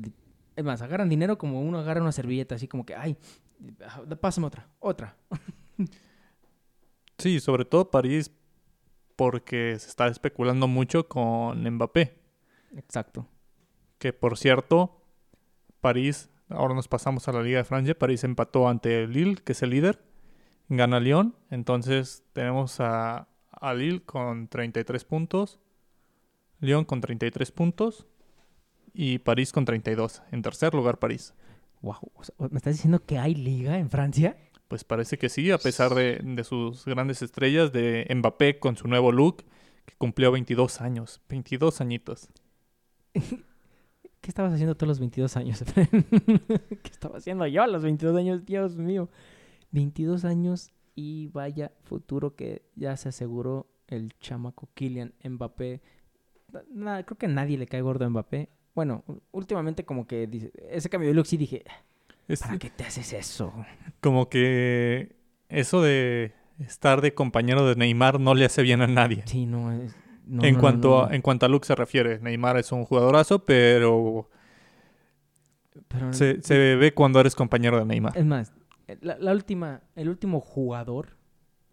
Es 0.55 0.63
más, 0.63 0.81
agarran 0.81 1.09
dinero 1.09 1.37
como 1.37 1.61
uno 1.61 1.79
agarra 1.79 2.01
una 2.01 2.11
servilleta, 2.11 2.55
así 2.55 2.67
como 2.67 2.85
que, 2.85 2.95
ay, 2.95 3.17
pásame 4.21 4.47
otra, 4.47 4.69
otra. 4.79 5.17
Sí, 7.17 7.39
sobre 7.39 7.65
todo 7.65 7.89
París 7.89 8.31
porque 9.15 9.77
se 9.79 9.87
está 9.87 10.07
especulando 10.07 10.67
mucho 10.67 11.07
con 11.07 11.63
Mbappé. 11.63 12.19
Exacto. 12.75 13.27
Que 13.97 14.13
por 14.13 14.37
cierto, 14.37 15.01
París, 15.79 16.29
ahora 16.49 16.73
nos 16.73 16.87
pasamos 16.87 17.27
a 17.27 17.31
la 17.31 17.41
Liga 17.41 17.59
de 17.59 17.63
Francia, 17.63 17.97
París 17.97 18.23
empató 18.23 18.67
ante 18.67 19.07
Lille, 19.07 19.35
que 19.43 19.53
es 19.53 19.61
el 19.63 19.71
líder, 19.71 20.01
gana 20.69 20.99
Lyon, 20.99 21.35
entonces 21.49 22.23
tenemos 22.33 22.79
a, 22.79 23.27
a 23.51 23.73
Lille 23.73 24.01
con 24.03 24.47
33 24.47 25.03
puntos, 25.05 25.59
Lyon 26.59 26.85
con 26.85 27.01
33 27.01 27.51
puntos 27.51 28.07
y 28.93 29.19
París 29.19 29.51
con 29.51 29.65
32. 29.65 30.21
En 30.31 30.41
tercer 30.41 30.73
lugar 30.73 30.99
París. 30.99 31.33
Wow. 31.81 32.11
¿Me 32.49 32.57
estás 32.57 32.75
diciendo 32.75 33.03
que 33.05 33.19
hay 33.19 33.35
liga 33.35 33.77
en 33.77 33.89
Francia? 33.89 34.37
Pues 34.67 34.83
parece 34.83 35.17
que 35.17 35.29
sí, 35.29 35.51
a 35.51 35.57
pesar 35.57 35.93
de, 35.93 36.19
de 36.23 36.43
sus 36.43 36.85
grandes 36.85 37.21
estrellas, 37.21 37.71
de 37.71 38.07
Mbappé 38.15 38.57
con 38.57 38.75
su 38.77 38.87
nuevo 38.87 39.11
look, 39.11 39.43
que 39.85 39.93
cumplió 39.97 40.31
22 40.31 40.81
años, 40.81 41.21
22 41.29 41.81
añitos. 41.81 42.29
¿Qué 44.25 44.31
estabas 44.31 44.53
haciendo 44.53 44.73
todos 44.73 44.87
los 44.87 44.99
22 44.99 45.37
años? 45.37 45.63
¿Qué 45.75 46.89
estaba 46.89 47.19
haciendo 47.19 47.45
yo 47.45 47.61
a 47.61 47.67
los 47.67 47.83
22 47.83 48.17
años? 48.17 48.43
Dios 48.43 48.75
mío. 48.75 49.07
22 49.69 50.25
años 50.25 50.71
y 50.95 51.27
vaya 51.27 51.71
futuro 51.83 52.35
que 52.35 52.63
ya 52.75 52.97
se 52.97 53.09
aseguró 53.09 53.67
el 53.87 54.17
chamaco 54.19 54.67
Kylian 54.73 55.13
Mbappé. 55.23 55.83
Nada, 56.71 57.03
creo 57.03 57.19
que 57.19 57.27
a 57.27 57.29
nadie 57.29 57.59
le 57.59 57.67
cae 57.67 57.81
gordo 57.81 58.03
a 58.03 58.09
Mbappé. 58.09 58.49
Bueno, 58.73 59.03
últimamente 59.31 59.85
como 59.85 60.07
que 60.07 60.25
dice, 60.25 60.51
ese 60.71 60.89
cambio 60.89 61.07
de 61.07 61.13
look 61.13 61.27
sí 61.27 61.37
dije, 61.37 61.63
¿para 62.39 62.57
qué 62.57 62.71
te 62.71 62.83
haces 62.83 63.13
eso? 63.13 63.53
como 64.01 64.27
que 64.27 65.17
eso 65.49 65.83
de 65.83 66.33
estar 66.57 67.01
de 67.01 67.13
compañero 67.13 67.67
de 67.67 67.75
Neymar 67.75 68.19
no 68.19 68.33
le 68.33 68.45
hace 68.45 68.63
bien 68.63 68.81
a 68.81 68.87
nadie. 68.87 69.21
Sí, 69.27 69.45
no 69.45 69.71
es... 69.71 69.95
no, 70.25 70.43
en, 70.43 70.55
no, 70.55 70.59
cuanto 70.59 70.89
no, 70.89 71.03
A, 71.05 71.15
en 71.15 71.21
cuanto 71.21 71.45
a 71.45 71.49
look 71.49 71.65
se 71.65 71.75
refiere, 71.75 72.19
Neymar 72.19 72.57
es 72.57 72.71
un 72.71 72.85
jugadorazo, 72.85 73.45
pero 73.45 74.29
pero- 75.87 76.13
se, 76.13 76.41
se 76.41 76.75
ve 76.75 76.93
cuando 76.93 77.19
eres 77.19 77.35
compañero 77.35 77.79
de 77.79 77.85
Neymar. 77.85 78.17
Es 78.17 78.25
más, 78.25 78.53
la, 79.01 79.17
la 79.17 79.31
última, 79.33 79.81
el 79.95 80.09
último 80.09 80.39
jugador, 80.39 81.17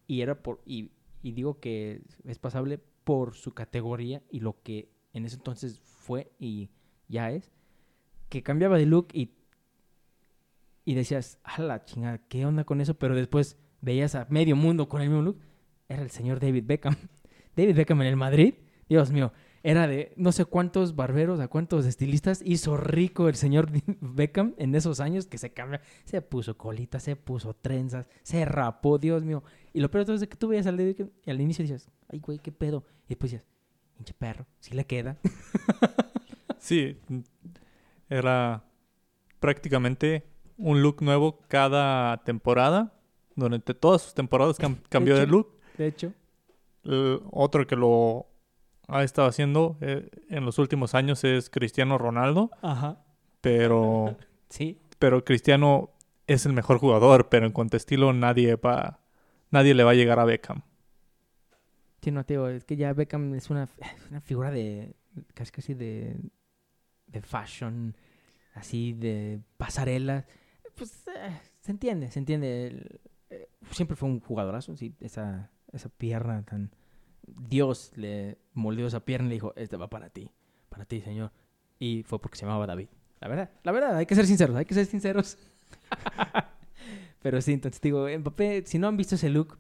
y 0.07 0.21
era 0.23 0.35
por, 0.43 0.61
y, 0.67 0.91
y 1.23 1.33
digo 1.33 1.61
que 1.61 2.03
es 2.25 2.39
pasable 2.39 2.81
por 3.05 3.35
su 3.35 3.53
categoría 3.53 4.23
y 4.31 4.41
lo 4.41 4.63
que 4.63 4.91
en 5.13 5.25
ese 5.25 5.37
entonces 5.37 5.81
fue 5.81 6.31
y 6.39 6.71
ya 7.09 7.31
es, 7.31 7.51
que 8.29 8.43
cambiaba 8.43 8.79
de 8.79 8.87
look 8.87 9.09
y, 9.13 9.33
y 10.85 10.95
decías, 10.95 11.39
a 11.45 11.61
la 11.63 11.85
chingada, 11.85 12.19
¿qué 12.29 12.47
onda 12.47 12.65
con 12.65 12.81
eso? 12.81 12.95
Pero 12.95 13.15
después 13.15 13.57
veías 13.81 14.15
a 14.15 14.27
medio 14.31 14.57
mundo 14.57 14.89
con 14.89 15.03
el 15.03 15.09
mismo 15.09 15.23
look, 15.23 15.39
era 15.89 16.03
el 16.03 16.11
señor 16.11 16.41
David 16.41 16.65
Beckham. 16.67 16.97
David 17.57 17.77
Beckham 17.77 18.01
en 18.03 18.09
el 18.09 18.17
Madrid, 18.17 18.55
Dios 18.89 19.11
mío, 19.11 19.33
era 19.65 19.87
de 19.87 20.13
no 20.17 20.33
sé 20.33 20.45
cuántos 20.45 20.97
barberos, 20.97 21.39
a 21.41 21.47
cuántos 21.49 21.87
estilistas 21.87 22.43
hizo 22.45 22.77
rico 22.77 23.29
el 23.29 23.37
señor 23.37 23.69
Beckham 24.01 24.55
en 24.59 24.75
esos 24.75 24.99
años 25.01 25.27
que 25.27 25.39
se 25.39 25.53
cambia, 25.53 25.81
se 26.05 26.21
puso 26.23 26.57
colita, 26.59 26.99
se 26.99 27.15
puso 27.17 27.55
trenzas, 27.55 28.07
se 28.23 28.45
rapó, 28.45 28.99
Dios 28.99 29.23
mío. 29.25 29.43
Y 29.73 29.81
lo 29.81 29.91
peor 29.91 30.03
de 30.03 30.07
todo 30.07 30.17
es 30.17 30.29
que 30.29 30.37
tú 30.37 30.49
veías 30.49 30.67
al 30.67 30.77
David 30.77 30.91
Beckham 30.97 31.11
y 31.25 31.31
al 31.31 31.41
inicio 31.41 31.63
decías, 31.63 31.89
ay 32.09 32.19
güey, 32.19 32.39
qué 32.41 32.51
pedo. 32.53 32.85
Y 33.07 33.11
después 33.11 33.31
decías, 33.33 33.47
pinche 33.95 34.15
perro, 34.15 34.47
sí 34.61 34.75
le 34.75 34.85
queda. 34.85 35.17
Sí, 36.59 36.97
era 38.09 38.63
prácticamente 39.41 40.25
un 40.57 40.83
look 40.83 41.03
nuevo 41.03 41.41
cada 41.49 42.23
temporada. 42.25 42.95
Durante 43.35 43.73
todas 43.75 44.03
sus 44.03 44.15
temporadas 44.15 44.59
cam- 44.61 44.77
cambió 44.89 45.17
de 45.17 45.23
hecho. 45.23 45.31
look. 45.33 45.59
De 45.79 45.87
hecho, 45.87 46.13
otro 46.85 47.67
que 47.67 47.77
lo 47.77 48.27
ha 48.89 49.03
estado 49.05 49.29
haciendo 49.29 49.77
eh, 49.81 50.09
en 50.29 50.45
los 50.45 50.59
últimos 50.59 50.95
años 50.95 51.25
es 51.25 51.51
Cristiano 51.51 51.99
Ronaldo, 51.99 52.51
ajá, 52.63 53.05
pero, 53.41 54.17
sí. 54.49 54.79
pero 54.99 55.25
Cristiano 55.25 55.91
es 56.27 56.47
el 56.47 56.53
mejor 56.53 56.79
jugador, 56.79 57.29
pero 57.29 57.47
en 57.47 57.53
cuanto 57.53 57.77
a 57.77 57.79
estilo 57.79 58.13
nadie 58.13 58.57
va, 58.57 59.01
nadie 59.51 59.75
le 59.75 59.85
va 59.85 59.93
a 59.93 59.95
llegar 59.95 60.19
a 60.19 60.25
Beckham. 60.25 60.63
Sí, 62.03 62.11
no, 62.11 62.25
tío, 62.25 62.49
es 62.49 62.65
que 62.65 62.77
ya 62.77 62.93
Beckham 62.93 63.35
es 63.35 63.49
una, 63.51 63.69
una 64.11 64.21
figura 64.21 64.51
de, 64.51 64.95
casi 65.35 65.53
casi 65.53 65.75
de, 65.75 66.17
de 67.07 67.23
fashion, 67.23 67.97
así 68.55 68.93
de 68.93 69.41
pasarela. 69.57 70.27
Pues 70.75 71.07
eh, 71.09 71.41
se 71.61 71.71
entiende, 71.71 72.11
se 72.11 72.19
entiende. 72.19 72.67
El- 72.67 73.01
eh, 73.31 73.49
siempre 73.71 73.97
fue 73.97 74.09
un 74.09 74.21
jugadorazo, 74.21 74.77
sí, 74.77 74.95
esa, 75.01 75.51
esa 75.73 75.89
pierna 75.89 76.43
tan... 76.45 76.71
Dios 77.27 77.93
le 77.97 78.39
moldeó 78.53 78.87
esa 78.87 79.05
pierna 79.05 79.27
y 79.27 79.29
le 79.31 79.35
dijo, 79.35 79.53
este 79.57 79.77
va 79.77 79.89
para 79.89 80.11
ti, 80.11 80.31
para 80.69 80.85
ti, 80.85 81.01
señor. 81.01 81.31
Y 81.79 82.03
fue 82.03 82.21
porque 82.21 82.37
se 82.37 82.45
llamaba 82.45 82.67
David. 82.67 82.89
La 83.21 83.29
verdad, 83.29 83.51
la 83.63 83.73
verdad, 83.73 83.97
hay 83.97 84.07
que 84.07 84.15
ser 84.15 84.27
sinceros, 84.27 84.57
hay 84.57 84.65
que 84.65 84.75
ser 84.75 84.87
sinceros. 84.87 85.39
Pero 87.23 87.41
sí, 87.41 87.53
entonces 87.53 87.81
digo, 87.81 88.09
Mbappé, 88.09 88.65
si 88.67 88.79
no 88.79 88.89
han 88.89 88.97
visto 88.97 89.15
ese 89.15 89.31
look, 89.31 89.59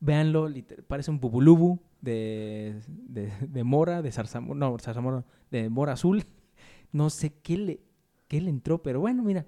véanlo, 0.00 0.48
parece 0.86 1.10
un 1.10 1.18
bubulubu 1.18 1.80
de, 2.02 2.80
de, 2.86 3.32
de 3.40 3.64
mora, 3.64 4.02
de 4.02 4.12
zarzamora, 4.12 4.58
no, 4.58 4.78
zarzamora, 4.78 5.24
de 5.50 5.70
mora 5.70 5.94
azul. 5.94 6.24
No 6.92 7.08
sé 7.08 7.32
qué 7.42 7.56
le, 7.56 7.80
qué 8.28 8.40
le 8.42 8.50
entró, 8.50 8.82
pero 8.82 9.00
bueno, 9.00 9.22
mira. 9.22 9.46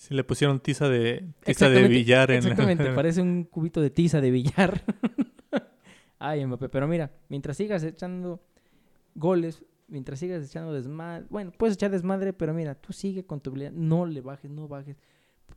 Si 0.00 0.14
le 0.14 0.24
pusieron 0.24 0.60
tiza 0.60 0.88
de, 0.88 1.26
tiza 1.44 1.68
de 1.68 1.86
billar 1.86 2.30
en 2.30 2.38
Exactamente, 2.38 2.90
parece 2.94 3.20
un 3.20 3.44
cubito 3.44 3.82
de 3.82 3.90
tiza 3.90 4.22
de 4.22 4.30
billar. 4.30 4.80
Ay, 6.18 6.46
Mbappé, 6.46 6.70
pero 6.70 6.88
mira, 6.88 7.10
mientras 7.28 7.58
sigas 7.58 7.84
echando 7.84 8.40
goles, 9.14 9.62
mientras 9.88 10.18
sigas 10.18 10.42
echando 10.42 10.72
desmadre, 10.72 11.26
bueno, 11.28 11.52
puedes 11.54 11.74
echar 11.74 11.90
desmadre, 11.90 12.32
pero 12.32 12.54
mira, 12.54 12.76
tú 12.76 12.94
sigue 12.94 13.26
con 13.26 13.42
tu 13.42 13.50
habilidad, 13.50 13.72
no 13.72 14.06
le 14.06 14.22
bajes, 14.22 14.50
no 14.50 14.68
bajes. 14.68 14.96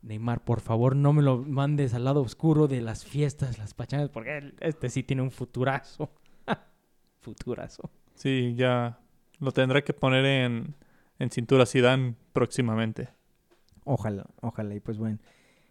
Neymar, 0.02 0.44
por 0.44 0.60
favor, 0.60 0.94
no 0.94 1.14
me 1.14 1.22
lo 1.22 1.38
mandes 1.38 1.94
al 1.94 2.04
lado 2.04 2.20
oscuro 2.20 2.68
de 2.68 2.82
las 2.82 3.06
fiestas, 3.06 3.56
las 3.56 3.72
pachangas, 3.72 4.10
porque 4.10 4.52
este 4.60 4.90
sí 4.90 5.02
tiene 5.02 5.22
un 5.22 5.30
futurazo. 5.30 6.10
futurazo. 7.20 7.90
Sí, 8.14 8.52
ya 8.58 8.98
lo 9.38 9.52
tendrá 9.52 9.82
que 9.82 9.94
poner 9.94 10.26
en, 10.26 10.74
en 11.18 11.30
cintura 11.30 11.64
Zidane 11.64 12.14
próximamente. 12.34 13.08
Ojalá, 13.84 14.26
ojalá. 14.40 14.74
Y 14.74 14.80
pues 14.80 14.98
bueno, 14.98 15.18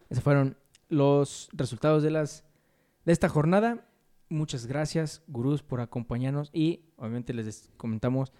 esos 0.09 0.23
fueron 0.23 0.57
los 0.89 1.49
resultados 1.53 2.03
de 2.03 2.11
las 2.11 2.45
de 3.05 3.11
esta 3.11 3.29
jornada. 3.29 3.87
Muchas 4.29 4.65
gracias, 4.65 5.23
gurús, 5.27 5.61
por 5.61 5.81
acompañarnos. 5.81 6.49
Y 6.53 6.85
obviamente 6.97 7.33
les 7.33 7.69
comentamos, 7.77 8.31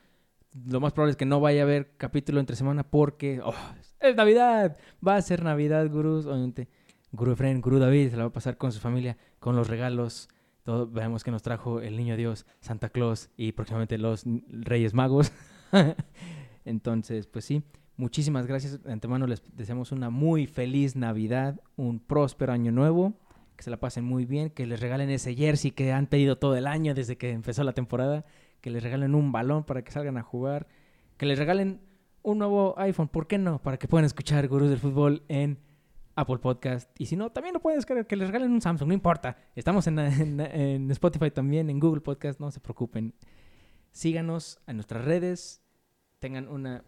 lo 0.66 0.80
más 0.80 0.94
probable 0.94 1.12
es 1.12 1.18
que 1.18 1.26
no 1.26 1.40
vaya 1.40 1.62
a 1.62 1.64
haber 1.64 1.96
capítulo 1.98 2.40
entre 2.40 2.56
semana 2.56 2.84
porque 2.84 3.42
oh, 3.44 3.54
es 4.00 4.16
Navidad. 4.16 4.78
Va 5.06 5.16
a 5.16 5.22
ser 5.22 5.44
Navidad, 5.44 5.90
gurús. 5.90 6.26
Obviamente, 6.26 6.70
Gurú 7.12 7.34
Efren, 7.34 7.62
Gurú 7.62 7.78
David 7.78 8.10
se 8.10 8.18
la 8.18 8.24
va 8.24 8.30
a 8.30 8.34
pasar 8.34 8.58
con 8.58 8.72
su 8.72 8.80
familia, 8.80 9.18
con 9.40 9.56
los 9.56 9.68
regalos. 9.68 10.30
Todo, 10.64 10.88
veamos 10.88 11.24
que 11.24 11.30
nos 11.30 11.44
trajo 11.44 11.80
el 11.80 11.96
Niño 11.96 12.18
Dios, 12.18 12.46
Santa 12.60 12.90
Claus 12.90 13.30
y 13.38 13.52
próximamente 13.52 14.00
los 14.00 14.24
Reyes 14.48 14.96
Magos. 14.96 15.32
Entonces, 16.66 17.28
pues 17.28 17.46
sí, 17.46 17.64
Muchísimas 17.96 18.48
gracias. 18.48 18.82
De 18.84 18.92
antemano 18.92 19.28
les 19.28 19.42
deseamos 19.56 19.92
una 19.92 20.10
muy 20.10 20.48
feliz 20.48 20.96
Navidad, 20.96 21.60
un 21.76 22.00
próspero 22.00 22.52
año 22.52 22.72
nuevo, 22.72 23.14
que 23.56 23.64
se 23.64 23.70
la 23.70 23.80
pasen 23.80 24.04
muy 24.04 24.26
bien, 24.26 24.50
que 24.50 24.66
les 24.66 24.80
regalen 24.80 25.10
ese 25.12 25.36
jersey 25.36 25.72
que 25.72 25.92
han 25.92 26.08
pedido 26.08 26.38
todo 26.38 26.56
el 26.58 26.66
año 26.66 26.96
desde 26.96 27.18
que 27.18 27.30
empezó 27.32 27.64
la 27.64 27.74
temporada, 27.74 28.26
que 28.62 28.72
les 28.72 28.82
regalen 28.82 29.14
un 29.14 29.32
balón 29.32 29.64
para 29.64 29.84
que 29.84 29.92
salgan 29.92 30.18
a 30.18 30.24
jugar, 30.24 30.68
que 31.18 31.26
les 31.28 31.38
regalen 31.38 31.82
un 32.24 32.40
nuevo 32.40 32.74
iPhone, 32.80 33.10
¿por 33.10 33.28
qué 33.28 33.38
no? 33.38 33.62
Para 33.62 33.78
que 33.78 33.88
puedan 33.88 34.06
escuchar 34.06 34.48
Gurús 34.48 34.70
del 34.70 34.80
Fútbol 34.80 35.24
en 35.28 35.60
Apple 36.16 36.38
Podcast. 36.38 36.90
Y 37.00 37.06
si 37.06 37.16
no, 37.16 37.32
también 37.32 37.54
lo 37.54 37.60
pueden 37.60 37.78
descargar, 37.78 38.08
que 38.08 38.16
les 38.16 38.28
regalen 38.28 38.52
un 38.52 38.62
Samsung, 38.62 38.88
no 38.88 38.94
importa. 38.94 39.38
Estamos 39.56 39.86
en, 39.88 40.00
en- 40.00 40.90
Spotify 40.92 41.30
también, 41.30 41.70
en 41.70 41.80
Google 41.80 42.02
Podcast, 42.02 42.40
no 42.40 42.50
se 42.50 42.60
preocupen. 42.60 43.14
Síganos 43.92 44.60
en 44.66 44.78
nuestras 44.78 45.06
redes, 45.06 45.62
tengan 46.20 46.48
una 46.48 46.84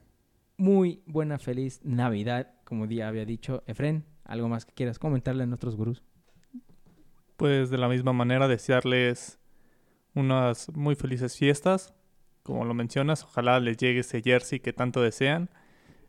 muy 0.58 1.02
buena, 1.06 1.38
feliz 1.38 1.82
Navidad, 1.84 2.54
como 2.64 2.86
ya 2.86 3.08
había 3.08 3.26
dicho 3.26 3.64
Efren. 3.68 4.06
¿Algo 4.24 4.50
más 4.50 4.66
que 4.66 4.74
quieras 4.74 4.98
comentarle 4.98 5.44
a 5.44 5.46
nuestros 5.46 5.76
gurús? 5.76 6.04
Pues 7.38 7.70
de 7.70 7.78
la 7.78 7.88
misma 7.88 8.14
manera 8.14 8.48
desearles 8.48 9.40
unas 10.14 10.70
muy 10.76 10.96
felices 10.96 11.38
fiestas. 11.38 11.94
Como 12.44 12.66
lo 12.66 12.74
mencionas, 12.74 13.24
ojalá 13.24 13.60
les 13.60 13.78
llegue 13.78 14.00
ese 14.00 14.22
jersey 14.22 14.60
que 14.60 14.74
tanto 14.74 15.02
desean. 15.02 15.50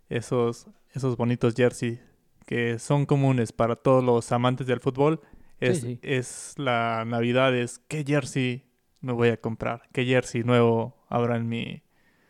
Esos, 0.09 0.69
esos 0.93 1.17
bonitos 1.17 1.55
jersey 1.55 2.01
que 2.47 2.79
son 2.79 3.07
comunes 3.07 3.53
para 3.53 3.77
todos 3.77 4.03
los 4.03 4.31
amantes 4.33 4.67
del 4.67 4.81
fútbol. 4.81 5.21
Es, 5.59 5.81
sí. 5.81 5.99
es 6.03 6.55
la 6.57 7.05
Navidad, 7.07 7.55
es 7.55 7.79
qué 7.79 8.05
jersey 8.07 8.65
me 9.01 9.13
voy 9.13 9.29
a 9.29 9.41
comprar, 9.41 9.89
qué 9.93 10.05
jersey 10.05 10.43
nuevo 10.43 10.97
habrá 11.09 11.37
en 11.37 11.49
mi, 11.49 11.83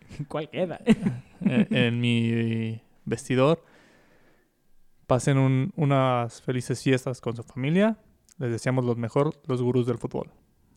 ¿Cuál 0.29 0.49
queda? 0.51 0.81
en, 1.41 1.75
en 1.75 2.01
mi 2.01 2.81
vestidor. 3.05 3.63
Pasen 5.07 5.39
un- 5.39 5.73
unas 5.77 6.43
felices 6.43 6.83
fiestas 6.83 7.21
con 7.21 7.37
su 7.37 7.43
familia. 7.43 7.99
Les 8.39 8.51
deseamos 8.51 8.85
lo 8.85 8.95
mejor, 8.97 9.41
los 9.47 9.63
gurús 9.63 9.87
del 9.87 9.99
fútbol. 9.99 10.31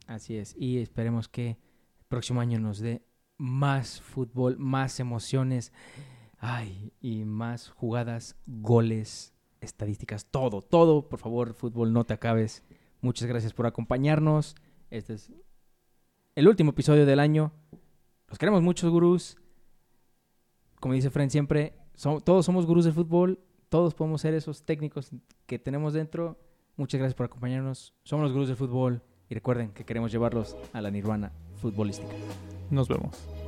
Así 0.08 0.38
es. 0.38 0.56
Y 0.58 0.78
esperemos 0.80 1.28
que 1.28 1.50
el 1.52 2.06
próximo 2.08 2.40
año 2.42 2.60
nos 2.60 2.80
dé 2.80 3.02
más 3.38 4.02
fútbol, 4.02 4.58
más 4.58 5.00
emociones. 5.00 5.74
Ay, 6.38 6.94
y 7.02 7.26
más 7.26 7.70
jugadas, 7.70 8.38
goles, 8.48 9.34
estadísticas, 9.62 10.26
todo, 10.26 10.62
todo. 10.62 11.10
Por 11.10 11.20
favor, 11.20 11.54
fútbol, 11.54 11.92
no 11.92 12.06
te 12.06 12.14
acabes. 12.14 12.64
Muchas 13.02 13.28
gracias 13.28 13.54
por 13.54 13.66
acompañarnos. 13.66 14.56
Este 14.90 15.14
es 15.16 15.32
el 16.36 16.48
último 16.48 16.72
episodio 16.72 17.06
del 17.06 17.20
año. 17.20 17.52
Los 18.30 18.38
queremos 18.38 18.62
mucho, 18.62 18.90
gurús. 18.92 19.38
Como 20.80 20.94
dice 20.94 21.10
Fren 21.10 21.30
siempre, 21.30 21.74
todos 22.24 22.46
somos 22.46 22.66
gurús 22.66 22.86
del 22.86 22.94
fútbol. 22.94 23.40
Todos 23.70 23.94
podemos 23.94 24.22
ser 24.22 24.34
esos 24.34 24.64
técnicos 24.64 25.12
que 25.46 25.60
tenemos 25.60 25.94
dentro. 25.94 26.40
Muchas 26.76 27.00
gracias 27.00 27.16
por 27.16 27.26
acompañarnos. 27.26 27.94
Somos 28.04 28.24
los 28.24 28.32
gurús 28.32 28.48
del 28.48 28.58
fútbol. 28.58 29.02
Y 29.30 29.36
recuerden 29.36 29.72
que 29.72 29.86
queremos 29.86 30.12
llevarlos 30.12 30.56
a 30.74 30.82
la 30.82 30.90
nirvana 30.90 31.32
futbolística. 31.58 32.14
Nos 32.72 32.88
vemos. 32.88 33.39